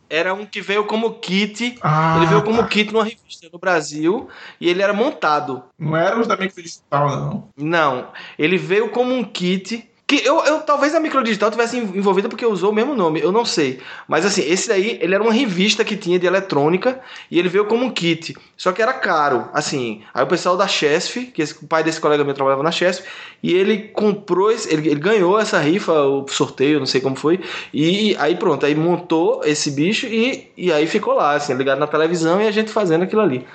Era 0.09 0.33
um 0.33 0.45
que 0.45 0.61
veio 0.61 0.85
como 0.85 1.15
kit. 1.15 1.77
Ah, 1.81 2.15
ele 2.17 2.27
veio 2.27 2.43
como 2.43 2.59
tá. 2.59 2.67
kit 2.67 2.93
numa 2.93 3.03
revista 3.03 3.49
no 3.51 3.59
Brasil 3.59 4.29
e 4.59 4.69
ele 4.69 4.81
era 4.81 4.93
montado. 4.93 5.63
Não 5.77 5.95
era 5.95 6.19
os 6.19 6.27
da 6.27 6.37
Mix 6.37 6.55
Digital, 6.55 7.09
não. 7.09 7.49
Não. 7.57 8.07
Ele 8.39 8.57
veio 8.57 8.89
como 8.89 9.13
um 9.13 9.23
kit 9.23 9.89
Que 10.07 10.25
eu, 10.25 10.41
eu 10.45 10.61
talvez 10.61 10.95
a 10.95 11.01
Microdigital 11.01 11.51
tivesse 11.51 11.77
envolvida 11.77 12.29
porque 12.29 12.45
usou 12.45 12.71
o 12.71 12.73
mesmo 12.73 12.95
nome, 12.95 13.19
eu 13.19 13.29
não 13.29 13.43
sei. 13.43 13.81
Mas 14.07 14.25
assim, 14.25 14.41
esse 14.41 14.69
daí, 14.69 14.97
ele 15.01 15.13
era 15.13 15.21
uma 15.21 15.33
revista 15.33 15.83
que 15.83 15.97
tinha 15.97 16.17
de 16.17 16.25
eletrônica 16.25 17.01
e 17.29 17.37
ele 17.37 17.49
veio 17.49 17.65
como 17.65 17.83
um 17.83 17.89
kit. 17.89 18.33
Só 18.55 18.71
que 18.71 18.81
era 18.81 18.93
caro, 18.93 19.49
assim. 19.53 20.01
Aí 20.13 20.23
o 20.23 20.27
pessoal 20.27 20.55
da 20.55 20.65
Chesf, 20.65 21.25
que 21.33 21.41
esse, 21.41 21.61
o 21.61 21.67
pai 21.67 21.83
desse 21.83 21.99
colega 21.99 22.23
meu 22.23 22.33
trabalhava 22.33 22.63
na 22.63 22.71
Chesf, 22.71 23.03
e 23.43 23.53
ele 23.53 23.89
comprou, 23.89 24.49
esse, 24.49 24.73
ele, 24.73 24.87
ele 24.87 24.99
ganhou 24.99 25.37
essa 25.37 25.59
rifa, 25.59 25.91
o 25.91 26.25
sorteio, 26.29 26.79
não 26.79 26.85
sei 26.85 27.01
como 27.01 27.17
foi. 27.17 27.41
E 27.73 28.15
aí 28.17 28.33
pronto, 28.37 28.65
aí 28.65 28.73
montou 28.75 29.41
esse 29.43 29.71
bicho 29.71 30.07
e, 30.07 30.49
e 30.55 30.71
aí 30.71 30.87
ficou 30.87 31.15
lá, 31.15 31.33
assim, 31.33 31.53
ligado 31.53 31.79
na 31.79 31.87
televisão 31.87 32.41
e 32.41 32.47
a 32.47 32.51
gente 32.51 32.71
fazendo 32.71 33.03
aquilo 33.03 33.21
ali. 33.21 33.45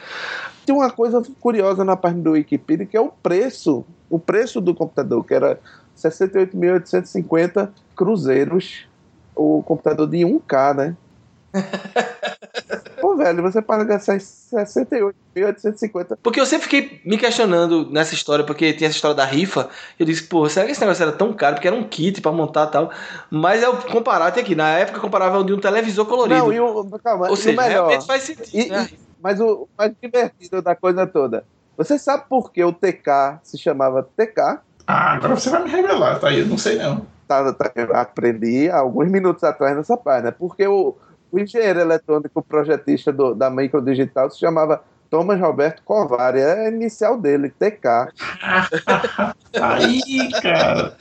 Tem 0.66 0.74
uma 0.74 0.90
coisa 0.90 1.22
curiosa 1.40 1.82
na 1.82 1.96
página 1.96 2.22
do 2.22 2.32
Wikipedia 2.32 2.84
que 2.84 2.96
é 2.96 3.00
o 3.00 3.08
preço, 3.08 3.86
o 4.10 4.18
preço 4.18 4.60
do 4.60 4.74
computador, 4.74 5.24
que 5.24 5.32
era 5.32 5.58
68.850 5.96 7.70
cruzeiros 7.94 8.86
o 9.34 9.62
computador 9.62 10.06
de 10.08 10.18
1K, 10.18 10.74
né? 10.74 10.96
Pô, 13.00 13.16
velho, 13.16 13.42
você 13.42 13.60
paga 13.60 13.98
68.850. 13.98 16.16
Porque 16.22 16.40
eu 16.40 16.46
sempre 16.46 16.68
fiquei 16.68 17.00
me 17.04 17.18
questionando 17.18 17.90
nessa 17.90 18.14
história, 18.14 18.44
porque 18.44 18.72
tinha 18.72 18.86
essa 18.88 18.96
história 18.96 19.16
da 19.16 19.24
rifa. 19.24 19.68
Eu 19.98 20.06
disse, 20.06 20.22
pô, 20.22 20.48
será 20.48 20.66
que 20.66 20.72
esse 20.72 20.80
negócio 20.80 21.02
era 21.02 21.10
tão 21.10 21.32
caro? 21.32 21.56
Porque 21.56 21.66
era 21.66 21.76
um 21.76 21.82
kit 21.82 22.20
pra 22.20 22.30
montar 22.30 22.68
e 22.68 22.70
tal. 22.70 22.92
Mas 23.28 23.60
eu 23.62 23.76
comparar, 23.76 24.30
tem 24.30 24.40
aqui, 24.42 24.54
na 24.54 24.70
época 24.70 24.98
eu 24.98 25.02
comparava 25.02 25.42
de 25.42 25.52
um 25.52 25.58
televisor 25.58 26.06
colorido. 26.06 26.38
Não, 26.38 26.52
e 26.52 26.60
o, 26.60 26.84
calma, 27.02 27.28
Ou 27.28 27.34
seja, 27.36 27.60
melhor, 27.60 27.88
realmente 27.88 28.06
faz 28.06 28.22
sentido. 28.22 28.54
e, 28.54 28.68
né? 28.68 28.88
e, 28.92 28.98
mas 29.20 29.40
o 29.40 29.66
mais 29.76 29.92
divertido 30.00 30.62
da 30.62 30.76
coisa 30.76 31.04
toda. 31.06 31.44
Você 31.76 31.98
sabe 31.98 32.24
por 32.28 32.52
que 32.52 32.62
o 32.62 32.72
TK 32.72 33.40
se 33.42 33.58
chamava 33.58 34.08
TK? 34.16 34.60
Ah, 34.86 35.12
agora 35.12 35.36
você 35.36 35.50
vai 35.50 35.64
me 35.64 35.70
revelar, 35.70 36.18
tá 36.18 36.28
aí, 36.28 36.40
eu 36.40 36.46
não 36.46 36.58
sei 36.58 36.76
não. 36.76 37.06
Tá, 37.26 37.52
tá, 37.52 37.72
eu 37.74 37.96
aprendi 37.96 38.68
há 38.68 38.78
alguns 38.78 39.08
minutos 39.08 39.42
atrás 39.44 39.76
nessa 39.76 39.96
página, 39.96 40.32
porque 40.32 40.66
o, 40.66 40.96
o 41.30 41.38
engenheiro 41.38 41.80
eletrônico 41.80 42.42
projetista 42.42 43.12
do, 43.12 43.34
da 43.34 43.48
Microdigital 43.48 44.30
se 44.30 44.38
chamava 44.38 44.82
Thomas 45.08 45.40
Roberto 45.40 45.82
Covari, 45.82 46.40
é 46.40 46.66
a 46.66 46.68
inicial 46.68 47.18
dele, 47.18 47.50
TK. 47.50 48.08
Aí, 49.60 50.30
cara. 50.42 50.96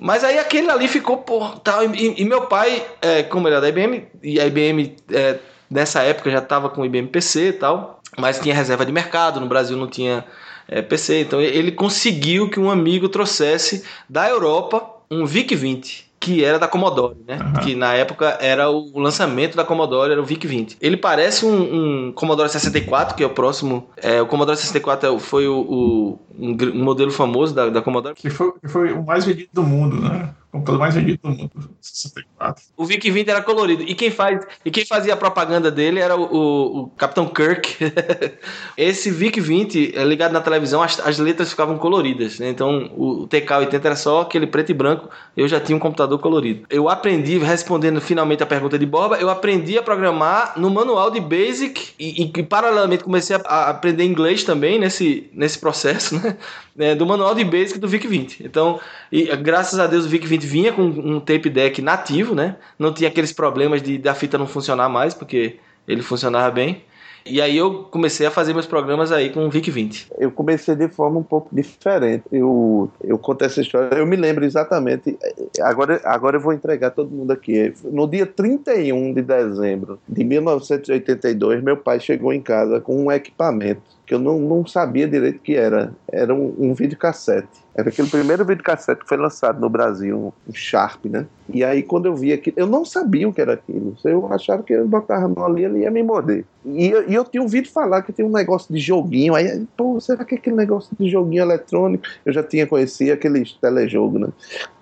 Mas 0.00 0.22
aí 0.22 0.38
aquele 0.38 0.70
ali 0.70 0.86
ficou 0.86 1.18
por 1.18 1.58
tal. 1.58 1.82
E, 1.92 2.20
e 2.20 2.24
meu 2.24 2.42
pai, 2.42 2.86
é, 3.02 3.22
como 3.24 3.48
ele 3.48 3.56
era 3.56 3.60
da 3.60 3.68
IBM, 3.68 4.06
e 4.22 4.40
a 4.40 4.46
IBM 4.46 4.96
é, 5.12 5.38
nessa 5.70 6.02
época 6.02 6.30
já 6.30 6.38
estava 6.38 6.68
com 6.68 6.82
o 6.82 6.86
IBM 6.86 7.08
PC 7.08 7.48
e 7.48 7.52
tal, 7.52 8.00
mas 8.16 8.38
tinha 8.38 8.54
reserva 8.54 8.86
de 8.86 8.92
mercado, 8.92 9.40
no 9.40 9.46
Brasil 9.46 9.76
não 9.76 9.88
tinha 9.88 10.24
é, 10.68 10.82
PC. 10.82 11.22
Então 11.22 11.40
ele 11.40 11.72
conseguiu 11.72 12.48
que 12.48 12.60
um 12.60 12.70
amigo 12.70 13.08
trouxesse 13.08 13.84
da 14.08 14.28
Europa 14.28 14.88
um 15.10 15.24
VIC-20 15.24 16.08
que 16.20 16.44
era 16.44 16.58
da 16.58 16.66
Commodore, 16.66 17.16
né? 17.26 17.38
Uhum. 17.40 17.52
Que 17.62 17.74
na 17.74 17.94
época 17.94 18.36
era 18.40 18.68
o 18.68 18.98
lançamento 18.98 19.56
da 19.56 19.64
Commodore, 19.64 20.12
era 20.12 20.20
o 20.20 20.24
VIC-20. 20.24 20.76
Ele 20.80 20.96
parece 20.96 21.46
um, 21.46 22.08
um, 22.08 22.12
Commodore 22.12 22.48
64, 22.48 23.14
que 23.14 23.22
é 23.22 23.26
o 23.26 23.30
próximo. 23.30 23.88
É, 23.96 24.20
o 24.20 24.26
Commodore 24.26 24.56
64 24.56 25.18
foi 25.20 25.46
o, 25.46 25.60
o 25.60 26.18
um, 26.38 26.56
um, 26.74 26.84
modelo 26.84 27.10
famoso 27.10 27.54
da, 27.54 27.68
da 27.68 27.80
Commodore. 27.80 28.14
Que 28.16 28.28
foi, 28.28 28.52
que 28.60 28.68
foi 28.68 28.92
o 28.92 29.02
mais 29.04 29.24
vendido 29.24 29.50
do 29.52 29.62
mundo, 29.62 30.00
né? 30.00 30.34
Computador 30.50 30.80
mais 30.80 30.94
vendido 30.94 31.18
do 31.22 31.28
mundo, 31.28 31.50
64. 31.78 32.64
O 32.74 32.86
VIC-20 32.86 33.28
era 33.28 33.42
colorido. 33.42 33.82
E 33.82 33.94
quem, 33.94 34.10
faz, 34.10 34.46
e 34.64 34.70
quem 34.70 34.86
fazia 34.86 35.12
a 35.12 35.16
propaganda 35.16 35.70
dele 35.70 36.00
era 36.00 36.16
o, 36.16 36.22
o, 36.22 36.80
o 36.80 36.86
Capitão 36.96 37.28
Kirk. 37.28 37.76
Esse 38.74 39.10
VIC-20, 39.10 39.94
ligado 40.04 40.32
na 40.32 40.40
televisão, 40.40 40.82
as, 40.82 40.98
as 41.00 41.18
letras 41.18 41.50
ficavam 41.50 41.76
coloridas. 41.76 42.38
Né? 42.38 42.48
Então 42.48 42.90
o, 42.96 43.24
o 43.24 43.28
TK-80 43.28 43.84
era 43.84 43.96
só 43.96 44.22
aquele 44.22 44.46
preto 44.46 44.70
e 44.70 44.74
branco. 44.74 45.10
Eu 45.36 45.46
já 45.46 45.60
tinha 45.60 45.76
um 45.76 45.78
computador 45.80 46.18
colorido. 46.18 46.66
Eu 46.70 46.88
aprendi, 46.88 47.36
respondendo 47.36 48.00
finalmente 48.00 48.42
a 48.42 48.46
pergunta 48.46 48.78
de 48.78 48.86
Borba, 48.86 49.18
eu 49.18 49.28
aprendi 49.28 49.76
a 49.76 49.82
programar 49.82 50.54
no 50.56 50.70
manual 50.70 51.10
de 51.10 51.20
Basic 51.20 51.90
e, 51.98 52.22
e, 52.22 52.32
e 52.34 52.42
paralelamente 52.42 53.04
comecei 53.04 53.36
a, 53.36 53.40
a, 53.40 53.70
aprender 53.70 54.04
inglês 54.04 54.44
também 54.44 54.78
nesse, 54.78 55.28
nesse 55.34 55.58
processo, 55.58 56.14
né? 56.24 56.38
É, 56.78 56.94
do 56.94 57.04
manual 57.04 57.34
de 57.34 57.42
Basic 57.42 57.76
do 57.76 57.88
VIC-20. 57.88 58.36
Então, 58.44 58.78
e, 59.10 59.24
graças 59.36 59.80
a 59.80 59.86
Deus 59.88 60.06
o 60.06 60.08
VIC-20 60.38 60.46
vinha 60.46 60.72
com 60.72 60.82
um 60.82 61.20
tape 61.20 61.50
deck 61.50 61.82
nativo, 61.82 62.34
né? 62.34 62.56
Não 62.78 62.92
tinha 62.92 63.08
aqueles 63.08 63.32
problemas 63.32 63.82
de 63.82 63.98
da 63.98 64.14
fita 64.14 64.38
não 64.38 64.46
funcionar 64.46 64.88
mais, 64.88 65.14
porque 65.14 65.56
ele 65.86 66.02
funcionava 66.02 66.50
bem. 66.50 66.82
E 67.30 67.42
aí 67.42 67.58
eu 67.58 67.84
comecei 67.84 68.26
a 68.26 68.30
fazer 68.30 68.54
meus 68.54 68.66
programas 68.66 69.12
aí 69.12 69.28
com 69.28 69.46
o 69.46 69.50
VIC-20. 69.50 70.12
Eu 70.18 70.30
comecei 70.30 70.74
de 70.74 70.88
forma 70.88 71.18
um 71.18 71.22
pouco 71.22 71.54
diferente. 71.54 72.24
Eu, 72.32 72.90
eu 73.04 73.18
conto 73.18 73.44
essa 73.44 73.60
história, 73.60 73.96
eu 73.96 74.06
me 74.06 74.16
lembro 74.16 74.46
exatamente. 74.46 75.18
Agora, 75.60 76.00
agora 76.04 76.36
eu 76.36 76.40
vou 76.40 76.54
entregar 76.54 76.90
todo 76.90 77.10
mundo 77.10 77.30
aqui. 77.30 77.74
No 77.84 78.08
dia 78.08 78.24
31 78.24 79.12
de 79.12 79.20
dezembro 79.20 79.98
de 80.08 80.24
1982, 80.24 81.62
meu 81.62 81.76
pai 81.76 82.00
chegou 82.00 82.32
em 82.32 82.40
casa 82.40 82.80
com 82.80 83.04
um 83.04 83.12
equipamento 83.12 83.97
que 84.08 84.14
eu 84.14 84.18
não, 84.18 84.38
não 84.40 84.66
sabia 84.66 85.06
direito 85.06 85.36
o 85.36 85.40
que 85.40 85.54
era. 85.54 85.92
Era 86.10 86.34
um, 86.34 86.54
um 86.58 86.72
videocassete. 86.72 87.62
Era 87.74 87.90
aquele 87.90 88.08
primeiro 88.08 88.42
videocassete 88.42 89.02
que 89.02 89.06
foi 89.06 89.18
lançado 89.18 89.60
no 89.60 89.68
Brasil, 89.68 90.32
um 90.48 90.52
Sharp, 90.54 91.04
né? 91.04 91.26
E 91.52 91.62
aí, 91.62 91.82
quando 91.82 92.06
eu 92.06 92.16
vi 92.16 92.32
aquilo, 92.32 92.56
eu 92.58 92.66
não 92.66 92.86
sabia 92.86 93.28
o 93.28 93.32
que 93.34 93.40
era 93.42 93.52
aquilo. 93.52 93.94
Eu 94.02 94.32
achava 94.32 94.62
que 94.62 94.72
eu 94.72 94.88
botava 94.88 95.26
a 95.26 95.28
mão 95.28 95.44
ali 95.44 95.62
ele 95.62 95.80
ia 95.80 95.90
me 95.90 96.02
morder. 96.02 96.46
E 96.64 96.88
eu, 96.88 97.06
e 97.06 97.14
eu 97.14 97.22
tinha 97.22 97.42
ouvido 97.42 97.68
falar 97.68 98.00
que 98.00 98.10
tem 98.10 98.24
um 98.24 98.32
negócio 98.32 98.72
de 98.72 98.80
joguinho. 98.80 99.34
Aí, 99.34 99.66
pô, 99.76 100.00
será 100.00 100.24
que 100.24 100.36
é 100.36 100.38
aquele 100.38 100.56
negócio 100.56 100.96
de 100.98 101.10
joguinho 101.10 101.42
eletrônico? 101.42 102.04
Eu 102.24 102.32
já 102.32 102.42
tinha 102.42 102.66
conhecido 102.66 103.12
aqueles 103.12 103.52
telejogo, 103.60 104.18
né? 104.18 104.28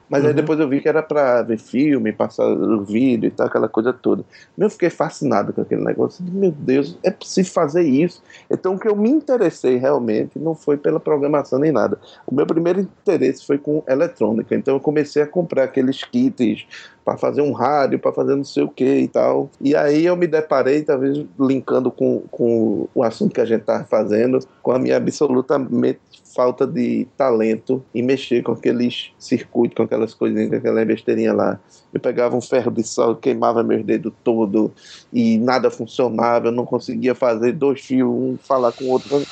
Mas 0.09 0.23
uhum. 0.23 0.29
aí 0.29 0.35
depois 0.35 0.59
eu 0.61 0.69
vi 0.69 0.81
que 0.81 0.89
era 0.89 1.03
pra 1.03 1.43
ver 1.43 1.59
filme, 1.59 2.13
passar 2.13 2.47
vídeo 2.85 3.27
e 3.27 3.31
tal, 3.31 3.47
aquela 3.47 3.69
coisa 3.69 3.93
toda. 3.93 4.25
Eu 4.57 4.71
fiquei 4.71 4.91
fascinado 4.91 5.53
com 5.53 5.61
aquele 5.61 5.85
negócio. 5.85 6.25
Meu 6.25 6.53
Deus, 6.53 6.99
é 7.03 7.11
possível 7.11 7.53
fazer 7.53 7.83
isso. 7.83 8.23
Então 8.51 8.75
o 8.75 8.79
que 8.79 8.89
eu 8.89 8.97
me 8.97 9.11
interessei 9.11 9.77
realmente 9.77 10.39
não 10.39 10.55
foi 10.55 10.77
pela 10.77 11.01
programação 11.01 11.59
nem 11.59 11.73
nada. 11.73 11.99
O 12.27 12.35
meu 12.35 12.47
primeiro 12.47 12.81
interesse 12.81 13.45
foi 13.45 13.59
com 13.59 13.83
eletrônica. 13.89 14.55
Então 14.55 14.75
eu 14.75 14.81
comecei 14.81 15.23
a 15.23 15.27
comprar 15.27 15.65
aqueles 15.65 16.03
kits 16.05 16.67
para 17.07 17.17
fazer 17.17 17.41
um 17.41 17.53
rádio, 17.53 18.01
para 18.01 18.13
fazer 18.13 18.35
não 18.35 18.43
sei 18.43 18.65
o 18.65 18.69
que 18.69 18.85
e 18.85 19.07
tal. 19.07 19.49
E 19.61 19.77
aí 19.77 20.05
eu 20.05 20.17
me 20.17 20.27
deparei, 20.27 20.83
talvez 20.83 21.25
linkando 21.39 21.89
com, 21.89 22.23
com 22.33 22.89
o 22.93 23.05
assunto 23.05 23.33
que 23.33 23.41
a 23.41 23.45
gente 23.45 23.61
estava 23.61 23.85
fazendo, 23.85 24.41
com 24.61 24.73
a 24.73 24.79
minha 24.79 24.97
absolutamente 24.97 26.01
falta 26.35 26.67
de 26.67 27.07
talento 27.17 27.81
em 27.95 28.03
mexer 28.03 28.43
com 28.43 28.51
aqueles 28.51 29.13
circuitos, 29.21 29.77
com 29.77 29.85
aquelas 29.85 30.15
coisinhas, 30.15 30.51
com 30.51 30.57
aquela 30.57 30.85
besteirinha 30.85 31.33
lá. 31.33 31.61
Eu 31.95 32.01
pegava 32.01 32.37
um 32.37 32.41
ferro 32.41 32.73
de 32.73 32.83
sol, 32.83 33.15
queimava 33.15 33.63
meus 33.63 33.85
dedos 33.85 34.13
todo 34.25 34.73
e 35.13 35.39
nada 35.39 35.71
funcionava, 35.71 36.49
eu 36.49 36.53
não 36.53 36.67
conseguia 36.67 37.15
fazer 37.15 37.53
dois 37.53 37.81
fios, 37.81 38.11
um 38.11 38.37
falar 38.37 38.73
com 38.73 38.83
o 38.83 38.89
outro. 38.89 39.23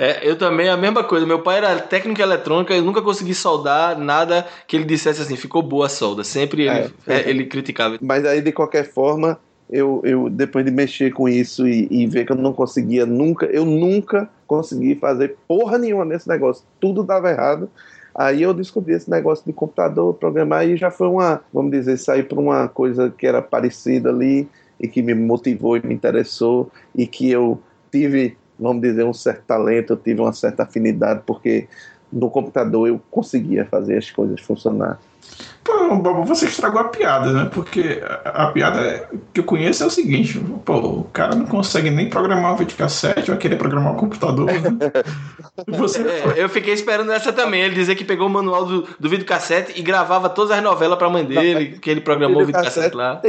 É, 0.00 0.26
eu 0.26 0.34
também, 0.34 0.66
a 0.66 0.78
mesma 0.78 1.04
coisa. 1.04 1.26
Meu 1.26 1.42
pai 1.42 1.58
era 1.58 1.78
técnico 1.78 2.22
eletrônica, 2.22 2.72
eu 2.72 2.82
nunca 2.82 3.02
consegui 3.02 3.34
soldar 3.34 3.98
nada 3.98 4.46
que 4.66 4.74
ele 4.74 4.86
dissesse 4.86 5.20
assim, 5.20 5.36
ficou 5.36 5.62
boa 5.62 5.84
a 5.84 5.88
solda. 5.90 6.24
Sempre 6.24 6.62
ele, 6.62 6.70
é, 6.70 6.90
é, 7.06 7.28
ele 7.28 7.44
criticava. 7.44 7.98
Mas 8.00 8.24
aí, 8.24 8.40
de 8.40 8.50
qualquer 8.50 8.90
forma, 8.90 9.38
eu, 9.68 10.00
eu 10.02 10.30
depois 10.30 10.64
de 10.64 10.70
mexer 10.70 11.12
com 11.12 11.28
isso 11.28 11.68
e, 11.68 11.86
e, 11.90 12.06
ver 12.06 12.24
que 12.24 12.32
eu 12.32 12.36
não 12.36 12.54
conseguia 12.54 13.04
nunca, 13.04 13.44
eu 13.44 13.66
nunca 13.66 14.26
consegui 14.46 14.94
fazer 14.94 15.36
porra 15.46 15.76
nenhuma 15.76 16.06
nesse 16.06 16.26
negócio, 16.26 16.64
tudo 16.80 17.04
dava 17.04 17.30
errado. 17.30 17.68
Aí 18.14 18.42
eu 18.42 18.54
descobri 18.54 18.94
esse 18.94 19.10
negócio 19.10 19.44
de 19.44 19.52
computador, 19.52 20.14
programar, 20.14 20.66
e 20.66 20.78
já 20.78 20.90
foi 20.90 21.08
uma, 21.08 21.42
vamos 21.52 21.72
dizer, 21.72 21.98
sair 21.98 22.22
para 22.24 22.40
uma 22.40 22.68
coisa 22.68 23.12
que 23.16 23.26
era 23.26 23.42
parecida 23.42 24.08
ali 24.08 24.48
e 24.80 24.88
que 24.88 25.02
me 25.02 25.14
motivou 25.14 25.76
e 25.76 25.86
me 25.86 25.94
interessou 25.94 26.70
e 26.96 27.06
que 27.06 27.30
eu 27.30 27.60
tive, 27.92 28.36
vamos 28.60 28.82
dizer, 28.82 29.04
um 29.04 29.14
certo 29.14 29.44
talento, 29.46 29.94
eu 29.94 29.96
tive 29.96 30.20
uma 30.20 30.32
certa 30.32 30.64
afinidade, 30.64 31.22
porque 31.26 31.66
no 32.12 32.28
computador 32.28 32.88
eu 32.88 33.00
conseguia 33.10 33.64
fazer 33.64 33.96
as 33.96 34.10
coisas 34.10 34.40
funcionar. 34.40 35.00
Pô, 35.62 35.94
Bobo, 35.96 36.24
você 36.24 36.46
estragou 36.46 36.80
a 36.80 36.88
piada, 36.88 37.32
né? 37.32 37.50
Porque 37.52 38.02
a, 38.24 38.44
a, 38.44 38.52
piada 38.52 39.08
que 39.32 39.40
eu 39.40 39.44
conheço 39.44 39.82
é 39.82 39.86
o 39.86 39.90
seguinte: 39.90 40.40
pô, 40.64 40.76
o 40.78 41.04
cara 41.12 41.34
não 41.34 41.44
consegue 41.44 41.90
nem 41.90 42.08
programar 42.08 42.54
um 42.54 42.56
videocassete, 42.56 43.30
vai 43.30 43.38
querer 43.38 43.56
programar 43.56 43.92
um 43.92 43.96
computador. 43.96 44.46
Né? 44.46 44.60
você... 45.68 46.02
É, 46.02 46.42
eu 46.42 46.48
fiquei 46.48 46.72
esperando 46.72 47.12
essa 47.12 47.32
também. 47.32 47.60
Ele 47.60 47.74
dizer 47.74 47.94
que 47.94 48.04
pegou 48.04 48.26
o 48.26 48.30
manual 48.30 48.64
do, 48.64 48.88
do 48.98 49.08
videocassete 49.08 49.78
e 49.78 49.82
gravava 49.82 50.28
todas 50.30 50.50
as 50.50 50.62
novelas 50.62 50.98
pra 50.98 51.10
mãe 51.10 51.24
dele, 51.24 51.78
que 51.78 51.90
ele 51.90 52.00
programou 52.00 52.42
o 52.42 52.46
videocassete 52.46 52.96
lá. 52.96 53.20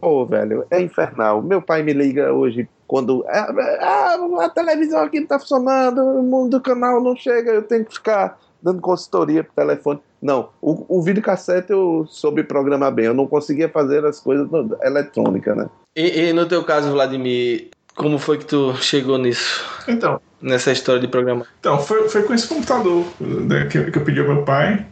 Pô, 0.00 0.24
velho, 0.24 0.64
é 0.70 0.80
infernal. 0.80 1.42
Meu 1.42 1.60
pai 1.60 1.82
me 1.82 1.92
liga 1.92 2.32
hoje 2.32 2.68
quando 2.86 3.24
ah, 3.28 4.16
a 4.40 4.48
televisão 4.48 5.02
aqui 5.02 5.20
não 5.20 5.26
tá 5.26 5.38
funcionando, 5.38 6.02
o 6.02 6.22
mundo 6.22 6.52
do 6.52 6.60
canal 6.60 7.02
não 7.02 7.16
chega, 7.16 7.50
eu 7.50 7.62
tenho 7.62 7.84
que 7.84 7.94
ficar 7.94 8.38
dando 8.62 8.80
consultoria 8.80 9.44
por 9.44 9.52
telefone. 9.54 10.00
Não, 10.20 10.48
o, 10.60 10.98
o 10.98 11.02
videocassete 11.02 11.72
eu 11.72 12.06
soube 12.08 12.42
programar 12.42 12.92
bem, 12.92 13.06
eu 13.06 13.14
não 13.14 13.26
conseguia 13.26 13.68
fazer 13.68 14.04
as 14.04 14.20
coisas 14.20 14.48
eletrônicas, 14.82 15.56
né? 15.56 15.68
E, 15.94 16.28
e, 16.28 16.32
no 16.32 16.46
teu 16.46 16.62
caso, 16.64 16.90
Vladimir, 16.90 17.68
como 17.94 18.18
foi 18.18 18.38
que 18.38 18.44
tu 18.44 18.74
chegou 18.76 19.16
nisso? 19.16 19.64
Então, 19.88 20.20
nessa 20.40 20.70
história 20.70 21.00
de 21.00 21.08
programar? 21.08 21.46
Então, 21.60 21.78
foi, 21.78 22.08
foi 22.08 22.22
com 22.24 22.34
esse 22.34 22.46
computador 22.46 23.04
né, 23.20 23.66
que, 23.66 23.90
que 23.90 23.98
eu 23.98 24.04
pedi 24.04 24.20
ao 24.20 24.26
meu 24.26 24.42
pai. 24.42 24.86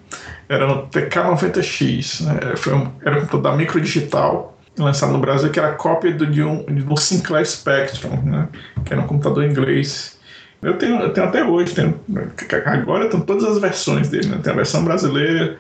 Era 0.49 0.67
um 0.67 0.89
TK90X, 0.89 2.25
né? 2.25 2.57
Foi 2.57 2.75
um, 2.75 2.91
era 3.05 3.17
um 3.17 3.21
computador 3.21 3.53
da 3.53 3.57
Microdigital, 3.57 4.57
lançado 4.79 5.13
no 5.13 5.19
Brasil, 5.19 5.51
que 5.51 5.59
era 5.59 5.73
cópia 5.73 6.13
do, 6.13 6.27
de, 6.27 6.43
um, 6.43 6.65
de 6.65 6.83
um 6.83 6.97
Sinclair 6.97 7.47
Spectrum, 7.47 8.23
né? 8.23 8.49
Que 8.85 8.93
era 8.93 9.03
um 9.03 9.07
computador 9.07 9.45
inglês. 9.45 10.14
Eu 10.65 10.79
tenho, 10.79 11.01
eu 11.01 11.13
tenho 11.13 11.27
até 11.27 11.45
hoje, 11.45 11.75
tenho, 11.75 12.01
agora 12.65 13.05
estão 13.05 13.21
todas 13.21 13.45
as 13.45 13.59
versões 13.59 14.09
dele, 14.09 14.29
né? 14.29 14.41
Tem 14.43 14.53
a 14.53 14.57
versão 14.57 14.83
brasileira, 14.83 15.59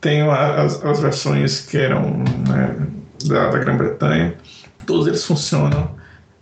tenho 0.00 0.30
as, 0.30 0.84
as 0.84 1.00
versões 1.00 1.60
que 1.60 1.78
eram 1.78 2.18
né, 2.46 2.76
da, 3.24 3.48
da 3.48 3.58
Grã-Bretanha, 3.58 4.34
todos 4.86 5.06
eles 5.06 5.24
funcionam. 5.24 5.90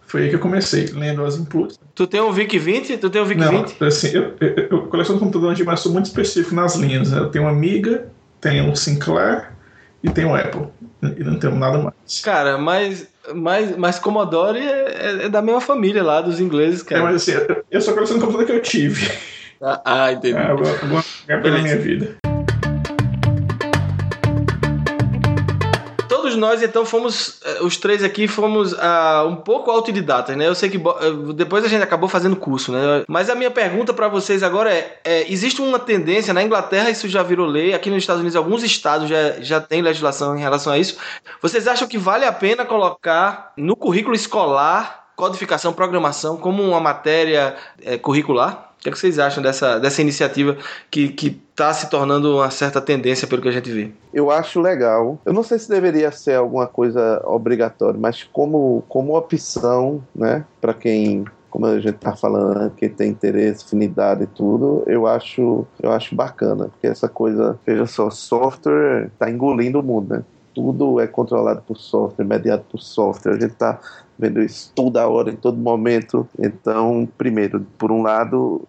Foi 0.04 0.24
aí 0.24 0.28
que 0.28 0.34
eu 0.34 0.40
comecei, 0.40 0.86
lendo 0.86 1.24
as 1.24 1.36
inputs. 1.36 1.78
Tu 1.94 2.06
tem 2.06 2.20
um 2.20 2.32
VIC-20? 2.32 2.98
Tu 2.98 3.08
tem 3.08 3.22
um 3.22 3.24
VIC-20? 3.24 3.76
Não, 3.80 3.86
assim, 3.86 4.08
eu, 4.08 4.34
eu, 4.40 4.68
eu 4.70 4.82
coleciono 4.88 5.20
computador 5.20 5.52
antigo, 5.52 5.70
mas 5.70 5.80
sou 5.80 5.92
muito 5.92 6.06
específico 6.06 6.54
nas 6.54 6.74
linhas. 6.74 7.12
Né? 7.12 7.18
Eu 7.18 7.30
tenho 7.30 7.44
um 7.44 7.48
Amiga, 7.48 8.08
tenho 8.40 8.64
um 8.64 8.74
Sinclair 8.74 9.52
e 10.02 10.10
tenho 10.10 10.28
um 10.28 10.34
Apple. 10.34 10.66
E 11.02 11.24
não 11.24 11.38
tenho 11.38 11.54
nada 11.56 11.78
mais. 11.78 12.20
Cara, 12.22 12.58
mas 12.58 13.08
mas, 13.34 13.76
mas 13.76 13.98
Commodore 13.98 14.58
é, 14.58 15.24
é, 15.24 15.28
da 15.28 15.40
mesma 15.40 15.60
família 15.60 16.02
lá, 16.02 16.20
dos 16.20 16.40
ingleses, 16.40 16.82
cara. 16.82 17.00
É, 17.00 17.04
mas 17.04 17.16
assim, 17.16 17.32
eu 17.70 17.80
só 17.80 17.92
coleciono 17.92 18.20
computador 18.20 18.46
que 18.46 18.52
eu 18.52 18.62
tive. 18.62 19.10
Ah, 19.60 19.80
ah 19.84 20.12
entendi. 20.12 20.36
É, 20.36 20.50
alguma 20.50 21.04
pela 21.26 21.58
minha 21.58 21.78
vida. 21.78 22.16
Todos 26.12 26.36
nós, 26.36 26.62
então, 26.62 26.84
fomos, 26.84 27.38
eh, 27.42 27.62
os 27.62 27.78
três 27.78 28.04
aqui, 28.04 28.28
fomos 28.28 28.74
uh, 28.74 29.26
um 29.26 29.36
pouco 29.36 29.70
autodidatas, 29.70 30.36
né? 30.36 30.46
Eu 30.46 30.54
sei 30.54 30.68
que 30.68 30.76
eh, 30.76 31.32
depois 31.34 31.64
a 31.64 31.68
gente 31.68 31.82
acabou 31.82 32.06
fazendo 32.06 32.36
curso, 32.36 32.70
né? 32.70 33.02
Mas 33.08 33.30
a 33.30 33.34
minha 33.34 33.50
pergunta 33.50 33.94
para 33.94 34.08
vocês 34.08 34.42
agora 34.42 34.70
é, 34.70 34.98
é, 35.04 35.32
existe 35.32 35.62
uma 35.62 35.78
tendência, 35.78 36.34
na 36.34 36.42
Inglaterra 36.42 36.90
isso 36.90 37.08
já 37.08 37.22
virou 37.22 37.46
lei, 37.46 37.72
aqui 37.72 37.88
nos 37.88 38.02
Estados 38.02 38.20
Unidos 38.20 38.36
alguns 38.36 38.62
estados 38.62 39.08
já, 39.08 39.40
já 39.40 39.58
têm 39.58 39.80
legislação 39.80 40.36
em 40.36 40.40
relação 40.40 40.74
a 40.74 40.78
isso. 40.78 40.98
Vocês 41.40 41.66
acham 41.66 41.88
que 41.88 41.96
vale 41.96 42.26
a 42.26 42.32
pena 42.32 42.66
colocar 42.66 43.54
no 43.56 43.74
currículo 43.74 44.14
escolar 44.14 45.06
codificação, 45.16 45.72
programação 45.72 46.36
como 46.36 46.62
uma 46.62 46.80
matéria 46.80 47.56
é, 47.82 47.96
curricular? 47.96 48.71
O 48.82 48.84
que, 48.84 48.88
é 48.88 48.92
que 48.92 48.98
vocês 48.98 49.16
acham 49.20 49.40
dessa, 49.40 49.78
dessa 49.78 50.02
iniciativa 50.02 50.56
que 50.90 51.14
está 51.52 51.72
se 51.72 51.88
tornando 51.88 52.38
uma 52.38 52.50
certa 52.50 52.80
tendência 52.80 53.28
pelo 53.28 53.40
que 53.40 53.48
a 53.48 53.52
gente 53.52 53.70
vê? 53.70 53.92
Eu 54.12 54.28
acho 54.28 54.60
legal. 54.60 55.20
Eu 55.24 55.32
não 55.32 55.44
sei 55.44 55.60
se 55.60 55.68
deveria 55.68 56.10
ser 56.10 56.34
alguma 56.34 56.66
coisa 56.66 57.22
obrigatória, 57.24 57.96
mas 57.96 58.24
como, 58.24 58.82
como 58.88 59.16
opção, 59.16 60.02
né, 60.12 60.44
para 60.60 60.74
quem 60.74 61.24
como 61.48 61.66
a 61.66 61.78
gente 61.78 61.94
está 61.94 62.16
falando, 62.16 62.74
quem 62.74 62.88
tem 62.88 63.10
interesse, 63.10 63.64
afinidade 63.66 64.24
e 64.24 64.26
tudo, 64.26 64.82
eu 64.86 65.06
acho, 65.06 65.66
eu 65.80 65.92
acho 65.92 66.16
bacana, 66.16 66.68
porque 66.68 66.86
essa 66.86 67.10
coisa, 67.10 67.60
veja 67.64 67.84
só, 67.86 68.08
software 68.08 69.10
está 69.12 69.30
engolindo 69.30 69.78
o 69.78 69.82
mundo, 69.82 70.14
né? 70.14 70.24
Tudo 70.54 71.00
é 71.00 71.06
controlado 71.06 71.62
por 71.62 71.76
software, 71.76 72.24
mediado 72.24 72.64
por 72.70 72.80
software. 72.80 73.32
A 73.32 73.40
gente 73.40 73.52
está 73.52 73.80
vendo 74.18 74.40
isso 74.40 74.72
toda 74.74 75.08
hora, 75.08 75.30
em 75.30 75.36
todo 75.36 75.56
momento. 75.56 76.28
Então, 76.38 77.08
primeiro, 77.16 77.66
por 77.78 77.90
um 77.90 78.02
lado, 78.02 78.66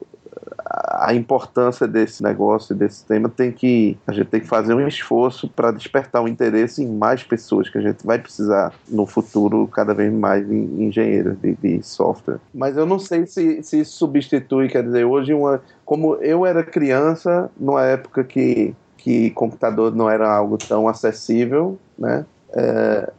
a 0.66 1.14
importância 1.14 1.88
desse 1.88 2.24
negócio, 2.24 2.76
desse 2.76 3.06
tema, 3.06 3.30
tem 3.30 3.52
que 3.52 3.98
a 4.08 4.12
gente 4.12 4.28
tem 4.28 4.40
que 4.40 4.48
fazer 4.48 4.74
um 4.74 4.88
esforço 4.88 5.48
para 5.48 5.72
despertar 5.72 6.24
o 6.24 6.28
interesse 6.28 6.84
em 6.84 6.88
mais 6.88 7.24
pessoas 7.24 7.70
que 7.70 7.78
a 7.78 7.82
gente 7.82 8.06
vai 8.06 8.20
precisar 8.20 8.74
no 8.90 9.06
futuro 9.06 9.68
cada 9.68 9.94
vez 9.94 10.12
mais 10.12 10.50
em 10.50 10.84
engenheiros 10.84 11.38
de, 11.40 11.56
de 11.56 11.84
software. 11.84 12.40
Mas 12.54 12.78
eu 12.78 12.86
não 12.86 13.00
sei 13.00 13.26
se, 13.26 13.62
se 13.64 13.84
substitui, 13.84 14.70
quer 14.70 14.84
dizer, 14.84 15.06
hoje 15.06 15.34
uma 15.34 15.62
como 15.86 16.16
eu 16.16 16.46
era 16.46 16.64
criança, 16.64 17.52
numa 17.60 17.84
época 17.84 18.24
que 18.24 18.74
que 19.04 19.32
computador 19.32 19.94
não 19.94 20.10
era 20.10 20.34
algo 20.34 20.58
tão 20.58 20.88
acessível, 20.88 21.78
né? 22.00 22.26
É, 22.54 23.12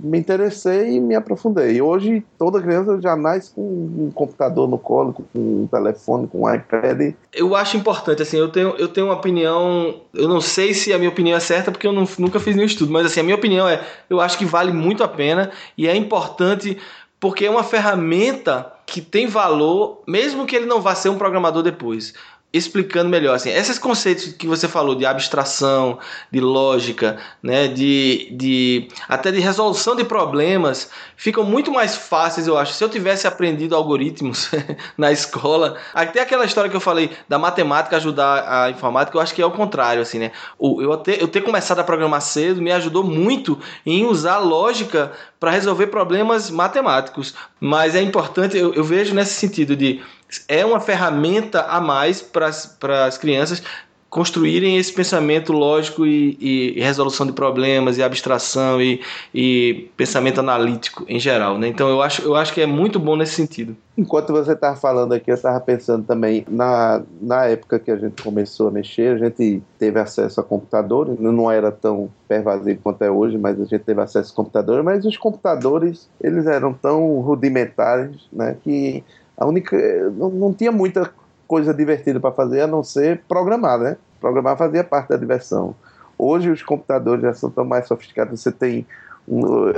me 0.00 0.18
interessei 0.18 0.96
e 0.96 1.00
me 1.00 1.14
aprofundei. 1.14 1.80
Hoje, 1.80 2.24
toda 2.36 2.60
criança 2.60 3.00
já 3.00 3.14
nasce 3.14 3.52
com 3.52 3.62
um 3.62 4.10
computador 4.12 4.68
no 4.68 4.76
colo, 4.76 5.12
com 5.12 5.24
um 5.34 5.68
telefone, 5.70 6.26
com 6.26 6.42
um 6.42 6.52
iPad. 6.52 7.14
Eu 7.32 7.54
acho 7.54 7.76
importante, 7.76 8.20
assim, 8.20 8.36
eu 8.36 8.48
tenho, 8.48 8.70
eu 8.70 8.88
tenho 8.88 9.06
uma 9.06 9.14
opinião, 9.14 9.94
eu 10.12 10.26
não 10.26 10.40
sei 10.40 10.74
se 10.74 10.92
a 10.92 10.98
minha 10.98 11.10
opinião 11.10 11.36
é 11.36 11.40
certa, 11.40 11.70
porque 11.70 11.86
eu 11.86 11.92
não, 11.92 12.08
nunca 12.18 12.40
fiz 12.40 12.56
nenhum 12.56 12.66
estudo, 12.66 12.90
mas 12.90 13.06
assim, 13.06 13.20
a 13.20 13.22
minha 13.22 13.36
opinião 13.36 13.68
é, 13.68 13.80
eu 14.10 14.20
acho 14.20 14.36
que 14.36 14.44
vale 14.44 14.72
muito 14.72 15.04
a 15.04 15.08
pena 15.08 15.52
e 15.76 15.86
é 15.86 15.94
importante 15.94 16.76
porque 17.20 17.44
é 17.44 17.50
uma 17.50 17.62
ferramenta 17.62 18.72
que 18.86 19.00
tem 19.00 19.28
valor, 19.28 20.02
mesmo 20.08 20.46
que 20.46 20.56
ele 20.56 20.66
não 20.66 20.80
vá 20.80 20.94
ser 20.96 21.10
um 21.10 21.18
programador 21.18 21.62
depois 21.62 22.14
explicando 22.50 23.10
melhor 23.10 23.34
assim 23.34 23.50
esses 23.50 23.78
conceitos 23.78 24.32
que 24.32 24.46
você 24.46 24.66
falou 24.66 24.94
de 24.94 25.04
abstração 25.04 25.98
de 26.30 26.40
lógica 26.40 27.18
né 27.42 27.68
de, 27.68 28.28
de 28.32 28.88
até 29.06 29.30
de 29.30 29.38
resolução 29.38 29.94
de 29.94 30.02
problemas 30.02 30.90
ficam 31.14 31.44
muito 31.44 31.70
mais 31.70 31.94
fáceis 31.94 32.46
eu 32.46 32.56
acho. 32.56 32.72
Se 32.72 32.82
eu 32.82 32.88
tivesse 32.88 33.26
aprendido 33.26 33.76
algoritmos 33.76 34.50
na 34.96 35.12
escola 35.12 35.76
até 35.92 36.22
aquela 36.22 36.46
história 36.46 36.70
que 36.70 36.76
eu 36.76 36.80
falei 36.80 37.10
da 37.28 37.38
matemática 37.38 37.96
ajudar 37.96 38.64
a 38.64 38.70
informática 38.70 39.16
eu 39.16 39.20
acho 39.20 39.34
que 39.34 39.42
é 39.42 39.46
o 39.46 39.50
contrário 39.50 40.00
assim 40.00 40.18
né. 40.18 40.32
Eu 40.58 40.96
ter, 40.96 41.20
eu 41.20 41.28
ter 41.28 41.42
começado 41.42 41.80
a 41.80 41.84
programar 41.84 42.22
cedo 42.22 42.62
me 42.62 42.72
ajudou 42.72 43.04
muito 43.04 43.58
em 43.84 44.06
usar 44.06 44.38
lógica 44.38 45.12
para 45.38 45.50
resolver 45.50 45.88
problemas 45.88 46.50
matemáticos. 46.50 47.34
Mas 47.60 47.94
é 47.94 48.02
importante 48.02 48.56
eu, 48.56 48.74
eu 48.74 48.84
vejo 48.84 49.14
nesse 49.14 49.34
sentido 49.34 49.76
de 49.76 50.00
é 50.46 50.64
uma 50.64 50.80
ferramenta 50.80 51.62
a 51.62 51.80
mais 51.80 52.20
para 52.20 53.06
as 53.06 53.18
crianças 53.18 53.62
construírem 54.10 54.78
esse 54.78 54.92
pensamento 54.92 55.52
lógico 55.52 56.06
e, 56.06 56.36
e, 56.40 56.80
resolução 56.80 57.26
de 57.26 57.32
problemas 57.32 57.98
e 57.98 58.02
abstração 58.02 58.80
e, 58.80 59.00
e, 59.34 59.90
pensamento 59.96 60.40
analítico 60.40 61.04
em 61.06 61.20
geral, 61.20 61.58
né? 61.58 61.68
Então 61.68 61.88
eu 61.88 62.00
acho, 62.00 62.22
eu 62.22 62.34
acho 62.34 62.54
que 62.54 62.60
é 62.60 62.66
muito 62.66 62.98
bom 62.98 63.16
nesse 63.16 63.34
sentido. 63.34 63.76
Enquanto 63.98 64.32
você 64.32 64.52
estava 64.52 64.76
falando 64.76 65.12
aqui, 65.12 65.30
eu 65.30 65.34
estava 65.34 65.60
pensando 65.60 66.06
também 66.06 66.46
na, 66.48 67.02
na 67.20 67.46
época 67.46 67.78
que 67.78 67.90
a 67.90 67.96
gente 67.96 68.22
começou 68.22 68.68
a 68.68 68.70
mexer, 68.70 69.14
a 69.14 69.18
gente 69.18 69.62
teve 69.78 70.00
acesso 70.00 70.40
a 70.40 70.44
computadores, 70.44 71.18
não 71.18 71.50
era 71.50 71.70
tão 71.70 72.08
pervasivo 72.26 72.80
quanto 72.82 73.02
é 73.02 73.10
hoje, 73.10 73.36
mas 73.36 73.60
a 73.60 73.64
gente 73.64 73.80
teve 73.80 74.00
acesso 74.00 74.32
a 74.32 74.36
computadores, 74.36 74.84
mas 74.84 75.04
os 75.04 75.18
computadores 75.18 76.08
eles 76.20 76.46
eram 76.46 76.72
tão 76.72 77.20
rudimentares, 77.20 78.16
né, 78.32 78.56
que 78.64 79.04
a 79.38 79.46
única 79.46 79.76
não, 80.10 80.28
não 80.28 80.52
tinha 80.52 80.72
muita 80.72 81.10
coisa 81.46 81.72
divertida 81.72 82.20
para 82.20 82.32
fazer 82.32 82.62
a 82.62 82.66
não 82.66 82.82
ser 82.82 83.22
programar, 83.28 83.78
né? 83.78 83.96
Programar 84.20 84.56
fazia 84.56 84.84
parte 84.84 85.10
da 85.10 85.16
diversão. 85.16 85.74
Hoje 86.18 86.50
os 86.50 86.62
computadores 86.62 87.22
já 87.22 87.32
são 87.32 87.48
tão 87.48 87.64
mais 87.64 87.86
sofisticados, 87.86 88.40
você 88.40 88.50
tem 88.50 88.84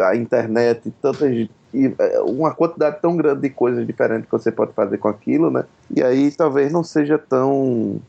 a 0.03 0.17
internet, 0.17 0.93
tantas 1.03 1.49
é, 1.75 2.21
uma 2.21 2.55
quantidade 2.55 3.01
tão 3.03 3.17
grande 3.17 3.43
de 3.43 3.51
coisas 3.51 3.87
diferentes 3.87 4.25
que 4.25 4.33
você 4.33 4.51
pode 4.51 4.73
fazer 4.73 4.99
com 4.99 5.09
aquilo, 5.09 5.51
né? 5.51 5.65
E 5.95 6.03
aí 6.03 6.31
talvez 6.31 6.73
não 6.73 6.83
seja 6.83 7.19
tão 7.19 8.01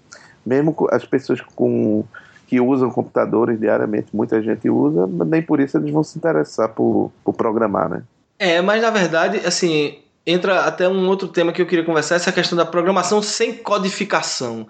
mesmo 0.45 0.75
as 0.89 1.05
pessoas 1.05 1.41
com 1.41 2.03
que 2.47 2.59
usam 2.59 2.89
computadores 2.89 3.59
diariamente, 3.59 4.07
muita 4.13 4.41
gente 4.41 4.69
usa, 4.69 5.07
mas 5.07 5.27
nem 5.27 5.41
por 5.41 5.59
isso 5.59 5.77
eles 5.77 5.91
vão 5.91 6.03
se 6.03 6.17
interessar 6.17 6.69
por, 6.69 7.11
por 7.23 7.33
programar, 7.33 7.89
né? 7.89 8.03
É, 8.37 8.61
mas 8.61 8.81
na 8.81 8.89
verdade, 8.89 9.41
assim, 9.45 9.99
entra 10.25 10.61
até 10.61 10.87
um 10.87 11.07
outro 11.07 11.27
tema 11.27 11.51
que 11.51 11.61
eu 11.61 11.65
queria 11.65 11.85
conversar, 11.85 12.15
essa 12.15 12.31
questão 12.31 12.57
da 12.57 12.65
programação 12.65 13.21
sem 13.21 13.53
codificação. 13.53 14.67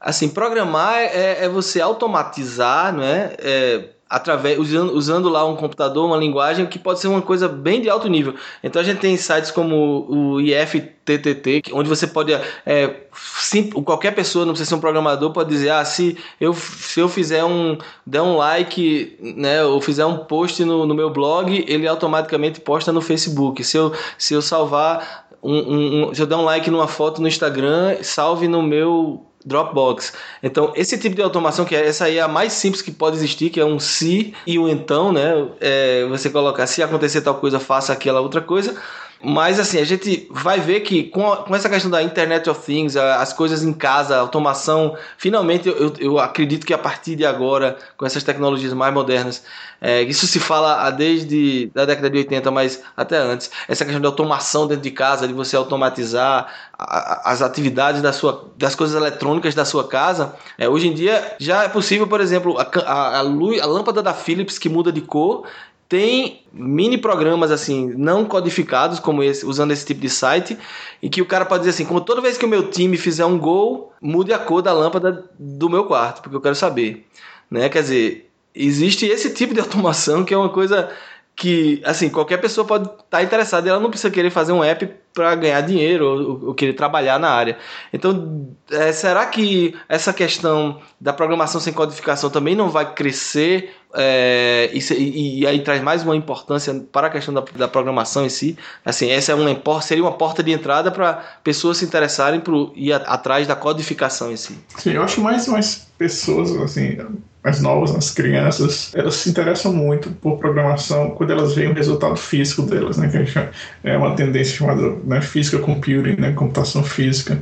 Assim, 0.00 0.28
programar 0.28 0.96
é, 0.96 1.44
é 1.44 1.48
você 1.48 1.80
automatizar, 1.80 2.92
não 2.92 3.02
é? 3.02 3.34
é 3.38 3.88
através 4.08 4.58
usando, 4.58 4.92
usando 4.94 5.28
lá 5.28 5.44
um 5.44 5.54
computador, 5.54 6.06
uma 6.06 6.16
linguagem 6.16 6.66
que 6.66 6.78
pode 6.78 7.00
ser 7.00 7.08
uma 7.08 7.20
coisa 7.20 7.48
bem 7.48 7.80
de 7.80 7.90
alto 7.90 8.08
nível. 8.08 8.34
Então 8.62 8.80
a 8.80 8.84
gente 8.84 8.98
tem 8.98 9.16
sites 9.16 9.50
como 9.50 10.06
o 10.08 10.40
IFTTT, 10.40 11.64
onde 11.72 11.88
você 11.88 12.06
pode 12.06 12.32
é, 12.32 12.96
sim, 13.12 13.68
qualquer 13.70 14.14
pessoa, 14.14 14.46
não 14.46 14.52
precisa 14.52 14.70
ser 14.70 14.74
um 14.76 14.80
programador, 14.80 15.30
pode 15.32 15.50
dizer, 15.50 15.70
ah, 15.70 15.84
se 15.84 16.16
eu, 16.40 16.54
se 16.54 17.00
eu 17.00 17.08
fizer 17.08 17.44
um 17.44 17.76
der 18.06 18.22
um 18.22 18.36
like, 18.36 19.16
né, 19.20 19.62
ou 19.64 19.80
fizer 19.80 20.06
um 20.06 20.18
post 20.18 20.64
no, 20.64 20.86
no 20.86 20.94
meu 20.94 21.10
blog, 21.10 21.64
ele 21.68 21.86
automaticamente 21.86 22.60
posta 22.60 22.90
no 22.90 23.02
Facebook. 23.02 23.62
Se 23.62 23.76
eu 23.76 23.92
se 24.16 24.32
eu 24.32 24.40
salvar 24.40 25.28
um, 25.42 25.54
um, 25.54 26.10
um, 26.10 26.14
se 26.14 26.22
eu 26.22 26.26
der 26.26 26.36
um 26.36 26.44
like 26.44 26.70
numa 26.70 26.88
foto 26.88 27.20
no 27.20 27.28
Instagram, 27.28 27.98
salve 28.02 28.48
no 28.48 28.62
meu 28.62 29.24
Dropbox. 29.48 30.12
Então, 30.42 30.72
esse 30.76 30.98
tipo 30.98 31.16
de 31.16 31.22
automação, 31.22 31.64
que 31.64 31.74
é, 31.74 31.86
essa 31.86 32.04
aí 32.04 32.18
é 32.18 32.20
a 32.20 32.28
mais 32.28 32.52
simples 32.52 32.82
que 32.82 32.92
pode 32.92 33.16
existir, 33.16 33.50
que 33.50 33.58
é 33.58 33.64
um 33.64 33.80
se 33.80 34.34
e 34.46 34.58
um 34.58 34.68
então, 34.68 35.12
né? 35.12 35.48
É, 35.60 36.06
você 36.06 36.28
colocar 36.30 36.66
se 36.66 36.82
acontecer 36.82 37.22
tal 37.22 37.36
coisa, 37.36 37.58
faça 37.58 37.92
aquela 37.92 38.20
outra 38.20 38.40
coisa. 38.40 38.76
Mas 39.22 39.58
assim, 39.58 39.78
a 39.78 39.84
gente 39.84 40.28
vai 40.30 40.60
ver 40.60 40.80
que 40.80 41.04
com, 41.04 41.32
a, 41.32 41.38
com 41.38 41.54
essa 41.54 41.68
questão 41.68 41.90
da 41.90 42.02
Internet 42.02 42.48
of 42.48 42.64
Things, 42.64 42.96
a, 42.96 43.20
as 43.20 43.32
coisas 43.32 43.64
em 43.64 43.72
casa, 43.72 44.16
a 44.16 44.20
automação, 44.20 44.96
finalmente 45.16 45.68
eu, 45.68 45.92
eu 45.98 46.18
acredito 46.20 46.64
que 46.64 46.72
a 46.72 46.78
partir 46.78 47.16
de 47.16 47.26
agora, 47.26 47.76
com 47.96 48.06
essas 48.06 48.22
tecnologias 48.22 48.72
mais 48.72 48.94
modernas, 48.94 49.42
é, 49.80 50.02
isso 50.02 50.26
se 50.26 50.38
fala 50.38 50.90
desde 50.90 51.70
a 51.74 51.84
década 51.84 52.10
de 52.10 52.18
80, 52.18 52.50
mas 52.50 52.82
até 52.96 53.16
antes, 53.16 53.50
essa 53.68 53.84
questão 53.84 54.00
de 54.00 54.06
automação 54.06 54.66
dentro 54.66 54.82
de 54.82 54.90
casa, 54.90 55.26
de 55.26 55.32
você 55.32 55.56
automatizar 55.56 56.52
as 56.78 57.42
atividades 57.42 58.00
da 58.00 58.12
sua, 58.12 58.52
das 58.56 58.76
coisas 58.76 58.96
eletrônicas 58.96 59.54
da 59.54 59.64
sua 59.64 59.88
casa, 59.88 60.34
é, 60.56 60.68
hoje 60.68 60.88
em 60.88 60.94
dia 60.94 61.34
já 61.38 61.64
é 61.64 61.68
possível, 61.68 62.06
por 62.06 62.20
exemplo, 62.20 62.56
a, 62.58 62.68
a, 62.82 63.18
a, 63.18 63.20
luz, 63.20 63.60
a 63.60 63.66
lâmpada 63.66 64.00
da 64.00 64.14
Philips 64.14 64.58
que 64.58 64.68
muda 64.68 64.92
de 64.92 65.00
cor 65.00 65.44
tem 65.88 66.42
mini 66.52 66.98
programas 66.98 67.50
assim 67.50 67.92
não 67.96 68.24
codificados 68.24 69.00
como 69.00 69.22
esse 69.22 69.46
usando 69.46 69.70
esse 69.72 69.86
tipo 69.86 70.00
de 70.00 70.10
site 70.10 70.58
e 71.00 71.08
que 71.08 71.22
o 71.22 71.26
cara 71.26 71.46
pode 71.46 71.60
dizer 71.60 71.70
assim 71.70 71.86
como 71.86 72.00
toda 72.00 72.20
vez 72.20 72.36
que 72.36 72.44
o 72.44 72.48
meu 72.48 72.70
time 72.70 72.96
fizer 72.96 73.24
um 73.24 73.38
gol 73.38 73.92
mude 74.00 74.32
a 74.32 74.38
cor 74.38 74.60
da 74.60 74.72
lâmpada 74.72 75.24
do 75.38 75.70
meu 75.70 75.84
quarto 75.84 76.20
porque 76.20 76.36
eu 76.36 76.40
quero 76.40 76.54
saber 76.54 77.06
né 77.50 77.68
quer 77.68 77.82
dizer 77.82 78.30
existe 78.54 79.06
esse 79.06 79.32
tipo 79.32 79.54
de 79.54 79.60
automação 79.60 80.24
que 80.24 80.34
é 80.34 80.36
uma 80.36 80.50
coisa 80.50 80.90
que, 81.38 81.80
assim, 81.84 82.08
qualquer 82.10 82.38
pessoa 82.38 82.66
pode 82.66 82.86
estar 82.86 83.04
tá 83.08 83.22
interessada 83.22 83.68
ela 83.70 83.78
não 83.78 83.90
precisa 83.90 84.10
querer 84.10 84.28
fazer 84.28 84.50
um 84.50 84.64
app 84.64 84.92
para 85.14 85.36
ganhar 85.36 85.60
dinheiro 85.60 86.04
ou, 86.04 86.48
ou, 86.48 86.54
querer 86.54 86.72
trabalhar 86.72 87.16
na 87.20 87.30
área. 87.30 87.56
Então, 87.92 88.48
é, 88.68 88.90
será 88.90 89.24
que 89.24 89.72
essa 89.88 90.12
questão 90.12 90.80
da 91.00 91.12
programação 91.12 91.60
sem 91.60 91.72
codificação 91.72 92.28
também 92.28 92.56
não 92.56 92.68
vai 92.68 92.92
crescer 92.92 93.72
é, 93.94 94.70
e, 94.72 95.40
e, 95.40 95.46
aí 95.46 95.60
traz 95.60 95.82
mais 95.82 96.02
uma 96.02 96.14
importância 96.14 96.74
para 96.92 97.06
a 97.06 97.10
questão 97.10 97.32
da, 97.32 97.42
da 97.56 97.68
programação 97.68 98.24
em 98.24 98.28
si? 98.28 98.56
Assim, 98.84 99.10
essa 99.10 99.32
é 99.32 99.34
uma, 99.34 99.80
seria 99.80 100.04
uma 100.04 100.12
porta 100.12 100.42
de 100.42 100.52
entrada 100.52 100.90
para 100.90 101.24
pessoas 101.42 101.78
se 101.78 101.84
interessarem 101.84 102.40
por 102.40 102.72
ir 102.76 102.92
atrás 102.92 103.46
da 103.46 103.56
codificação 103.56 104.30
em 104.30 104.36
si. 104.36 104.58
Sim, 104.76 104.92
eu 104.92 105.02
acho 105.02 105.20
mais 105.20 105.48
mais 105.48 105.88
pessoas, 105.96 106.54
assim, 106.56 106.98
mais 107.42 107.60
novas, 107.60 107.94
as 107.94 108.10
crianças, 108.10 108.94
elas 108.94 109.16
se 109.16 109.30
interessam 109.30 109.72
muito 109.72 110.10
por 110.10 110.38
programação 110.38 111.10
quando 111.10 111.30
elas 111.30 111.54
veem 111.54 111.70
o 111.70 111.74
resultado 111.74 112.16
físico 112.16 112.62
delas, 112.62 112.98
né? 112.98 113.08
Que 113.08 113.48
é 113.88 113.96
uma 113.96 114.14
tendência 114.14 114.56
chamada 114.56 114.96
né, 115.04 115.20
física 115.22 115.58
computing, 115.58 116.20
né? 116.20 116.32
Computação 116.32 116.84
física, 116.84 117.40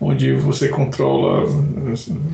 onde 0.00 0.34
você 0.34 0.68
controla 0.68 1.44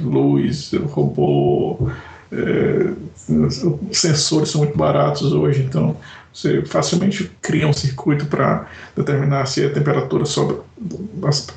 luz, 0.02 0.72
robô, 0.92 1.90
é, 2.32 2.92
os 3.28 3.98
sensores 3.98 4.50
são 4.50 4.60
muito 4.62 4.76
baratos 4.76 5.32
hoje, 5.32 5.62
então 5.62 5.96
você 6.32 6.62
facilmente 6.62 7.30
cria 7.42 7.66
um 7.66 7.72
circuito 7.72 8.26
para 8.26 8.66
determinar 8.96 9.46
se 9.46 9.64
a 9.64 9.70
temperatura 9.70 10.24
sobe 10.24 10.60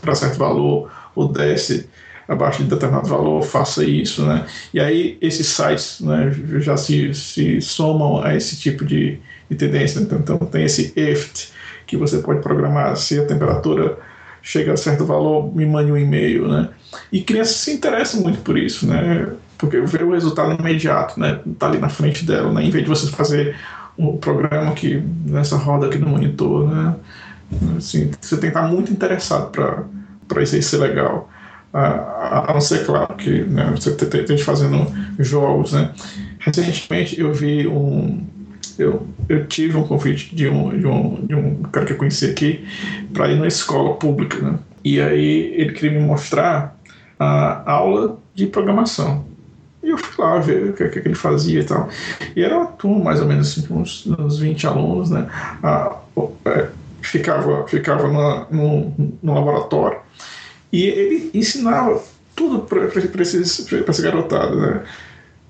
para 0.02 0.16
certo 0.16 0.38
valor 0.38 0.92
ou 1.16 1.28
desce 1.32 1.88
abaixo 2.28 2.64
de 2.64 2.70
determinado 2.70 3.08
valor, 3.08 3.44
faça 3.44 3.84
isso, 3.84 4.26
né? 4.26 4.46
E 4.74 4.80
aí 4.80 5.18
esses 5.22 5.48
sites 5.48 6.00
né, 6.00 6.34
já 6.60 6.78
se, 6.78 7.14
se 7.14 7.62
somam 7.62 8.24
a 8.24 8.36
esse 8.36 8.58
tipo 8.58 8.86
de, 8.86 9.20
de 9.50 9.56
tendência. 9.56 10.00
Então, 10.00 10.20
então 10.20 10.38
tem 10.38 10.64
esse 10.64 10.94
IFT, 10.96 11.50
que 11.86 11.98
você 11.98 12.20
pode 12.20 12.42
programar 12.42 12.96
se 12.96 13.20
a 13.20 13.26
temperatura 13.26 13.98
chega 14.42 14.74
a 14.74 14.78
certo 14.78 15.06
valor, 15.06 15.56
me 15.56 15.66
mande 15.66 15.92
um 15.92 15.98
e-mail, 15.98 16.48
né? 16.48 16.70
E 17.12 17.22
crianças 17.22 17.58
se 17.58 17.72
interessam 17.72 18.22
muito 18.22 18.40
por 18.40 18.58
isso, 18.58 18.88
né? 18.88 19.28
Porque 19.64 19.80
vê 19.80 20.04
o 20.04 20.12
resultado 20.12 20.60
imediato, 20.60 21.20
né? 21.20 21.40
Tá 21.58 21.68
ali 21.68 21.78
na 21.78 21.90
frente 21.90 22.26
dela, 22.26 22.52
né? 22.52 22.64
Em 22.64 22.70
vez 22.70 22.84
de 22.84 22.90
você 22.90 23.08
fazer 23.08 23.56
um 23.98 24.18
programa 24.18 24.74
que 24.74 25.02
nessa 25.26 25.56
roda 25.56 25.88
aqui 25.88 25.98
no 25.98 26.08
monitor, 26.08 26.68
né? 26.68 26.96
Assim, 27.78 28.12
você 28.20 28.36
tem 28.36 28.52
que 28.52 28.58
estar 28.58 28.68
muito 28.68 28.92
interessado 28.92 29.52
para 29.52 30.44
isso 30.44 30.56
aí 30.56 30.64
ser 30.64 30.78
legal 30.78 31.30
a, 31.74 32.52
a 32.52 32.54
não 32.54 32.62
ser, 32.62 32.86
claro, 32.86 33.16
que 33.16 33.44
né, 33.44 33.72
você 33.76 33.96
gente 34.28 34.44
fazendo 34.44 34.86
jogos, 35.20 35.74
né? 35.74 35.92
Recentemente 36.40 37.20
eu 37.20 37.34
vi 37.34 37.68
um... 37.68 38.26
Eu, 38.78 39.08
eu 39.30 39.46
tive 39.46 39.78
um 39.78 39.84
convite 39.84 40.36
de 40.36 40.48
um, 40.48 40.78
de 40.78 40.88
um, 40.88 41.26
de 41.28 41.36
um 41.36 41.62
cara 41.64 41.86
que 41.86 41.94
eu 41.94 41.98
conheci 41.98 42.26
aqui 42.26 42.66
para 43.14 43.30
ir 43.30 43.36
numa 43.36 43.48
escola 43.48 43.94
pública, 43.96 44.40
né? 44.40 44.58
E 44.84 45.00
aí 45.00 45.54
ele 45.56 45.74
queria 45.74 46.00
me 46.00 46.06
mostrar 46.06 46.76
a 47.20 47.72
aula 47.72 48.18
de 48.34 48.48
programação. 48.48 49.26
E 49.84 49.90
eu 49.90 49.98
fui 49.98 50.24
lá 50.24 50.40
ver 50.40 50.70
o 50.70 50.74
que, 50.74 50.88
que, 50.88 51.00
ele 51.00 51.16
fazia 51.16 51.60
e 51.60 51.64
tal. 51.64 51.90
E 52.36 52.44
era 52.44 52.58
uma 52.58 52.68
turma, 52.68 53.04
mais 53.04 53.20
ou 53.20 53.28
menos 53.28 53.58
assim, 53.58 53.74
uns, 53.74 54.08
uns 54.08 54.40
20 54.40 54.66
alunos, 54.66 55.10
né? 55.10 55.28
Ah, 55.62 55.98
é, 56.46 56.70
ficava 57.02 57.68
ficava 57.68 58.08
na, 58.08 58.48
no, 58.50 58.94
no 59.22 59.34
laboratório 59.34 60.00
e 60.72 60.86
ele 60.86 61.32
ensinava 61.34 62.02
tudo 62.36 62.60
para 62.62 62.86
essa 62.86 64.02
garotada, 64.02 64.56
né? 64.56 64.84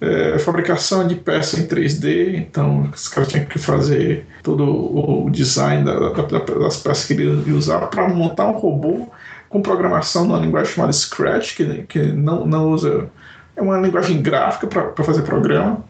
É, 0.02 0.38
fabricação 0.38 1.08
de 1.08 1.16
peça 1.16 1.58
em 1.58 1.66
3D, 1.66 2.36
então 2.36 2.92
os 2.94 3.08
caras 3.08 3.30
tinham 3.30 3.46
que 3.46 3.58
fazer 3.58 4.26
todo 4.42 4.66
o 4.66 5.30
design 5.30 5.86
da, 5.86 6.10
da, 6.10 6.40
das 6.40 6.76
peças 6.82 7.06
que 7.06 7.14
ele 7.14 7.50
ia 7.50 7.56
usar 7.56 7.88
para 7.88 8.10
montar 8.10 8.48
um 8.48 8.58
robô 8.58 9.08
com 9.48 9.62
programação 9.62 10.26
numa 10.26 10.40
linguagem 10.40 10.74
chamada 10.74 10.92
Scratch, 10.92 11.56
que, 11.56 11.84
que 11.84 12.00
não, 12.02 12.46
não 12.46 12.72
usa. 12.72 13.08
É 13.56 13.62
uma 13.62 13.78
linguagem 13.78 14.22
gráfica 14.22 14.68
para 14.68 15.04
fazer 15.04 15.22
programa, 15.22 15.84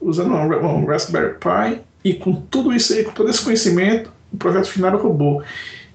usando 0.00 0.34
um, 0.34 0.82
um 0.82 0.84
Raspberry 0.86 1.34
Pi, 1.34 1.80
e 2.04 2.14
com 2.14 2.34
tudo 2.34 2.72
isso 2.72 2.92
aí, 2.92 3.04
com 3.04 3.12
todo 3.12 3.28
esse 3.30 3.42
conhecimento, 3.42 4.12
o 4.32 4.36
projeto 4.36 4.66
final 4.66 4.90
era 4.90 4.98
robô. 4.98 5.42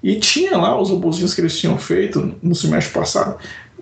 E 0.02 0.16
tinha 0.16 0.56
lá 0.58 0.78
os 0.78 0.90
robozinhos 0.90 1.34
que 1.34 1.40
eles 1.40 1.58
tinham 1.58 1.78
feito 1.78 2.34
no 2.42 2.54
semestre 2.54 2.92
passado. 2.92 3.38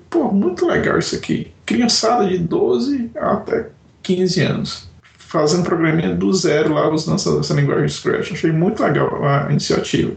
Pô, 0.09 0.31
muito 0.31 0.67
legal 0.67 0.99
isso 0.99 1.17
aqui. 1.17 1.51
Criançada 1.67 2.29
de 2.29 2.39
12 2.39 3.11
até 3.17 3.71
15 4.03 4.41
anos. 4.41 4.91
Fazendo 5.19 5.65
programinha 5.65 6.15
do 6.15 6.33
zero 6.33 6.75
lá, 6.75 6.89
usando 6.91 7.15
essa, 7.15 7.31
essa 7.41 7.55
linguagem 7.55 7.89
Scratch. 7.89 8.33
Achei 8.33 8.53
muito 8.53 8.83
legal 8.83 9.25
a 9.25 9.51
iniciativa. 9.51 10.13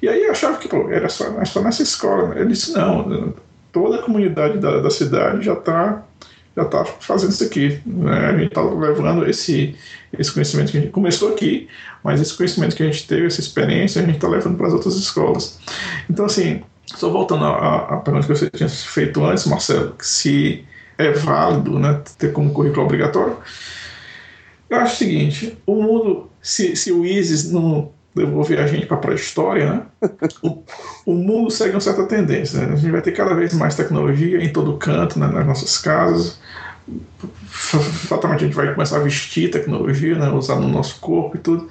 E 0.00 0.08
aí 0.08 0.24
eu 0.24 0.32
achava 0.32 0.56
que 0.56 0.66
pô, 0.66 0.90
era 0.90 1.08
só, 1.08 1.26
só 1.44 1.60
nessa 1.60 1.82
escola. 1.82 2.34
Ele 2.34 2.48
disse: 2.48 2.72
não, 2.72 3.34
toda 3.70 3.96
a 3.96 4.02
comunidade 4.02 4.58
da, 4.58 4.80
da 4.80 4.90
cidade 4.90 5.44
já 5.44 5.52
está 5.52 6.02
já 6.56 6.62
está 6.62 6.84
fazendo 6.84 7.30
isso 7.30 7.44
aqui. 7.44 7.80
Né? 7.84 8.26
A 8.26 8.32
gente 8.32 8.48
está 8.48 8.62
levando 8.62 9.28
esse, 9.28 9.76
esse 10.18 10.32
conhecimento 10.32 10.72
que 10.72 10.78
a 10.78 10.80
gente 10.80 10.92
começou 10.92 11.32
aqui, 11.32 11.68
mas 12.02 12.20
esse 12.20 12.34
conhecimento 12.36 12.74
que 12.74 12.82
a 12.82 12.86
gente 12.86 13.06
teve, 13.06 13.26
essa 13.26 13.40
experiência, 13.40 14.00
a 14.00 14.04
gente 14.04 14.16
está 14.16 14.28
levando 14.28 14.56
para 14.56 14.68
as 14.68 14.72
outras 14.72 14.94
escolas. 14.94 15.58
Então, 16.08 16.24
assim, 16.24 16.62
só 16.86 17.10
voltando 17.10 17.44
à, 17.44 17.78
à 17.78 17.96
pergunta 17.98 18.26
que 18.26 18.34
você 18.34 18.50
tinha 18.50 18.68
feito 18.68 19.24
antes, 19.24 19.46
Marcelo, 19.46 19.94
se 20.00 20.64
é 20.96 21.12
válido 21.12 21.78
né, 21.78 22.00
ter 22.16 22.32
como 22.32 22.52
currículo 22.52 22.86
obrigatório, 22.86 23.36
eu 24.70 24.78
acho 24.78 24.94
o 24.94 24.96
seguinte: 24.96 25.58
o 25.66 25.82
mundo, 25.82 26.30
se, 26.40 26.74
se 26.74 26.90
o 26.90 27.04
ISIS 27.04 27.50
não 27.50 27.92
devolver 28.16 28.58
a 28.58 28.66
gente 28.66 28.86
para 28.86 28.96
a 28.96 29.00
pré-história, 29.00 29.70
né? 29.70 29.82
o, 30.42 30.62
o, 31.04 31.14
mundo 31.14 31.50
segue 31.50 31.74
uma 31.74 31.80
certa 31.80 32.04
tendência. 32.06 32.60
Né? 32.60 32.72
A 32.72 32.76
gente 32.76 32.90
vai 32.90 33.02
ter 33.02 33.12
cada 33.12 33.34
vez 33.34 33.52
mais 33.52 33.76
tecnologia 33.76 34.42
em 34.42 34.50
todo 34.50 34.78
canto, 34.78 35.18
né? 35.18 35.26
nas 35.26 35.46
nossas 35.46 35.76
casas. 35.76 36.38
Fatalmente 37.48 38.44
a 38.44 38.46
gente 38.46 38.56
vai 38.56 38.72
começar 38.72 38.96
a 38.96 39.00
vestir 39.00 39.50
tecnologia, 39.50 40.16
né? 40.18 40.30
usar 40.30 40.56
no 40.56 40.68
nosso 40.68 40.98
corpo 40.98 41.36
e 41.36 41.40
tudo. 41.40 41.68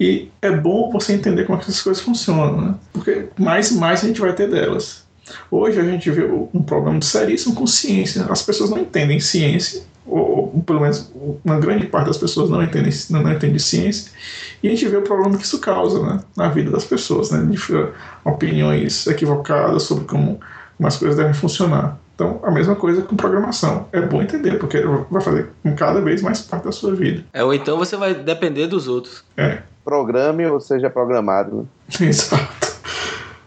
E 0.00 0.30
é 0.40 0.50
bom 0.50 0.90
você 0.90 1.12
entender 1.12 1.44
como 1.44 1.58
é 1.58 1.60
essas 1.60 1.82
coisas 1.82 2.02
funcionam, 2.02 2.60
né? 2.60 2.74
porque 2.92 3.26
mais 3.38 3.70
e 3.70 3.74
mais 3.74 4.02
a 4.02 4.06
gente 4.06 4.20
vai 4.20 4.32
ter 4.32 4.48
delas. 4.48 5.03
Hoje 5.50 5.80
a 5.80 5.84
gente 5.84 6.10
vê 6.10 6.24
um 6.24 6.62
problema 6.62 7.00
seríssimo 7.00 7.54
com 7.54 7.66
ciência. 7.66 8.24
As 8.28 8.42
pessoas 8.42 8.70
não 8.70 8.78
entendem 8.78 9.20
ciência 9.20 9.82
ou, 10.06 10.52
ou, 10.54 10.62
pelo 10.62 10.80
menos 10.80 11.10
uma 11.44 11.58
grande 11.58 11.86
parte 11.86 12.08
das 12.08 12.18
pessoas 12.18 12.50
não 12.50 12.62
entende, 12.62 12.90
não, 13.10 13.22
não 13.22 13.32
entende 13.32 13.58
ciência, 13.58 14.12
e 14.62 14.68
a 14.68 14.70
gente 14.70 14.86
vê 14.86 14.96
o 14.96 15.02
problema 15.02 15.36
que 15.36 15.44
isso 15.44 15.58
causa 15.58 16.02
né, 16.02 16.20
na 16.36 16.48
vida 16.48 16.70
das 16.70 16.84
pessoas, 16.84 17.30
né, 17.30 17.42
de 17.42 17.58
opiniões 18.24 19.06
equivocadas 19.06 19.82
sobre 19.82 20.04
como, 20.04 20.40
como 20.76 20.86
as 20.86 20.96
coisas 20.96 21.16
devem 21.16 21.34
funcionar. 21.34 21.98
Então, 22.14 22.38
a 22.44 22.50
mesma 22.50 22.76
coisa 22.76 23.02
com 23.02 23.16
programação. 23.16 23.88
É 23.90 24.00
bom 24.00 24.22
entender, 24.22 24.56
porque 24.58 24.80
vai 25.10 25.20
fazer 25.20 25.48
com 25.64 25.74
cada 25.74 26.00
vez 26.00 26.22
mais 26.22 26.40
parte 26.42 26.64
da 26.64 26.70
sua 26.70 26.94
vida. 26.94 27.24
É, 27.32 27.42
ou 27.42 27.52
então 27.52 27.76
você 27.76 27.96
vai 27.96 28.14
depender 28.14 28.68
dos 28.68 28.86
outros. 28.86 29.24
É. 29.36 29.62
Programe 29.84 30.46
ou 30.46 30.60
seja 30.60 30.88
programado. 30.88 31.68
Né? 31.98 32.06
Exato. 32.06 32.63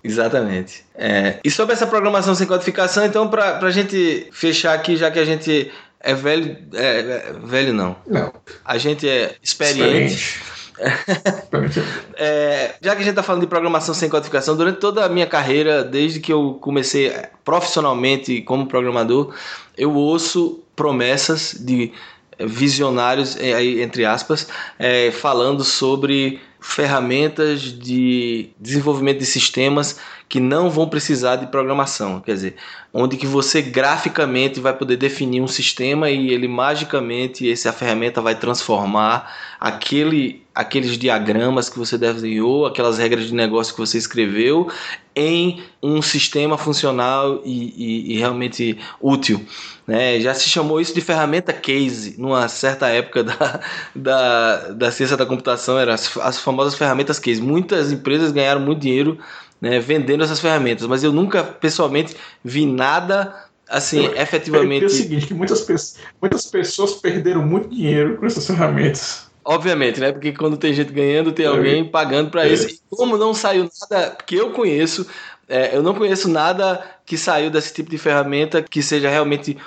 Exatamente. 0.03 0.85
É, 0.95 1.39
e 1.43 1.51
sobre 1.51 1.73
essa 1.73 1.87
programação 1.87 2.33
sem 2.35 2.47
codificação, 2.47 3.05
então, 3.05 3.27
para 3.29 3.59
a 3.59 3.71
gente 3.71 4.27
fechar 4.31 4.73
aqui, 4.73 4.95
já 4.95 5.11
que 5.11 5.19
a 5.19 5.25
gente 5.25 5.71
é 5.99 6.13
velho. 6.13 6.57
É, 6.73 6.99
é, 6.99 7.33
velho 7.43 7.73
não. 7.73 7.95
Não. 8.05 8.33
A 8.63 8.77
gente 8.77 9.07
é 9.07 9.35
experiente. 9.41 10.39
é, 12.15 12.75
já 12.81 12.95
que 12.95 13.01
a 13.01 13.03
gente 13.03 13.09
está 13.09 13.23
falando 13.23 13.41
de 13.41 13.47
programação 13.47 13.93
sem 13.93 14.09
codificação, 14.09 14.55
durante 14.55 14.79
toda 14.79 15.03
a 15.03 15.09
minha 15.09 15.25
carreira, 15.25 15.83
desde 15.83 16.19
que 16.19 16.31
eu 16.31 16.57
comecei 16.61 17.11
profissionalmente 17.43 18.41
como 18.41 18.67
programador, 18.67 19.33
eu 19.75 19.93
ouço 19.93 20.63
promessas 20.75 21.55
de 21.59 21.91
visionários, 22.39 23.35
entre 23.35 24.05
aspas, 24.05 24.47
é, 24.77 25.09
falando 25.09 25.63
sobre 25.63 26.39
ferramentas 26.59 27.61
de 27.61 28.49
desenvolvimento 28.59 29.19
de 29.19 29.25
sistemas 29.25 29.99
que 30.29 30.39
não 30.39 30.69
vão 30.69 30.89
precisar 30.89 31.37
de 31.37 31.47
programação, 31.47 32.19
quer 32.19 32.33
dizer, 32.33 32.55
onde 32.93 33.15
que 33.15 33.25
você 33.25 33.61
graficamente 33.61 34.59
vai 34.59 34.73
poder 34.73 34.97
definir 34.97 35.41
um 35.41 35.47
sistema 35.47 36.09
e 36.09 36.29
ele 36.29 36.47
magicamente 36.47 37.49
essa 37.49 37.71
ferramenta 37.71 38.21
vai 38.21 38.35
transformar 38.35 39.33
aquele 39.59 40.45
aqueles 40.53 40.97
diagramas 40.97 41.69
que 41.69 41.77
você 41.77 41.99
desenhou, 41.99 42.65
aquelas 42.65 42.97
regras 42.97 43.27
de 43.27 43.33
negócio 43.33 43.75
que 43.75 43.79
você 43.79 43.95
escreveu 43.95 44.67
em 45.15 45.61
um 45.83 46.01
sistema 46.01 46.57
funcional 46.57 47.41
e, 47.45 47.73
e, 47.77 48.13
e 48.13 48.17
realmente 48.17 48.77
útil. 48.99 49.45
Né? 49.85 50.19
Já 50.19 50.33
se 50.33 50.49
chamou 50.49 50.81
isso 50.81 50.95
de 50.95 51.01
ferramenta 51.01 51.53
case 51.53 52.19
numa 52.19 52.47
certa 52.47 52.87
época 52.87 53.23
da, 53.23 53.59
da, 53.95 54.57
da 54.71 54.91
ciência 54.91 55.15
da 55.15 55.27
computação, 55.27 55.77
eram 55.77 55.93
as, 55.93 56.17
as 56.17 56.39
famosas 56.39 56.73
ferramentas 56.73 57.19
case. 57.19 57.39
Muitas 57.39 57.91
empresas 57.91 58.31
ganharam 58.31 58.59
muito 58.59 58.79
dinheiro 58.79 59.19
né, 59.61 59.79
vendendo 59.79 60.23
essas 60.23 60.39
ferramentas, 60.39 60.87
mas 60.87 61.03
eu 61.03 61.11
nunca 61.11 61.43
pessoalmente 61.43 62.15
vi 62.43 62.65
nada 62.65 63.33
assim, 63.69 64.05
eu, 64.05 64.15
efetivamente. 64.15 64.83
É, 64.83 64.87
o 64.87 64.89
seguinte, 64.89 65.27
que 65.27 65.33
muitas, 65.33 65.61
pessoas, 65.61 66.03
muitas 66.21 66.45
pessoas 66.45 66.93
perderam 66.93 67.45
muito 67.45 67.69
dinheiro 67.69 68.17
com 68.17 68.25
essas 68.25 68.45
ferramentas. 68.45 69.27
Obviamente, 69.43 69.99
né? 69.99 70.11
Porque 70.11 70.33
quando 70.33 70.57
tem 70.57 70.73
gente 70.73 70.91
ganhando, 70.91 71.31
tem 71.31 71.45
é. 71.45 71.49
alguém 71.49 71.85
pagando 71.85 72.29
para 72.29 72.45
é. 72.45 72.51
isso. 72.51 72.67
E 72.67 72.79
como 72.89 73.17
não 73.17 73.33
saiu 73.33 73.69
nada 73.89 74.17
que 74.25 74.35
eu 74.35 74.51
conheço, 74.51 75.07
é, 75.47 75.75
eu 75.75 75.81
não 75.81 75.93
conheço 75.93 76.27
nada 76.27 76.83
que 77.05 77.17
saiu 77.17 77.49
desse 77.49 77.73
tipo 77.73 77.89
de 77.89 77.97
ferramenta 77.97 78.61
que 78.61 78.83
seja 78.83 79.09
realmente 79.09 79.57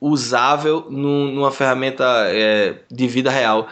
usável 0.00 0.86
num, 0.88 1.32
numa 1.32 1.50
ferramenta 1.50 2.04
é, 2.28 2.76
de 2.90 3.06
vida 3.06 3.30
real. 3.30 3.68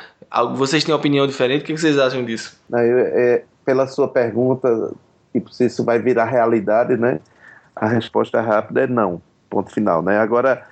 Vocês 0.55 0.85
têm 0.85 0.93
uma 0.93 0.99
opinião 0.99 1.27
diferente? 1.27 1.62
O 1.62 1.64
que 1.64 1.77
vocês 1.77 1.99
acham 1.99 2.25
disso? 2.25 2.59
Não, 2.68 2.81
eu, 2.81 2.99
é, 2.99 3.45
pela 3.64 3.87
sua 3.87 4.09
pergunta, 4.09 4.93
tipo, 5.35 5.53
se 5.53 5.66
isso 5.66 5.85
vai 5.85 5.99
virar 5.99 6.26
realidade, 6.26 6.97
né? 6.97 7.18
A 7.74 7.89
resposta 7.89 8.41
rápida 8.41 8.82
é 8.82 8.87
não. 8.87 9.20
Ponto 9.51 9.70
final, 9.72 10.01
né? 10.01 10.18
Agora, 10.18 10.64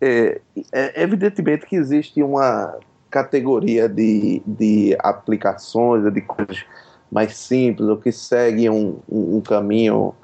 é, 0.00 0.40
é 0.72 1.02
evidentemente 1.02 1.64
que 1.64 1.76
existe 1.76 2.20
uma 2.22 2.76
categoria 3.08 3.88
de, 3.88 4.42
de 4.44 4.96
aplicações, 4.98 6.12
de 6.12 6.20
coisas 6.20 6.64
mais 7.10 7.36
simples, 7.36 7.88
ou 7.88 7.96
que 7.96 8.10
seguem 8.10 8.68
um, 8.68 8.98
um 9.08 9.40
caminho 9.40 10.14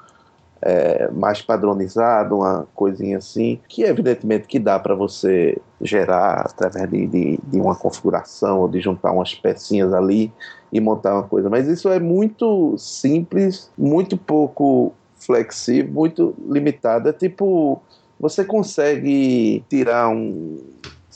é, 0.61 1.09
mais 1.11 1.41
padronizado, 1.41 2.37
uma 2.37 2.67
coisinha 2.73 3.17
assim, 3.17 3.59
que 3.67 3.83
evidentemente 3.83 4.47
que 4.47 4.59
dá 4.59 4.79
para 4.79 4.95
você 4.95 5.57
gerar 5.81 6.41
através 6.41 6.89
de, 6.89 7.07
de, 7.07 7.39
de, 7.43 7.59
uma 7.59 7.75
configuração 7.75 8.59
ou 8.59 8.67
de 8.67 8.79
juntar 8.79 9.11
umas 9.11 9.33
pecinhas 9.35 9.93
ali 9.93 10.31
e 10.71 10.79
montar 10.79 11.13
uma 11.13 11.23
coisa. 11.23 11.49
Mas 11.49 11.67
isso 11.67 11.89
é 11.89 11.99
muito 11.99 12.77
simples, 12.77 13.71
muito 13.77 14.17
pouco 14.17 14.93
flexível, 15.15 15.91
muito 15.91 16.35
limitado. 16.47 17.09
É 17.09 17.13
tipo, 17.13 17.81
você 18.19 18.43
consegue 18.43 19.63
tirar 19.69 20.09
um 20.09 20.57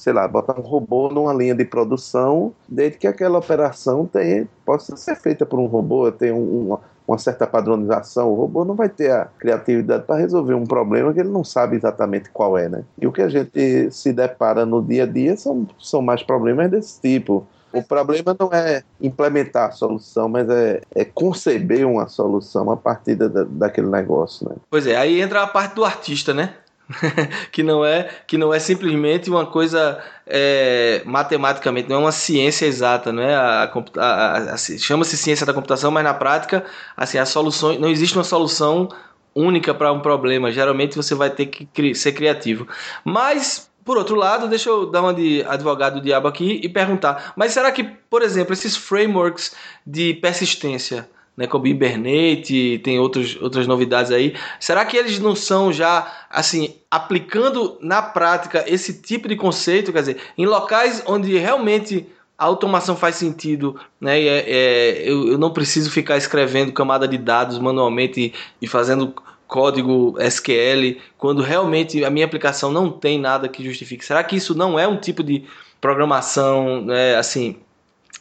sei 0.02 0.14
lá, 0.14 0.28
botar 0.28 0.60
um 0.60 0.64
robô 0.64 1.10
numa 1.10 1.32
linha 1.32 1.54
de 1.54 1.64
produção, 1.64 2.52
desde 2.68 2.98
que 2.98 3.06
aquela 3.06 3.38
operação 3.38 4.04
tenha, 4.08 4.48
possa 4.66 4.98
ser 4.98 5.16
feita 5.16 5.46
por 5.46 5.60
um 5.60 5.68
robô, 5.68 6.12
tenha 6.12 6.34
um, 6.34 6.76
uma, 7.12 7.18
certa 7.18 7.45
padronização. 7.45 8.30
O 8.30 8.36
robô 8.36 8.66
não 8.66 8.76
vai 8.76 8.89
ter 8.89 9.12
a 9.12 9.26
criatividade 9.26 10.05
para 10.05 10.16
resolver 10.20 10.53
um 10.53 10.66
problema 10.66 11.14
que 11.14 11.20
ele 11.20 11.30
não 11.30 11.43
sabe 11.43 11.76
exatamente 11.76 12.30
qual 12.30 12.57
é, 12.57 12.70
né? 12.70 12.84
E 12.99 13.07
o 13.07 13.12
que 13.12 13.22
a 13.22 13.30
gente 13.30 13.91
se 13.91 14.14
depara 14.14 14.66
no 14.66 14.82
dia 14.82 15.03
a 15.03 15.07
dia 15.07 15.36
são, 15.36 15.68
são 15.80 16.01
mais 16.01 16.24
problemas 16.24 16.70
desse 16.70 16.99
tipo. 17.01 17.45
O 17.74 17.82
problema 17.82 18.36
não 18.38 18.49
é 18.51 18.84
implementar 18.99 19.70
a 19.70 19.72
solução, 19.72 20.28
mas 20.28 20.49
é, 20.49 20.82
é 20.93 21.05
conceber 21.05 21.88
uma 21.88 22.07
solução 22.07 22.70
a 22.70 22.76
partir 22.76 23.16
da, 23.16 23.28
daquele 23.45 23.88
negócio, 23.88 24.47
né? 24.49 24.55
Pois 24.70 24.86
é, 24.86 24.97
aí 24.97 25.22
entra 25.22 25.41
a 25.41 25.47
parte 25.47 25.76
do 25.76 25.86
artista, 25.86 26.34
né? 26.34 26.55
que 27.52 27.64
não 27.64 27.86
é 27.86 28.10
que 28.28 28.38
não 28.38 28.54
é 28.54 28.60
simplesmente 28.60 29.30
uma 29.30 29.46
coisa 29.46 30.00
é, 30.26 31.02
matematicamente 31.06 31.89
não 31.89 31.98
é 31.98 32.00
uma 32.00 32.12
ciência 32.12 32.66
exata 32.66 33.12
não 33.12 33.24
é? 33.24 33.36
A, 33.36 33.72
a, 33.98 34.02
a, 34.02 34.54
a 34.54 34.58
chama-se 34.58 35.18
ciência 35.18 35.46
da 35.46 35.54
computação 35.54 35.92
mas 35.92 36.04
na 36.04 36.14
prática 36.14 36.64
assim 36.96 37.18
as 37.18 37.30
soluções 37.30 37.80
não 37.80 37.89
existe 37.89 38.18
uma 38.18 38.24
solução 38.24 38.89
única 39.36 39.74
para 39.74 39.92
um 39.92 40.00
problema. 40.00 40.52
Geralmente 40.52 40.96
você 40.96 41.16
vai 41.16 41.30
ter 41.30 41.48
que 41.48 41.66
cri 41.66 41.96
ser 41.96 42.12
criativo. 42.12 42.68
Mas 43.04 43.70
por 43.84 43.98
outro 43.98 44.16
lado, 44.16 44.48
deixa 44.48 44.70
eu 44.70 44.86
dar 44.86 45.02
uma 45.02 45.14
de 45.14 45.44
advogado 45.48 45.96
do 45.96 46.02
diabo 46.02 46.28
aqui 46.28 46.60
e 46.64 46.70
perguntar: 46.70 47.34
mas 47.36 47.52
será 47.52 47.72
que, 47.72 47.84
por 47.84 48.22
exemplo, 48.22 48.54
esses 48.54 48.76
frameworks 48.76 49.56
de 49.86 50.14
persistência 50.16 51.10
né, 51.36 51.48
como 51.48 51.68
Hibernate, 51.68 52.80
tem 52.84 53.00
outros, 53.00 53.38
outras 53.42 53.66
novidades 53.66 54.12
aí. 54.12 54.36
Será 54.60 54.86
que 54.86 54.98
eles 54.98 55.20
não 55.20 55.36
são 55.36 55.72
já, 55.72 56.26
assim, 56.30 56.76
aplicando 56.90 57.78
na 57.82 58.02
prática 58.02 58.64
esse 58.68 59.02
tipo 59.02 59.28
de 59.28 59.36
conceito, 59.36 59.94
quer 59.94 60.00
dizer, 60.00 60.18
em 60.38 60.46
locais 60.46 61.04
onde 61.06 61.38
realmente 61.38 62.08
a 62.38 62.46
automação 62.46 62.96
faz 62.96 63.16
sentido, 63.16 63.80
né? 64.00 64.20
É, 64.20 64.46
é, 64.48 65.10
eu, 65.10 65.28
eu, 65.28 65.38
não 65.38 65.52
preciso 65.54 65.92
ficar 65.92 66.18
escrevendo 66.18 66.74
camada 66.74 67.08
de 67.08 67.18
dados 67.18 67.60
manualmente 67.60 68.20
e, 68.20 68.66
e 68.66 68.68
fazendo 68.68 69.14
código 69.48 70.16
SQL 70.20 71.00
quando 71.18 71.44
realmente 71.44 72.04
a 72.04 72.10
minha 72.10 72.26
aplicação 72.26 72.72
não 72.72 72.90
tem 72.90 73.20
nada 73.20 73.48
que 73.48 73.64
justifique. 73.64 74.04
Será 74.04 74.24
que 74.24 74.36
isso 74.36 74.56
não 74.56 74.80
é 74.80 74.88
um 74.88 74.98
tipo 74.98 75.24
de 75.24 75.44
programação, 75.80 76.82
né, 76.82 77.16
assim, 77.16 77.58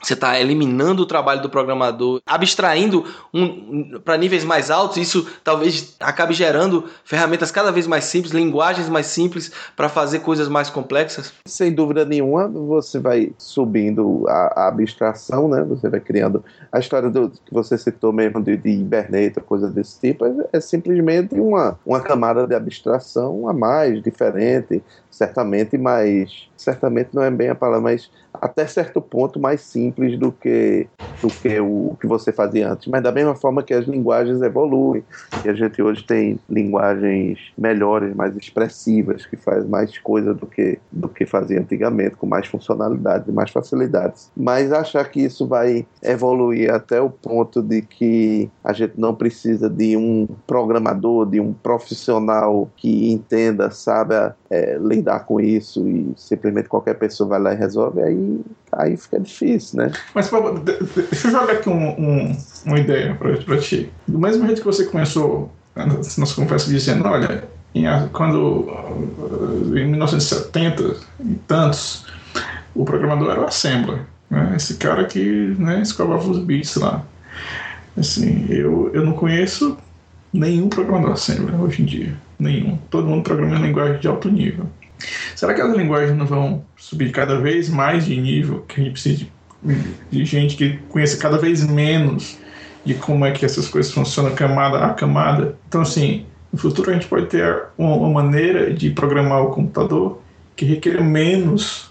você 0.03 0.15
está 0.15 0.41
eliminando 0.41 1.03
o 1.03 1.07
trabalho 1.07 1.43
do 1.43 1.51
programador, 1.51 2.21
abstraindo 2.25 3.05
um, 3.35 3.99
para 4.01 4.17
níveis 4.17 4.45
mais 4.45 4.71
altos. 4.71 4.97
Isso 4.97 5.27
talvez 5.45 5.95
acabe 6.01 6.33
gerando 6.33 6.85
ferramentas 7.05 7.51
cada 7.51 7.71
vez 7.71 7.87
mais 7.87 8.05
simples, 8.05 8.33
linguagens 8.33 8.89
mais 8.89 9.07
simples 9.07 9.53
para 9.77 9.89
fazer 9.89 10.21
coisas 10.21 10.49
mais 10.49 10.71
complexas. 10.71 11.33
Sem 11.47 11.73
dúvida 11.73 12.05
nenhuma, 12.05 12.49
você 12.49 12.99
vai 12.99 13.33
subindo 13.37 14.25
a, 14.29 14.63
a 14.63 14.69
abstração, 14.69 15.49
né? 15.49 15.63
Você 15.65 15.89
vai 15.89 16.01
criando 16.01 16.43
a 16.73 16.79
história 16.79 17.11
do 17.11 17.31
que 17.31 17.53
você 17.53 17.77
citou 17.77 18.13
mesmo 18.13 18.43
de, 18.43 18.57
de 18.57 18.71
Hibernate, 18.71 19.41
coisa 19.41 19.69
desse 19.69 20.01
tipo. 20.01 20.25
É, 20.25 20.33
é 20.55 20.61
simplesmente 20.61 21.39
uma, 21.39 21.79
uma 21.85 22.01
camada 22.01 22.47
de 22.47 22.55
abstração 22.55 23.49
a 23.49 23.53
mais, 23.53 24.03
diferente, 24.03 24.83
certamente, 25.11 25.77
mas 25.77 26.49
certamente 26.57 27.11
não 27.13 27.23
é 27.23 27.31
bem 27.31 27.51
a 27.51 27.55
palavra, 27.55 27.81
mas 27.83 28.11
até 28.41 28.67
certo 28.67 29.01
ponto 29.01 29.39
mais 29.39 29.61
simples 29.61 30.19
do 30.19 30.33
que 30.33 30.89
do 31.21 31.29
que 31.29 31.61
o 31.61 31.97
que 32.01 32.07
você 32.07 32.33
fazia 32.33 32.73
antes. 32.73 32.89
Mas 32.89 33.03
da 33.03 33.13
mesma 33.13 33.35
forma 33.35 33.63
que 33.63 33.75
as 33.75 33.87
linguagens 33.87 34.41
evoluem, 34.41 35.05
e 35.45 35.49
a 35.49 35.53
gente 35.53 35.83
hoje 35.83 36.03
tem 36.03 36.39
linguagens 36.49 37.39
melhores, 37.59 38.15
mais 38.15 38.35
expressivas, 38.37 39.27
que 39.27 39.37
faz 39.37 39.67
mais 39.67 39.99
coisa 39.99 40.33
do 40.33 40.47
que 40.47 40.79
do 40.91 41.09
que 41.09 41.27
fazia 41.27 41.61
antigamente, 41.61 42.17
com 42.17 42.27
mais 42.27 42.47
funcionalidades 42.47 43.29
e 43.29 43.33
mais 43.33 43.51
facilidades. 43.51 44.31
Mas 44.37 44.73
achar 44.73 45.05
que 45.11 45.21
isso 45.21 45.47
vai 45.47 45.87
evoluir 46.03 46.73
até 46.73 47.01
o 47.01 47.11
ponto 47.11 47.63
de 47.63 47.83
que 47.83 48.51
a 48.65 48.73
gente 48.73 48.95
não 48.97 49.15
precisa 49.15 49.69
de 49.69 49.97
um 49.97 50.27
programador, 50.47 51.27
de 51.27 51.41
um 51.41 51.53
profissional 51.53 52.71
que 52.77 53.13
entenda, 53.13 53.71
saiba 53.71 54.37
é, 54.51 54.79
lidar 54.79 55.21
com 55.21 55.41
isso 55.41 55.87
e 55.89 56.13
simplesmente 56.17 56.69
qualquer 56.69 56.95
pessoa 56.95 57.29
vai 57.29 57.41
lá 57.41 57.53
e 57.53 57.57
resolve, 57.57 58.03
aí, 58.03 58.30
aí 58.73 58.97
fica 58.97 59.19
difícil, 59.19 59.79
né? 59.79 59.93
Mas 60.15 60.31
deixa 60.31 61.29
eu 61.29 61.33
jogar 61.33 61.53
aqui 61.53 61.69
um, 61.69 61.89
um, 61.89 62.37
uma 62.67 62.79
ideia 62.79 63.15
para 63.15 63.59
ti. 63.59 63.91
Do 64.07 64.19
mesmo 64.19 64.47
jeito 64.47 64.61
que 64.61 64.67
você 64.67 64.85
começou 64.85 65.51
nossa 65.87 66.35
conversa 66.35 66.69
dizendo, 66.69 67.07
olha, 67.07 67.45
em, 67.75 67.85
quando 68.13 68.69
em 69.77 69.87
1970 69.87 70.97
e 71.21 71.35
tantos, 71.47 72.07
o 72.75 72.85
programador 72.85 73.31
era 73.31 73.41
o 73.41 73.47
Assembler, 73.47 74.01
né? 74.29 74.55
esse 74.57 74.75
cara 74.75 75.05
que 75.05 75.55
né, 75.59 75.81
escovava 75.83 76.29
os 76.29 76.39
bits 76.39 76.77
lá. 76.77 77.05
Assim, 77.97 78.47
eu, 78.49 78.91
eu 78.95 79.05
não 79.05 79.13
conheço 79.13 79.77
nenhum 80.33 80.69
programador 80.69 81.13
Assembler 81.13 81.61
hoje 81.61 81.83
em 81.83 81.85
dia. 81.85 82.15
Nenhum. 82.39 82.79
Todo 82.89 83.07
mundo 83.07 83.23
programa 83.23 83.57
em 83.57 83.63
linguagem 83.63 84.01
de 84.01 84.09
alto 84.09 84.31
nível. 84.31 84.67
Será 85.35 85.55
que 85.55 85.61
as 85.61 85.77
linguagens 85.77 86.17
não 86.17 86.27
vão 86.27 86.65
subir 86.77 87.11
cada 87.13 87.39
vez 87.41 87.69
mais 87.69 88.07
de 88.07 88.21
nível? 88.21 88.65
Que 88.69 88.81
a 88.81 88.85
gente 88.85 88.93
precisa 88.93 89.17
de, 89.19 89.33
de 90.11 90.25
gente 90.25 90.57
que 90.57 90.79
conheça 90.89 91.17
cada 91.17 91.39
vez 91.39 91.67
menos 91.67 92.39
de 92.85 92.95
como 92.95 93.25
é 93.25 93.31
que 93.31 93.45
essas 93.45 93.69
coisas 93.69 93.93
funcionam 93.93 94.35
camada 94.35 94.79
a 94.79 94.95
camada. 94.95 95.57
Então, 95.69 95.83
assim, 95.83 96.27
no 96.53 96.59
futuro 96.59 96.91
a 96.91 96.95
gente 96.95 97.07
pode 97.07 97.27
ter 97.27 97.65
uma, 97.77 97.95
uma 97.95 98.23
maneira 98.23 98.73
de 98.73 98.91
programar 98.91 99.43
o 99.43 99.51
computador 99.51 100.21
que 100.57 100.65
requer 100.65 101.03
menos 101.03 101.91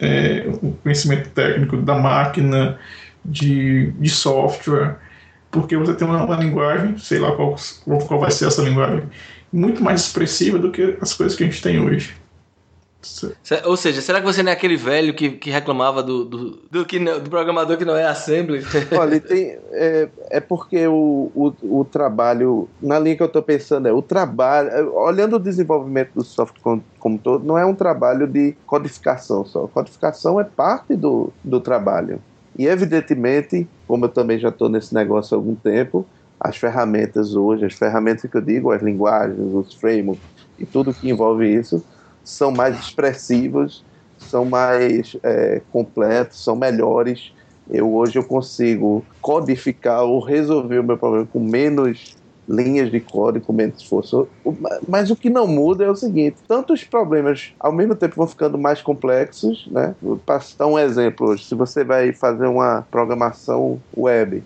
é, 0.00 0.46
o 0.62 0.72
conhecimento 0.72 1.30
técnico 1.30 1.76
da 1.76 1.94
máquina, 1.98 2.78
de, 3.24 3.90
de 3.92 4.08
software, 4.08 4.96
porque 5.50 5.76
você 5.76 5.94
tem 5.94 6.06
uma, 6.06 6.24
uma 6.24 6.36
linguagem, 6.36 6.96
sei 6.98 7.18
lá 7.18 7.32
qual, 7.32 7.56
qual 8.06 8.20
vai 8.20 8.30
ser 8.30 8.46
essa 8.46 8.62
linguagem, 8.62 9.02
muito 9.52 9.82
mais 9.82 10.02
expressiva 10.02 10.58
do 10.58 10.70
que 10.70 10.96
as 11.00 11.14
coisas 11.14 11.36
que 11.36 11.44
a 11.44 11.46
gente 11.46 11.62
tem 11.62 11.80
hoje. 11.80 12.14
Ou 13.64 13.76
seja, 13.76 14.02
será 14.02 14.20
que 14.20 14.26
você 14.26 14.42
não 14.42 14.50
é 14.50 14.54
aquele 14.54 14.76
velho 14.76 15.14
que, 15.14 15.30
que 15.30 15.50
reclamava 15.50 16.02
do, 16.02 16.24
do, 16.24 16.50
do, 16.68 16.84
que 16.84 16.98
não, 16.98 17.20
do 17.20 17.30
programador 17.30 17.76
que 17.76 17.84
não 17.84 17.96
é 17.96 18.04
assembly? 18.04 18.60
Olha, 18.98 19.20
tem, 19.20 19.56
é, 19.70 20.08
é 20.30 20.40
porque 20.40 20.84
o, 20.88 21.30
o, 21.32 21.80
o 21.80 21.84
trabalho, 21.84 22.68
na 22.82 22.98
linha 22.98 23.16
que 23.16 23.22
eu 23.22 23.28
estou 23.28 23.42
pensando, 23.42 23.86
é 23.86 23.92
o 23.92 24.02
trabalho, 24.02 24.92
olhando 24.94 25.36
o 25.36 25.38
desenvolvimento 25.38 26.10
do 26.14 26.24
software 26.24 26.60
como, 26.60 26.84
como 26.98 27.18
todo, 27.18 27.46
não 27.46 27.56
é 27.56 27.64
um 27.64 27.74
trabalho 27.74 28.26
de 28.26 28.56
codificação 28.66 29.44
só. 29.46 29.68
Codificação 29.68 30.40
é 30.40 30.44
parte 30.44 30.96
do, 30.96 31.32
do 31.44 31.60
trabalho. 31.60 32.20
E 32.58 32.66
evidentemente, 32.66 33.68
como 33.86 34.06
eu 34.06 34.08
também 34.08 34.40
já 34.40 34.48
estou 34.48 34.68
nesse 34.68 34.92
negócio 34.92 35.36
há 35.36 35.38
algum 35.38 35.54
tempo, 35.54 36.04
as 36.40 36.56
ferramentas 36.56 37.36
hoje, 37.36 37.64
as 37.64 37.74
ferramentas 37.74 38.28
que 38.28 38.36
eu 38.36 38.40
digo, 38.40 38.72
as 38.72 38.82
linguagens, 38.82 39.38
os 39.54 39.72
frameworks 39.74 40.24
e 40.58 40.66
tudo 40.66 40.92
que 40.92 41.08
envolve 41.08 41.46
isso, 41.46 41.84
são 42.28 42.50
mais 42.50 42.78
expressivos, 42.78 43.84
são 44.18 44.44
mais 44.44 45.16
é, 45.22 45.62
completos, 45.72 46.42
são 46.42 46.54
melhores. 46.54 47.32
Eu 47.70 47.94
hoje 47.94 48.18
eu 48.18 48.24
consigo 48.24 49.04
codificar 49.20 50.02
ou 50.02 50.20
resolver 50.20 50.78
o 50.78 50.84
meu 50.84 50.98
problema 50.98 51.26
com 51.26 51.40
menos 51.40 52.16
linhas 52.48 52.90
de 52.90 53.00
código, 53.00 53.44
com 53.44 53.52
menos 53.52 53.80
esforço. 53.80 54.28
Mas 54.86 55.10
o 55.10 55.16
que 55.16 55.28
não 55.28 55.46
muda 55.46 55.84
é 55.84 55.90
o 55.90 55.96
seguinte: 55.96 56.36
tanto 56.46 56.72
os 56.72 56.84
problemas 56.84 57.52
ao 57.58 57.72
mesmo 57.72 57.94
tempo 57.94 58.16
vão 58.16 58.26
ficando 58.26 58.58
mais 58.58 58.82
complexos, 58.82 59.66
né? 59.70 59.94
Para 60.24 60.40
citar 60.40 60.66
um 60.66 60.78
exemplo 60.78 61.28
hoje, 61.28 61.44
se 61.44 61.54
você 61.54 61.84
vai 61.84 62.12
fazer 62.12 62.46
uma 62.46 62.86
programação 62.90 63.80
web, 63.96 64.42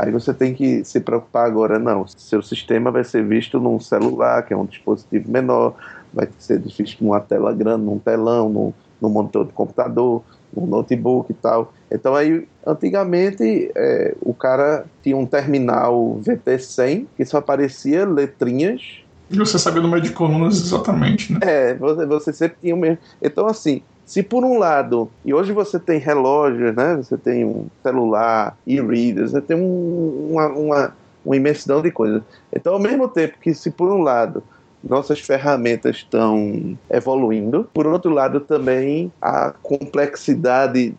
Aí 0.00 0.10
você 0.10 0.32
tem 0.32 0.54
que 0.54 0.82
se 0.84 1.00
preocupar 1.00 1.46
agora, 1.46 1.78
não. 1.78 2.06
Seu 2.06 2.40
sistema 2.40 2.90
vai 2.90 3.04
ser 3.04 3.22
visto 3.22 3.60
num 3.60 3.78
celular, 3.78 4.42
que 4.44 4.54
é 4.54 4.56
um 4.56 4.64
dispositivo 4.64 5.30
menor, 5.30 5.74
vai 6.12 6.28
ser 6.38 6.58
difícil 6.58 6.98
numa 7.00 7.20
tela 7.20 7.52
grande, 7.52 7.84
num 7.84 7.98
telão, 7.98 8.48
num, 8.48 8.72
num 9.00 9.08
monitor 9.08 9.46
de 9.46 9.52
computador, 9.52 10.22
num 10.54 10.66
notebook 10.66 11.30
e 11.30 11.34
tal. 11.34 11.72
Então 11.90 12.14
aí, 12.14 12.46
antigamente, 12.66 13.70
é, 13.74 14.14
o 14.20 14.34
cara 14.34 14.84
tinha 15.02 15.16
um 15.16 15.26
terminal 15.26 16.20
VT100 16.24 17.06
que 17.16 17.24
só 17.24 17.38
aparecia 17.38 18.06
letrinhas. 18.06 19.02
E 19.30 19.36
você 19.38 19.58
sabia 19.58 19.80
o 19.80 19.82
número 19.82 20.02
de 20.02 20.10
colunas 20.10 20.56
exatamente, 20.60 21.32
né? 21.32 21.38
É, 21.42 21.74
você, 21.74 22.06
você 22.06 22.32
sempre 22.32 22.56
tinha 22.60 22.74
o 22.74 22.78
mesmo. 22.78 22.98
Então, 23.22 23.46
assim, 23.46 23.82
se 24.04 24.24
por 24.24 24.44
um 24.44 24.58
lado, 24.58 25.08
e 25.24 25.32
hoje 25.32 25.52
você 25.52 25.78
tem 25.78 26.00
relógios, 26.00 26.74
né? 26.74 26.96
Você 26.96 27.16
tem 27.16 27.44
um 27.44 27.66
celular, 27.80 28.56
e-readers, 28.66 29.30
você 29.30 29.40
tem 29.40 29.56
um, 29.56 30.30
uma, 30.32 30.48
uma, 30.48 30.96
uma 31.24 31.36
imensidão 31.36 31.80
de 31.80 31.92
coisas. 31.92 32.20
Então, 32.52 32.72
ao 32.72 32.80
mesmo 32.80 33.06
tempo 33.06 33.38
que 33.40 33.54
se 33.54 33.70
por 33.70 33.88
um 33.88 34.02
lado 34.02 34.42
nossas 34.82 35.20
ferramentas 35.20 35.96
estão 35.96 36.78
evoluindo. 36.88 37.68
Por 37.72 37.86
outro 37.86 38.10
lado, 38.12 38.40
também 38.40 39.12
a 39.20 39.52
complexidade 39.62 40.94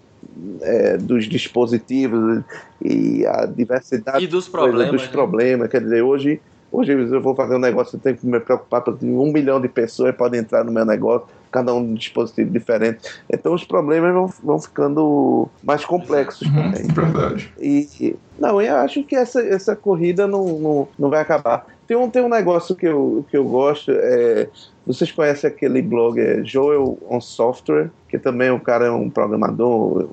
é, 0.61 0.97
dos 0.97 1.25
dispositivos 1.25 2.43
e 2.81 3.25
a 3.25 3.45
diversidade 3.45 4.23
e 4.23 4.27
dos 4.27 4.47
problemas. 4.47 4.91
Dos 4.91 5.03
né? 5.03 5.11
problemas. 5.11 5.69
Quer 5.69 5.81
dizer, 5.81 6.01
hoje, 6.01 6.39
hoje 6.71 6.93
eu 6.93 7.21
vou 7.21 7.35
fazer 7.35 7.55
um 7.55 7.59
negócio, 7.59 7.95
eu 7.95 7.99
tenho 7.99 8.17
que 8.17 8.25
me 8.25 8.39
preocupar, 8.39 8.81
porque 8.81 9.05
um 9.05 9.31
milhão 9.31 9.59
de 9.59 9.67
pessoas 9.67 10.15
podem 10.15 10.39
entrar 10.39 10.63
no 10.63 10.71
meu 10.71 10.85
negócio, 10.85 11.27
cada 11.51 11.73
um 11.73 11.81
um 11.81 11.93
dispositivo 11.93 12.49
diferente. 12.49 12.99
Então 13.29 13.53
os 13.53 13.63
problemas 13.63 14.13
vão, 14.13 14.27
vão 14.43 14.59
ficando 14.59 15.49
mais 15.63 15.83
complexos 15.83 16.47
uhum, 16.47 16.71
também. 16.71 16.83
Verdade. 16.93 17.53
E, 17.59 18.15
não, 18.39 18.61
eu 18.61 18.75
acho 18.77 19.03
que 19.03 19.15
essa, 19.15 19.41
essa 19.41 19.75
corrida 19.75 20.25
não, 20.27 20.45
não, 20.59 20.87
não 20.97 21.09
vai 21.09 21.21
acabar. 21.21 21.65
Tem 21.87 21.97
um, 21.97 22.09
tem 22.09 22.23
um 22.23 22.29
negócio 22.29 22.75
que 22.75 22.87
eu, 22.87 23.25
que 23.29 23.35
eu 23.35 23.43
gosto. 23.43 23.91
É, 23.91 24.47
vocês 24.87 25.11
conhecem 25.11 25.49
aquele 25.49 25.81
blog 25.81 26.19
é 26.19 26.43
Joel 26.43 26.97
on 27.09 27.19
Software, 27.19 27.91
que 28.07 28.17
também 28.17 28.49
o 28.49 28.59
cara 28.59 28.85
é 28.85 28.91
um 28.91 29.09
programador, 29.09 30.07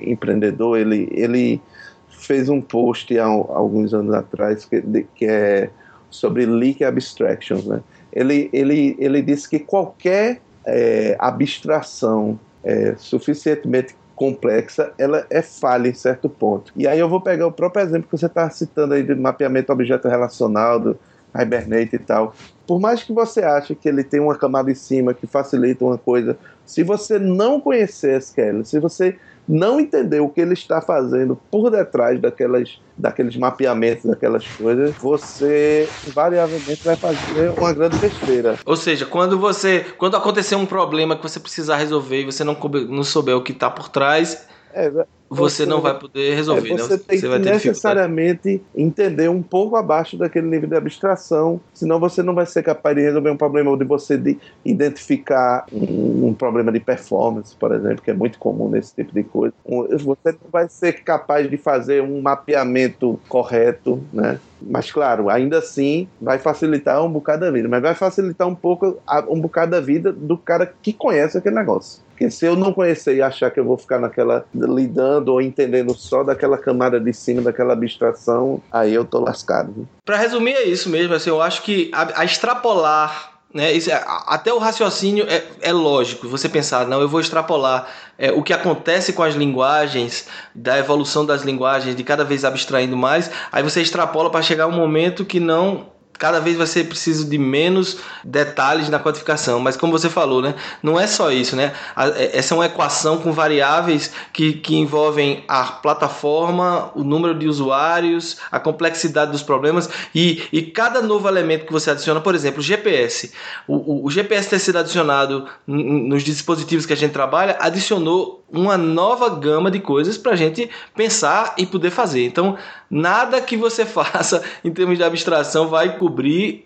empreendedor. 0.00 0.78
Ele, 0.78 1.08
ele 1.10 1.60
fez 2.08 2.48
um 2.48 2.60
post 2.60 3.18
há, 3.18 3.24
há 3.24 3.28
alguns 3.28 3.92
anos 3.92 4.14
atrás 4.14 4.64
que, 4.64 4.80
que 5.14 5.26
é 5.26 5.70
sobre 6.10 6.46
leak 6.46 6.84
abstractions. 6.84 7.66
Né? 7.66 7.80
Ele, 8.12 8.48
ele, 8.52 8.96
ele 8.98 9.22
disse 9.22 9.48
que 9.48 9.58
qualquer 9.58 10.40
é, 10.66 11.16
abstração 11.18 12.38
é, 12.64 12.94
suficientemente 12.96 13.94
complexa, 14.14 14.92
ela 14.98 15.24
é 15.30 15.40
falha 15.40 15.88
em 15.88 15.94
certo 15.94 16.28
ponto. 16.28 16.72
E 16.74 16.88
aí 16.88 16.98
eu 16.98 17.08
vou 17.08 17.20
pegar 17.20 17.46
o 17.46 17.52
próprio 17.52 17.84
exemplo 17.84 18.08
que 18.10 18.18
você 18.18 18.26
está 18.26 18.50
citando 18.50 18.94
aí 18.94 19.02
de 19.02 19.14
mapeamento 19.14 19.72
objeto 19.72 20.08
relacional, 20.08 20.80
do 20.80 20.98
Hibernate 21.34 21.94
e 21.94 21.98
tal. 21.98 22.34
Por 22.66 22.80
mais 22.80 23.02
que 23.02 23.12
você 23.12 23.42
ache 23.42 23.76
que 23.76 23.88
ele 23.88 24.02
tem 24.02 24.18
uma 24.18 24.36
camada 24.36 24.70
em 24.70 24.74
cima 24.74 25.14
que 25.14 25.26
facilita 25.26 25.84
uma 25.84 25.96
coisa, 25.96 26.36
se 26.66 26.82
você 26.82 27.18
não 27.18 27.60
conhecer 27.60 28.18
SQL, 28.18 28.64
se 28.64 28.80
você 28.80 29.16
não 29.48 29.80
entender 29.80 30.20
o 30.20 30.28
que 30.28 30.40
ele 30.42 30.52
está 30.52 30.82
fazendo 30.82 31.40
por 31.50 31.70
detrás 31.70 32.20
daquelas, 32.20 32.80
daqueles 32.96 33.34
mapeamentos, 33.36 34.04
daquelas 34.04 34.46
coisas, 34.46 34.94
você 35.00 35.94
invariavelmente 36.06 36.82
vai 36.84 36.96
fazer 36.96 37.50
uma 37.50 37.72
grande 37.72 37.98
besteira. 37.98 38.56
Ou 38.66 38.76
seja, 38.76 39.06
quando 39.06 39.38
você, 39.38 39.86
quando 39.96 40.16
acontecer 40.16 40.54
um 40.54 40.66
problema 40.66 41.16
que 41.16 41.22
você 41.22 41.40
precisar 41.40 41.76
resolver 41.76 42.20
e 42.20 42.24
você 42.26 42.44
não, 42.44 42.54
não 42.88 43.02
souber 43.02 43.36
o 43.36 43.42
que 43.42 43.52
está 43.52 43.70
por 43.70 43.88
trás, 43.88 44.46
é, 44.74 44.92
você, 45.28 45.66
não 45.66 45.80
vai 45.80 45.98
poder 45.98 46.34
resolver. 46.34 46.72
É, 46.72 46.76
você 46.76 46.94
né? 46.94 47.00
tem 47.06 47.18
você 47.18 47.28
que 47.28 47.38
necessariamente 47.38 48.62
entender 48.74 49.28
um 49.28 49.42
pouco 49.42 49.76
abaixo 49.76 50.16
daquele 50.16 50.46
nível 50.46 50.68
de 50.68 50.76
abstração, 50.76 51.60
senão 51.74 52.00
você 52.00 52.22
não 52.22 52.34
vai 52.34 52.46
ser 52.46 52.62
capaz 52.62 52.96
de 52.96 53.02
resolver 53.02 53.30
um 53.30 53.36
problema 53.36 53.70
ou 53.70 53.76
de 53.76 53.84
você 53.84 54.16
de 54.16 54.38
identificar 54.64 55.66
um, 55.72 56.28
um, 56.28 56.34
problema 56.34 56.72
de 56.72 56.80
performance, 56.80 57.54
por 57.54 57.74
exemplo, 57.74 58.02
que 58.02 58.10
é 58.10 58.14
muito 58.14 58.38
comum 58.38 58.70
nesse 58.70 58.94
tipo 58.94 59.12
de 59.12 59.22
coisa. 59.22 59.54
Você 59.66 60.32
não 60.32 60.50
vai 60.50 60.68
ser 60.68 61.04
capaz 61.04 61.48
de 61.48 61.56
fazer 61.56 62.02
um 62.02 62.20
mapeamento 62.22 63.20
correto, 63.28 64.02
né? 64.12 64.40
Mas 64.60 64.90
claro, 64.90 65.30
ainda 65.30 65.58
assim 65.58 66.08
vai 66.20 66.38
facilitar 66.38 67.04
um 67.04 67.10
bocado 67.10 67.42
da 67.42 67.50
vida, 67.50 67.68
mas 67.68 67.80
vai 67.80 67.94
facilitar 67.94 68.48
um 68.48 68.54
pouco 68.54 68.98
um 69.28 69.40
bocado 69.40 69.72
da 69.72 69.80
vida 69.80 70.12
do 70.12 70.36
cara 70.36 70.72
que 70.82 70.92
conhece 70.92 71.38
aquele 71.38 71.54
negócio. 71.54 72.02
Porque 72.18 72.32
se 72.32 72.44
eu 72.44 72.56
não 72.56 72.72
conhecer 72.72 73.14
e 73.14 73.22
achar 73.22 73.48
que 73.48 73.60
eu 73.60 73.64
vou 73.64 73.78
ficar 73.78 74.00
naquela 74.00 74.44
lidando 74.52 75.17
ou 75.26 75.42
entendendo 75.42 75.94
só 75.94 76.22
daquela 76.22 76.56
camada 76.56 77.00
de 77.00 77.12
cima, 77.12 77.42
daquela 77.42 77.72
abstração, 77.72 78.62
aí 78.70 78.94
eu 78.94 79.04
tô 79.04 79.20
lascado. 79.20 79.88
Para 80.04 80.16
resumir 80.16 80.52
é 80.52 80.64
isso 80.64 80.88
mesmo, 80.88 81.14
assim, 81.14 81.30
eu 81.30 81.42
acho 81.42 81.62
que 81.62 81.90
a, 81.92 82.20
a 82.20 82.24
extrapolar 82.24 83.38
né, 83.52 83.72
isso, 83.72 83.90
é, 83.90 84.04
até 84.26 84.52
o 84.52 84.58
raciocínio 84.58 85.24
é, 85.26 85.42
é, 85.62 85.72
lógico, 85.72 86.28
você 86.28 86.48
pensar, 86.48 86.86
não, 86.86 87.00
eu 87.00 87.08
vou 87.08 87.20
extrapolar 87.20 87.88
é, 88.18 88.30
o 88.30 88.42
que 88.42 88.52
acontece 88.52 89.14
com 89.14 89.22
as 89.22 89.34
linguagens, 89.34 90.26
da 90.54 90.78
evolução 90.78 91.24
das 91.24 91.42
linguagens, 91.42 91.96
de 91.96 92.04
cada 92.04 92.24
vez 92.24 92.44
abstraindo 92.44 92.96
mais, 92.96 93.30
aí 93.50 93.62
você 93.62 93.80
extrapola 93.80 94.30
para 94.30 94.42
chegar 94.42 94.66
um 94.66 94.72
momento 94.72 95.24
que 95.24 95.40
não 95.40 95.86
cada 96.18 96.40
vez 96.40 96.56
vai 96.56 96.66
ser 96.66 96.84
preciso 96.84 97.28
de 97.28 97.38
menos 97.38 97.98
detalhes 98.24 98.88
na 98.88 98.98
codificação. 98.98 99.60
Mas 99.60 99.76
como 99.76 99.92
você 99.92 100.10
falou, 100.10 100.42
né, 100.42 100.54
não 100.82 100.98
é 100.98 101.06
só 101.06 101.30
isso, 101.30 101.54
né? 101.54 101.72
É, 102.16 102.38
essa 102.38 102.54
é 102.54 102.56
uma 102.56 102.66
equação 102.66 103.18
com 103.18 103.32
variáveis 103.32 104.12
que, 104.32 104.54
que 104.54 104.76
envolvem 104.76 105.44
a 105.46 105.64
plataforma, 105.64 106.90
o 106.94 107.04
número 107.04 107.34
de 107.34 107.46
usuários, 107.46 108.38
a 108.50 108.58
complexidade 108.58 109.30
dos 109.30 109.42
problemas 109.42 109.88
e, 110.14 110.42
e 110.52 110.62
cada 110.62 111.00
novo 111.00 111.28
elemento 111.28 111.66
que 111.66 111.72
você 111.72 111.90
adiciona, 111.90 112.20
por 112.20 112.34
exemplo, 112.34 112.60
o 112.60 112.62
GPS. 112.62 113.32
O, 113.66 113.76
o, 113.76 114.06
o 114.06 114.10
GPS 114.10 114.48
ter 114.48 114.58
sido 114.58 114.78
adicionado 114.78 115.46
nos 115.66 116.22
dispositivos 116.22 116.84
que 116.84 116.92
a 116.92 116.96
gente 116.96 117.12
trabalha 117.12 117.56
adicionou 117.60 118.38
uma 118.50 118.78
nova 118.78 119.28
gama 119.28 119.70
de 119.70 119.78
coisas 119.78 120.16
para 120.16 120.32
a 120.32 120.36
gente 120.36 120.70
pensar 120.96 121.54
e 121.58 121.66
poder 121.66 121.90
fazer. 121.90 122.24
Então, 122.24 122.56
nada 122.90 123.40
que 123.40 123.56
você 123.56 123.84
faça 123.86 124.42
em 124.64 124.72
termos 124.72 124.96
de 124.96 125.04
abstração 125.04 125.68
vai 125.68 125.98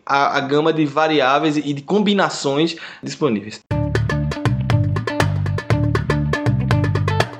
a, 0.07 0.38
a 0.38 0.40
gama 0.40 0.72
de 0.72 0.86
variáveis 0.86 1.57
e 1.57 1.72
de 1.72 1.82
combinações 1.82 2.76
disponíveis. 3.03 3.61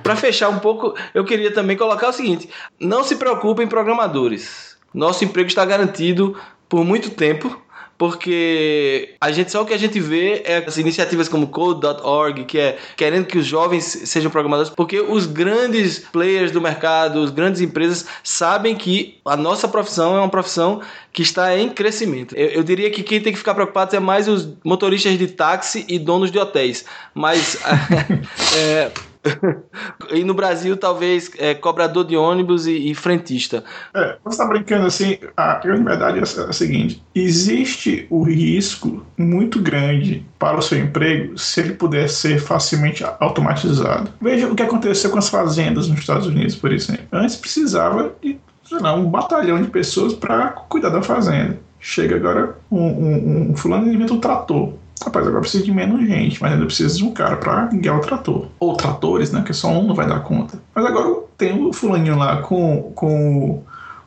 Para 0.03 0.16
fechar 0.16 0.48
um 0.48 0.59
pouco, 0.59 0.94
eu 1.14 1.24
queria 1.24 1.53
também 1.53 1.76
colocar 1.76 2.09
o 2.09 2.12
seguinte: 2.12 2.48
não 2.78 3.05
se 3.05 3.16
preocupem, 3.16 3.66
programadores. 3.66 4.76
Nosso 4.92 5.24
emprego 5.24 5.48
está 5.48 5.64
garantido 5.64 6.36
por 6.68 6.84
muito 6.84 7.11
tempo 7.11 7.61
porque 8.03 9.14
a 9.20 9.30
gente 9.30 9.53
só 9.53 9.62
o 9.62 9.64
que 9.64 9.72
a 9.72 9.78
gente 9.78 10.00
vê 10.00 10.42
é 10.44 10.57
as 10.57 10.76
iniciativas 10.76 11.28
como 11.28 11.46
code.org, 11.46 12.44
que 12.46 12.59
é 12.59 12.76
querendo 12.96 13.26
que 13.26 13.38
os 13.38 13.46
jovens 13.46 13.84
sejam 13.84 14.28
programadores, 14.28 14.68
porque 14.68 14.98
os 14.98 15.24
grandes 15.24 16.00
players 16.00 16.50
do 16.50 16.61
mercado, 16.61 17.22
as 17.22 17.30
grandes 17.30 17.61
empresas 17.61 18.05
sabem 18.24 18.74
que 18.74 19.20
a 19.24 19.36
nossa 19.36 19.68
profissão 19.68 20.16
é 20.16 20.18
uma 20.18 20.28
profissão 20.28 20.80
que 21.12 21.22
está 21.22 21.57
em 21.57 21.68
crescimento. 21.68 22.34
Eu, 22.34 22.48
eu 22.48 22.64
diria 22.64 22.90
que 22.90 23.05
quem 23.05 23.20
tem 23.20 23.32
que 23.32 23.38
ficar 23.38 23.55
preocupado 23.55 23.94
é 23.94 24.00
mais 24.00 24.26
os 24.26 24.48
motoristas 24.64 25.16
de 25.16 25.28
táxi 25.28 25.84
e 25.86 25.96
donos 25.96 26.32
de 26.32 26.40
hotéis, 26.40 26.84
mas 27.14 27.57
é, 28.59 28.90
e 30.10 30.24
no 30.24 30.34
Brasil, 30.34 30.76
talvez, 30.76 31.30
é, 31.38 31.54
cobrador 31.54 32.04
de 32.04 32.16
ônibus 32.16 32.66
e, 32.66 32.90
e 32.90 32.94
frentista. 32.94 33.64
É, 33.94 34.16
você 34.24 34.34
está 34.34 34.46
brincando 34.46 34.86
assim, 34.86 35.18
a 35.36 35.54
grande 35.54 35.84
verdade 35.84 36.18
é 36.18 36.22
a 36.22 36.52
seguinte: 36.52 37.02
existe 37.14 38.06
o 38.10 38.22
risco 38.22 39.04
muito 39.16 39.60
grande 39.60 40.26
para 40.38 40.58
o 40.58 40.62
seu 40.62 40.78
emprego 40.78 41.38
se 41.38 41.60
ele 41.60 41.74
puder 41.74 42.08
ser 42.08 42.40
facilmente 42.40 43.04
automatizado. 43.20 44.10
Veja 44.20 44.48
o 44.48 44.54
que 44.54 44.62
aconteceu 44.62 45.10
com 45.10 45.18
as 45.18 45.28
fazendas 45.28 45.88
nos 45.88 46.00
Estados 46.00 46.26
Unidos, 46.26 46.56
por 46.56 46.72
exemplo. 46.72 47.06
Antes 47.12 47.36
precisava 47.36 48.12
de 48.20 48.38
sei 48.64 48.78
lá, 48.78 48.94
um 48.94 49.08
batalhão 49.08 49.60
de 49.60 49.68
pessoas 49.68 50.14
para 50.14 50.48
cuidar 50.48 50.88
da 50.88 51.02
fazenda. 51.02 51.58
Chega 51.78 52.16
agora 52.16 52.56
um, 52.70 52.80
um, 52.80 53.50
um 53.50 53.56
fulano 53.56 53.92
inventa 53.92 54.14
um 54.14 54.20
trator. 54.20 54.74
Rapaz, 55.05 55.26
agora 55.26 55.40
precisa 55.40 55.64
de 55.64 55.72
menos 55.72 56.07
gente, 56.07 56.40
mas 56.40 56.53
ainda 56.53 56.66
precisa 56.66 56.97
de 56.97 57.05
um 57.05 57.12
cara 57.12 57.36
para 57.36 57.66
guiar 57.66 57.97
o 57.97 58.01
trator. 58.01 58.47
Ou 58.61 58.76
tratores, 58.76 59.32
né? 59.32 59.43
Que 59.45 59.53
só 59.53 59.68
um 59.68 59.86
não 59.86 59.95
vai 59.95 60.07
dar 60.07 60.20
conta. 60.20 60.61
Mas 60.74 60.84
agora 60.84 61.22
tem 61.36 61.61
o 61.66 61.72
fulaninho 61.72 62.16
lá 62.16 62.43
com, 62.43 62.93
com 62.95 63.62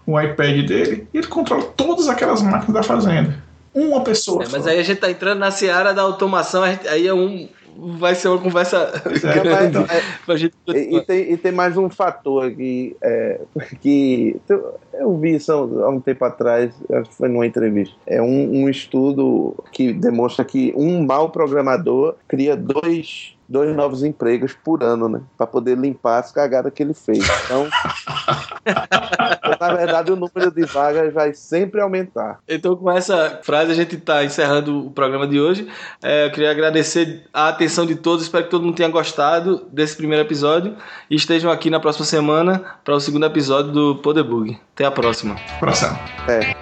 o 0.05 0.19
iPad 0.19 0.65
dele 0.65 1.07
e 1.13 1.17
ele 1.17 1.27
controla 1.27 1.63
todas 1.75 2.07
aquelas 2.07 2.41
máquinas 2.41 2.73
da 2.73 2.83
fazenda. 2.83 3.43
Uma 3.73 4.01
pessoa. 4.01 4.43
É, 4.43 4.47
mas 4.49 4.65
aí 4.65 4.79
a 4.79 4.83
gente 4.83 5.01
tá 5.01 5.11
entrando 5.11 5.39
na 5.39 5.51
seara 5.51 5.93
da 5.93 6.01
automação, 6.01 6.63
aí 6.63 7.05
é 7.05 7.13
um, 7.13 7.49
vai 7.77 8.15
ser 8.15 8.29
uma 8.29 8.39
conversa 8.39 8.77
é, 9.05 9.39
grande 9.39 9.77
é, 9.77 10.01
pra 10.25 10.37
gente 10.37 10.55
e, 10.67 10.97
e, 10.97 11.01
tem, 11.01 11.33
e 11.33 11.37
tem 11.37 11.51
mais 11.51 11.77
um 11.77 11.89
fator 11.89 12.45
aqui 12.45 12.95
é, 13.01 13.41
que 13.81 14.35
eu 14.93 15.17
vi 15.17 15.35
isso 15.35 15.51
há 15.51 15.89
um 15.89 15.99
tempo 15.99 16.23
atrás, 16.25 16.73
acho 16.91 17.09
que 17.09 17.15
foi 17.15 17.29
numa 17.29 17.45
entrevista. 17.45 17.95
É 18.05 18.21
um, 18.21 18.63
um 18.63 18.69
estudo 18.69 19.55
que 19.71 19.93
demonstra 19.93 20.45
que 20.45 20.73
um 20.75 21.05
mau 21.05 21.29
programador 21.29 22.15
cria 22.27 22.55
dois 22.55 23.34
dois 23.47 23.75
novos 23.75 24.03
empregos 24.03 24.53
por 24.53 24.83
ano, 24.83 25.07
né? 25.07 25.21
Para 25.37 25.47
poder 25.47 25.77
limpar 25.77 26.19
as 26.19 26.31
cagadas 26.31 26.73
que 26.73 26.83
ele 26.83 26.93
fez. 26.93 27.19
Então, 27.45 27.67
na 29.59 29.73
verdade, 29.73 30.11
o 30.11 30.15
número 30.15 30.51
de 30.51 30.65
vagas 30.65 31.13
vai 31.13 31.33
sempre 31.33 31.81
aumentar. 31.81 32.39
Então, 32.47 32.75
com 32.75 32.91
essa 32.91 33.39
frase, 33.43 33.71
a 33.71 33.75
gente 33.75 33.95
está 33.95 34.23
encerrando 34.23 34.87
o 34.87 34.91
programa 34.91 35.27
de 35.27 35.39
hoje. 35.39 35.67
É, 36.03 36.25
eu 36.25 36.31
queria 36.31 36.51
agradecer 36.51 37.23
a 37.33 37.49
atenção 37.49 37.85
de 37.85 37.95
todos. 37.95 38.23
Espero 38.23 38.45
que 38.45 38.51
todo 38.51 38.63
mundo 38.63 38.75
tenha 38.75 38.89
gostado 38.89 39.65
desse 39.71 39.95
primeiro 39.95 40.25
episódio 40.25 40.75
e 41.09 41.15
estejam 41.15 41.51
aqui 41.51 41.69
na 41.69 41.79
próxima 41.79 42.05
semana 42.05 42.63
para 42.83 42.95
o 42.95 42.99
segundo 42.99 43.25
episódio 43.25 43.71
do 43.71 43.95
Podebug. 43.97 44.59
Até 44.73 44.85
a 44.85 44.91
próxima. 44.91 45.35
Próxima. 45.59 45.99
É. 46.27 46.55